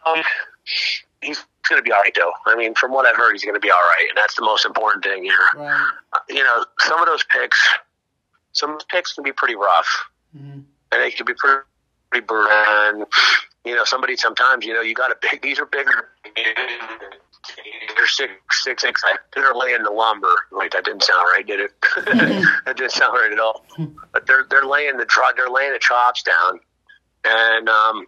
Um, 0.07 0.22
he's 1.20 1.45
going 1.71 1.79
to 1.81 1.83
be 1.83 1.93
all 1.93 2.01
right, 2.01 2.12
though. 2.14 2.33
I 2.47 2.57
mean, 2.57 2.75
from 2.75 2.93
what 2.93 3.07
I've 3.07 3.16
heard, 3.16 3.33
he's 3.33 3.45
going 3.45 3.55
to 3.55 3.61
be 3.61 3.71
all 3.71 3.79
right, 3.79 4.07
and 4.09 4.18
that's 4.18 4.35
the 4.35 4.45
most 4.45 4.66
important 4.66 5.05
thing 5.05 5.25
here. 5.25 5.47
Right. 5.57 5.91
You 6.29 6.45
know, 6.45 6.66
some 6.81 7.01
of 7.01 7.07
those 7.07 7.25
picks, 7.25 7.59
some 8.53 8.77
picks 8.91 9.14
can 9.14 9.25
be 9.25 9.33
pretty 9.33 9.57
rough, 9.57 9.89
hmm 10.37 10.61
and 10.93 11.03
they 11.03 11.11
can 11.11 11.25
be 11.25 11.35
pretty, 11.35 11.61
pretty 12.11 12.27
brutal. 12.27 12.51
And 12.51 13.07
you 13.64 13.75
know, 13.75 13.85
somebody 13.85 14.16
sometimes, 14.16 14.64
you 14.64 14.75
know, 14.75 14.81
you 14.81 14.95
got 14.95 15.09
to 15.09 15.16
big. 15.31 15.43
These 15.43 15.59
are 15.59 15.66
bigger. 15.66 16.09
They're 17.97 18.07
six, 18.07 18.33
six, 18.51 18.83
six. 18.83 19.03
They're 19.35 19.55
laying 19.55 19.83
the 19.83 19.91
lumber. 19.91 20.33
Wait, 20.53 20.73
that 20.73 20.85
didn't 20.85 21.03
sound 21.03 21.27
right, 21.35 21.47
did 21.47 21.61
it? 21.61 21.73
that 22.66 22.77
didn't 22.77 22.93
sound 22.93 23.14
right 23.14 23.33
at 23.33 23.39
all. 23.39 23.64
But 24.12 24.27
they're 24.27 24.47
they're 24.51 24.64
laying 24.64 24.97
the 24.97 25.07
they're 25.37 25.51
laying 25.51 25.73
the 25.73 25.79
chops 25.79 26.23
down, 26.23 26.61
and 27.25 27.68
um, 27.68 28.07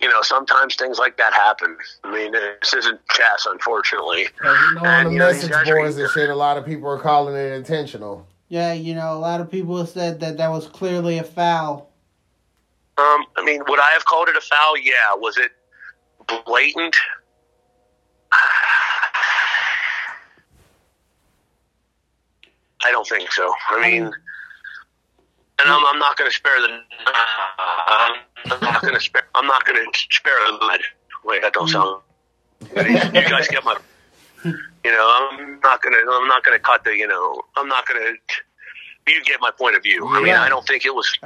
you 0.00 0.08
know, 0.08 0.22
sometimes 0.22 0.74
things 0.76 0.98
like 0.98 1.16
that 1.18 1.32
happen. 1.32 1.76
I 2.04 2.12
mean, 2.12 2.32
this 2.32 2.72
isn't 2.74 3.00
chess, 3.10 3.46
unfortunately. 3.48 4.26
Cause 4.40 4.56
you 4.70 4.74
know, 4.76 4.80
on 4.80 4.86
And, 4.86 5.08
the 5.08 5.12
you 5.12 5.18
know, 5.18 5.26
message 5.26 5.50
these 5.52 5.64
boards 5.68 5.96
and 5.98 6.10
shit, 6.10 6.30
a 6.30 6.34
lot 6.34 6.56
of 6.56 6.64
people 6.64 6.88
are 6.88 6.98
calling 6.98 7.34
it 7.36 7.52
intentional. 7.52 8.26
Yeah, 8.48 8.72
you 8.72 8.94
know, 8.94 9.12
a 9.12 9.18
lot 9.18 9.40
of 9.40 9.50
people 9.50 9.76
have 9.78 9.88
said 9.88 10.20
that 10.20 10.38
that 10.38 10.48
was 10.50 10.66
clearly 10.66 11.18
a 11.18 11.24
foul. 11.24 11.90
Um, 12.98 13.24
I 13.36 13.44
mean, 13.44 13.62
would 13.68 13.78
I 13.78 13.90
have 13.90 14.04
called 14.04 14.28
it 14.28 14.36
a 14.36 14.40
foul? 14.40 14.76
Yeah. 14.78 15.14
Was 15.16 15.36
it 15.36 15.52
blatant? 16.46 16.96
I 22.82 22.90
don't 22.90 23.06
think 23.06 23.30
so. 23.32 23.52
I 23.68 23.80
mean, 23.80 24.04
and 24.04 24.12
I'm, 25.64 25.84
I'm 25.86 25.98
not 25.98 26.16
going 26.16 26.30
to 26.30 26.34
spare 26.34 26.60
the. 26.60 26.78
I'm 28.46 28.60
not 28.60 28.82
going 28.82 28.94
to 28.94 29.00
spare. 29.00 29.22
I'm 29.34 29.46
not 29.46 29.64
going 29.64 29.84
to 29.84 29.98
spare 30.10 30.34
the 30.50 30.58
blood. 30.58 30.80
Wait, 31.24 31.42
that 31.42 31.52
don't 31.52 31.68
mm. 31.68 31.72
sound. 31.72 32.02
You 33.14 33.28
guys 33.28 33.48
get 33.48 33.64
my. 33.64 33.76
You 34.44 34.90
know, 34.92 35.28
I'm 35.30 35.60
not 35.60 35.82
going 35.82 35.92
to. 35.92 36.10
I'm 36.10 36.28
not 36.28 36.44
going 36.44 36.58
to 36.58 36.62
cut 36.62 36.84
the. 36.84 36.96
You 36.96 37.06
know, 37.08 37.42
I'm 37.56 37.68
not 37.68 37.86
going 37.86 38.00
to. 38.00 39.12
You 39.12 39.22
get 39.24 39.40
my 39.40 39.50
point 39.50 39.76
of 39.76 39.82
view. 39.82 40.06
I 40.08 40.18
mean, 40.18 40.28
Yeah. 40.28 40.42
I 40.42 40.48
don't 40.48 40.66
think 40.66 40.84
it 40.84 40.94
was. 40.94 41.18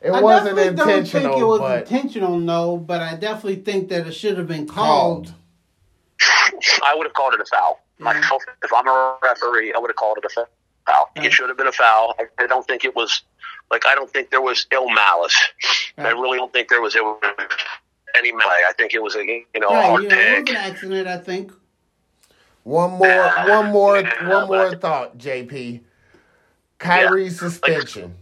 It 0.00 0.10
I 0.10 0.20
wasn't 0.20 0.56
definitely 0.56 0.76
don't 0.76 0.88
intentional, 0.90 1.32
think 1.32 1.42
it 1.42 1.44
was 1.44 1.60
but 1.60 1.82
intentional, 1.82 2.38
no, 2.38 2.76
but 2.76 3.02
I 3.02 3.16
definitely 3.16 3.56
think 3.56 3.88
that 3.88 4.06
it 4.06 4.12
should 4.12 4.38
have 4.38 4.46
been 4.46 4.66
called. 4.66 5.34
called. 6.20 6.82
I 6.84 6.94
would 6.94 7.04
have 7.04 7.14
called 7.14 7.34
it 7.34 7.40
a 7.40 7.44
foul. 7.44 7.80
Myself, 7.98 8.42
mm. 8.48 8.64
if 8.64 8.72
I'm 8.72 8.86
a 8.86 9.16
referee, 9.24 9.72
I 9.74 9.78
would 9.78 9.90
have 9.90 9.96
called 9.96 10.18
it 10.18 10.24
a 10.24 10.28
foul. 10.28 10.46
Yeah. 11.16 11.24
It 11.24 11.32
should 11.32 11.48
have 11.48 11.58
been 11.58 11.66
a 11.66 11.72
foul. 11.72 12.14
I, 12.18 12.44
I 12.44 12.46
don't 12.46 12.66
think 12.66 12.84
it 12.84 12.94
was 12.96 13.22
like 13.70 13.86
I 13.86 13.94
don't 13.94 14.10
think 14.10 14.30
there 14.30 14.40
was 14.40 14.66
ill 14.72 14.88
malice. 14.90 15.36
I 15.98 16.08
really 16.10 16.38
don't 16.38 16.52
think 16.52 16.68
there 16.68 16.80
was 16.80 16.94
ill, 16.96 17.18
any 18.16 18.32
melee. 18.32 18.62
I 18.68 18.72
think 18.76 18.94
it 18.94 19.02
was 19.02 19.14
a 19.16 19.24
you 19.24 19.44
know 19.56 19.68
Right, 19.68 19.84
hard 19.86 20.02
you 20.04 20.08
know, 20.08 20.16
it 20.16 20.30
was 20.30 20.38
pick. 20.40 20.48
an 20.50 20.56
accident, 20.56 21.08
I 21.08 21.18
think. 21.18 21.52
One 22.64 22.92
more, 22.92 23.30
one 23.48 23.70
more, 23.72 23.98
Yeah, 24.00 24.28
one 24.28 24.46
more 24.48 24.70
but- 24.70 24.80
thought, 24.80 25.18
JP. 25.18 25.80
Kyrie's 26.78 27.38
suspension. 27.38 28.14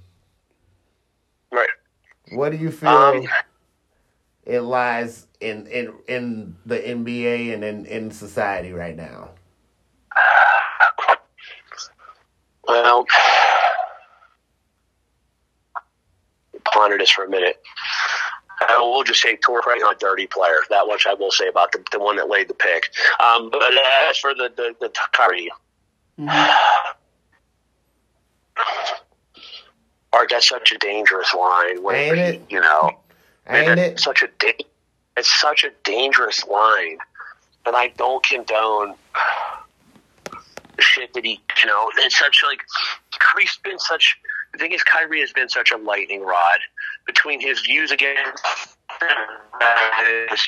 Right. 1.53 1.69
What 2.33 2.51
do 2.53 2.57
you 2.59 2.71
feel 2.71 2.89
Um, 2.91 3.29
it 4.45 4.61
lies 4.61 5.27
in 5.41 5.67
in 5.67 5.93
in 6.09 6.57
the 6.65 6.79
NBA 6.79 7.53
and 7.55 7.63
in 7.65 7.85
in 7.87 8.11
society 8.11 8.73
right 8.73 8.97
now? 8.97 9.31
Well, 12.67 13.07
ponder 16.73 16.99
this 16.99 17.11
for 17.11 17.25
a 17.25 17.29
minute. 17.31 17.61
I 18.61 18.79
will 18.79 19.05
just 19.05 19.21
say 19.21 19.37
right 19.67 19.79
now, 19.81 19.91
a 19.91 19.95
dirty 19.95 20.27
player. 20.27 20.57
That 20.71 20.87
much 20.87 21.07
I 21.07 21.15
will 21.15 21.31
say 21.31 21.47
about 21.49 21.73
the, 21.73 21.85
the 21.93 21.99
one 21.99 22.17
that 22.17 22.29
laid 22.29 22.49
the 22.49 22.55
pick. 22.55 22.85
Um, 23.23 23.51
but 23.51 23.63
as 24.09 24.17
for 24.19 24.35
the 24.35 24.51
the, 24.57 24.75
the 24.81 24.91
Kyrie, 25.13 25.51
Mhm. 26.19 26.57
Art, 30.13 30.29
that's 30.31 30.49
such 30.49 30.73
a 30.73 30.79
dangerous 30.79 31.35
line. 31.35 31.83
When 31.83 31.95
Ain't 31.97 32.19
it? 32.19 32.41
You 32.49 32.61
know, 32.61 32.99
Ain't 33.49 33.69
it? 33.69 33.79
it's 33.79 34.03
such 34.05 34.23
a 34.23 34.29
da- 34.39 34.65
it's 35.19 35.41
such 35.41 35.65
a 35.65 35.71
dangerous 35.85 36.43
line, 36.47 36.97
and 37.67 37.77
I 37.77 37.89
don't 37.89 38.25
condone 38.25 38.95
shit 40.83 41.13
that 41.15 41.25
he, 41.25 41.41
you 41.61 41.67
know, 41.67 41.91
it's 41.97 42.19
such 42.19 42.43
like 42.45 42.61
Kyrie's 43.19 43.59
been 43.63 43.79
such. 43.79 44.17
The 44.53 44.59
thing 44.59 44.73
is, 44.73 44.83
Kyrie 44.83 45.21
has 45.21 45.33
been 45.33 45.49
such 45.49 45.71
a 45.71 45.77
lightning 45.77 46.23
rod 46.23 46.59
between 47.07 47.41
his 47.41 47.61
views 47.61 47.91
against 47.91 48.43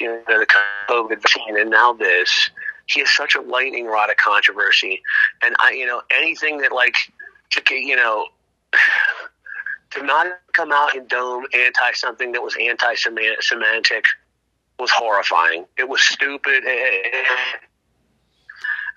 you 0.00 0.06
know, 0.06 0.22
the 0.26 0.46
COVID 0.88 1.20
vaccine 1.20 1.58
and 1.58 1.70
now 1.70 1.92
this. 1.92 2.50
He 2.86 3.00
is 3.00 3.14
such 3.14 3.34
a 3.34 3.40
lightning 3.40 3.86
rod 3.86 4.10
of 4.10 4.16
controversy, 4.16 5.02
and 5.42 5.54
I, 5.58 5.72
you 5.72 5.86
know, 5.86 6.00
anything 6.10 6.58
that 6.58 6.72
like, 6.72 6.96
to, 7.50 7.74
you 7.74 7.96
know. 7.96 8.26
To 9.92 10.02
not 10.02 10.26
come 10.52 10.70
out 10.70 10.94
and 10.94 11.08
dome 11.08 11.46
anti 11.54 11.92
something 11.94 12.32
that 12.32 12.42
was 12.42 12.54
anti 12.60 12.94
semantic 13.40 14.04
was 14.78 14.90
horrifying. 14.90 15.64
It 15.78 15.88
was 15.88 16.02
stupid. 16.02 16.62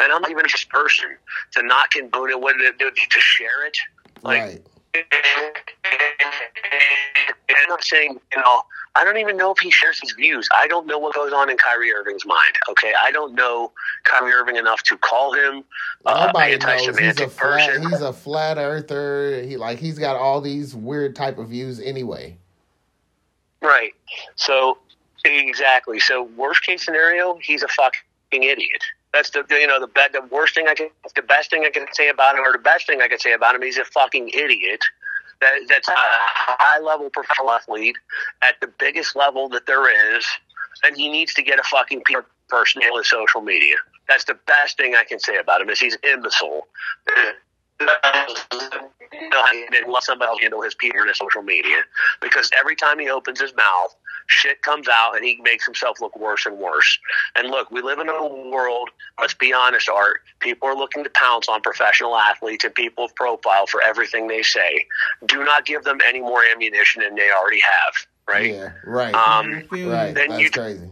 And 0.01 0.11
I'm 0.11 0.21
not 0.21 0.31
even 0.31 0.45
a 0.45 0.67
person 0.69 1.15
to 1.55 1.63
not 1.63 1.91
condone 1.91 2.29
it, 2.31 2.39
what 2.39 2.59
it 2.59 2.77
do 2.79 2.89
to 2.89 3.19
share 3.19 3.65
it? 3.67 3.77
Like, 4.23 4.41
right. 4.41 4.61
and 4.93 5.03
I'm 7.49 7.69
not 7.69 7.83
saying, 7.83 8.19
you 8.35 8.41
know, 8.41 8.63
I 8.95 9.05
don't 9.05 9.17
even 9.17 9.37
know 9.37 9.51
if 9.51 9.59
he 9.59 9.71
shares 9.71 9.99
his 10.01 10.11
views. 10.11 10.47
I 10.57 10.67
don't 10.67 10.85
know 10.85 10.99
what 10.99 11.15
goes 11.15 11.31
on 11.31 11.49
in 11.49 11.57
Kyrie 11.57 11.93
Irving's 11.93 12.25
mind. 12.25 12.57
Okay, 12.69 12.93
I 13.01 13.11
don't 13.11 13.35
know 13.35 13.71
Kyrie 14.03 14.33
Irving 14.33 14.57
enough 14.57 14.83
to 14.83 14.97
call 14.97 15.33
him 15.33 15.63
uh, 16.05 16.31
knows 16.33 16.97
he's 16.99 17.19
a 17.19 17.29
flat. 17.29 17.69
person. 17.69 17.89
He's 17.89 18.01
a 18.01 18.11
flat 18.11 18.57
earther. 18.57 19.43
He 19.43 19.55
like 19.55 19.79
he's 19.79 19.97
got 19.97 20.17
all 20.17 20.41
these 20.41 20.75
weird 20.75 21.15
type 21.15 21.37
of 21.37 21.49
views 21.49 21.79
anyway. 21.79 22.37
Right. 23.61 23.93
So 24.35 24.77
exactly. 25.23 25.99
So 25.99 26.23
worst 26.23 26.63
case 26.63 26.83
scenario, 26.83 27.37
he's 27.41 27.63
a 27.63 27.67
fucking 27.69 28.43
idiot. 28.43 28.83
That's 29.13 29.29
the 29.31 29.43
you 29.49 29.67
know 29.67 29.79
the 29.79 29.87
be- 29.87 30.01
the 30.13 30.21
worst 30.31 30.55
thing 30.55 30.67
I 30.67 30.73
can 30.73 30.89
the 31.15 31.21
best 31.21 31.49
thing 31.49 31.65
I 31.65 31.69
can 31.69 31.85
say 31.93 32.09
about 32.09 32.35
him 32.35 32.43
or 32.45 32.53
the 32.53 32.59
best 32.59 32.87
thing 32.87 33.01
I 33.01 33.07
can 33.07 33.19
say 33.19 33.33
about 33.33 33.55
him. 33.55 33.61
He's 33.61 33.77
a 33.77 33.85
fucking 33.85 34.29
idiot. 34.29 34.81
That 35.41 35.53
that's 35.67 35.89
a 35.89 35.93
high 35.95 36.79
level 36.79 37.09
professional 37.09 37.51
athlete 37.51 37.97
at 38.41 38.55
the 38.61 38.67
biggest 38.79 39.15
level 39.15 39.49
that 39.49 39.65
there 39.65 40.15
is, 40.17 40.25
and 40.83 40.95
he 40.95 41.09
needs 41.09 41.33
to 41.35 41.43
get 41.43 41.59
a 41.59 41.63
fucking 41.63 42.03
PR 42.05 42.19
person 42.49 42.81
on 42.83 42.97
his 42.97 43.09
social 43.09 43.41
media. 43.41 43.75
That's 44.07 44.25
the 44.25 44.37
best 44.47 44.77
thing 44.77 44.95
I 44.95 45.03
can 45.03 45.19
say 45.19 45.37
about 45.37 45.61
him 45.61 45.69
is 45.69 45.79
he's 45.79 45.97
imbecile. 46.03 46.67
let 49.87 50.03
somebody 50.03 50.41
handle 50.41 50.61
his 50.61 50.75
PR 50.75 51.05
and 51.07 51.15
social 51.15 51.41
media 51.41 51.77
because 52.21 52.49
every 52.57 52.75
time 52.75 52.99
he 52.99 53.09
opens 53.09 53.41
his 53.41 53.55
mouth, 53.55 53.95
shit 54.31 54.61
comes 54.61 54.87
out 54.87 55.15
and 55.15 55.25
he 55.25 55.39
makes 55.43 55.65
himself 55.65 55.99
look 55.99 56.17
worse 56.17 56.45
and 56.45 56.57
worse. 56.57 56.97
And 57.35 57.49
look, 57.49 57.69
we 57.69 57.81
live 57.81 57.99
in 57.99 58.07
a 58.09 58.27
world, 58.49 58.89
let's 59.19 59.33
be 59.33 59.53
honest, 59.53 59.89
Art, 59.89 60.21
people 60.39 60.67
are 60.69 60.75
looking 60.75 61.03
to 61.03 61.09
pounce 61.11 61.49
on 61.49 61.61
professional 61.61 62.15
athletes 62.15 62.63
and 62.63 62.73
people 62.73 63.03
of 63.05 63.15
profile 63.15 63.67
for 63.67 63.81
everything 63.81 64.27
they 64.27 64.41
say. 64.41 64.85
Do 65.25 65.43
not 65.43 65.65
give 65.65 65.83
them 65.83 65.99
any 66.05 66.21
more 66.21 66.41
ammunition 66.51 67.03
than 67.03 67.15
they 67.15 67.29
already 67.31 67.59
have, 67.59 67.93
right? 68.27 68.51
Yeah. 68.53 68.71
Right. 68.85 69.13
Um, 69.13 69.53
I 69.55 69.61
feel 69.69 69.77
you. 69.79 69.91
right. 69.91 70.15
then 70.15 70.29
That's 70.29 70.41
you- 70.43 70.49
crazy. 70.51 70.89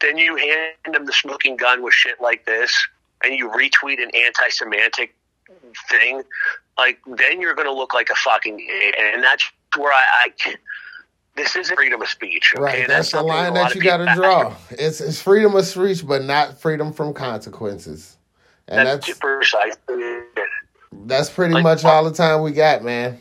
then 0.00 0.16
you 0.18 0.36
hand 0.36 0.94
them 0.94 1.04
the 1.04 1.12
smoking 1.12 1.56
gun 1.56 1.82
with 1.82 1.92
shit 1.94 2.20
like 2.20 2.46
this, 2.46 2.74
and 3.22 3.34
you 3.34 3.48
retweet 3.50 4.02
an 4.02 4.10
anti-Semitic 4.14 5.14
thing, 5.90 6.22
like 6.78 6.98
then 7.06 7.40
you're 7.40 7.54
going 7.54 7.68
to 7.68 7.72
look 7.74 7.92
like 7.94 8.08
a 8.10 8.14
fucking 8.14 8.58
idiot. 8.60 8.94
and 8.98 9.22
that's 9.22 9.44
where 9.76 9.92
I, 9.92 10.02
I 10.24 10.54
this 11.36 11.54
isn't 11.54 11.76
freedom 11.76 12.00
of 12.02 12.08
speech. 12.08 12.52
Okay? 12.54 12.62
Right, 12.62 12.88
that's, 12.88 13.12
the 13.12 13.22
line 13.22 13.54
that 13.54 13.74
you 13.74 13.82
got 13.82 13.98
to 13.98 14.12
draw. 14.14 14.54
It's 14.70 15.00
it's 15.00 15.20
freedom 15.20 15.54
of 15.54 15.66
speech, 15.66 16.06
but 16.06 16.24
not 16.24 16.58
freedom 16.58 16.92
from 16.92 17.12
consequences. 17.12 18.16
And 18.68 18.86
That's, 18.86 19.06
that's 19.06 19.66
that's 21.04 21.30
pretty 21.30 21.54
like- 21.54 21.62
much 21.62 21.84
uh, 21.84 21.88
all 21.88 22.04
the 22.04 22.12
time 22.12 22.42
we 22.42 22.50
got, 22.52 22.82
man. 22.82 23.20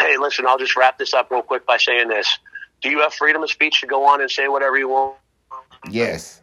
Hey, 0.00 0.16
listen, 0.16 0.46
I'll 0.46 0.58
just 0.58 0.76
wrap 0.76 0.98
this 0.98 1.12
up 1.12 1.30
real 1.30 1.42
quick 1.42 1.66
by 1.66 1.76
saying 1.76 2.08
this: 2.08 2.38
Do 2.80 2.88
you 2.88 3.00
have 3.00 3.12
freedom 3.12 3.42
of 3.42 3.50
speech 3.50 3.80
to 3.82 3.86
go 3.86 4.04
on 4.06 4.20
and 4.20 4.30
say 4.30 4.48
whatever 4.48 4.78
you 4.78 4.88
want? 4.88 5.16
Yes, 5.90 6.40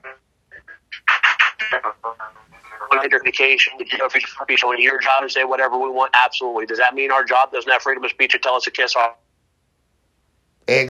on 2.91 2.99
identification, 2.99 3.73
you 3.79 3.97
know, 3.97 4.05
if 4.05 4.15
it's 4.15 4.25
free 4.25 4.45
speech, 4.45 4.63
on 4.63 4.81
your 4.81 4.99
job 4.99 5.23
to 5.23 5.29
say 5.29 5.43
whatever 5.43 5.77
we 5.77 5.89
want, 5.89 6.11
absolutely. 6.13 6.65
Does 6.65 6.77
that 6.77 6.93
mean 6.93 7.11
our 7.11 7.23
job 7.23 7.51
doesn't 7.51 7.71
have 7.71 7.81
freedom 7.81 8.03
of 8.03 8.09
speech 8.11 8.33
to 8.33 8.39
tell 8.39 8.55
us 8.55 8.63
to 8.63 8.71
kiss 8.71 8.95
our 8.95 9.15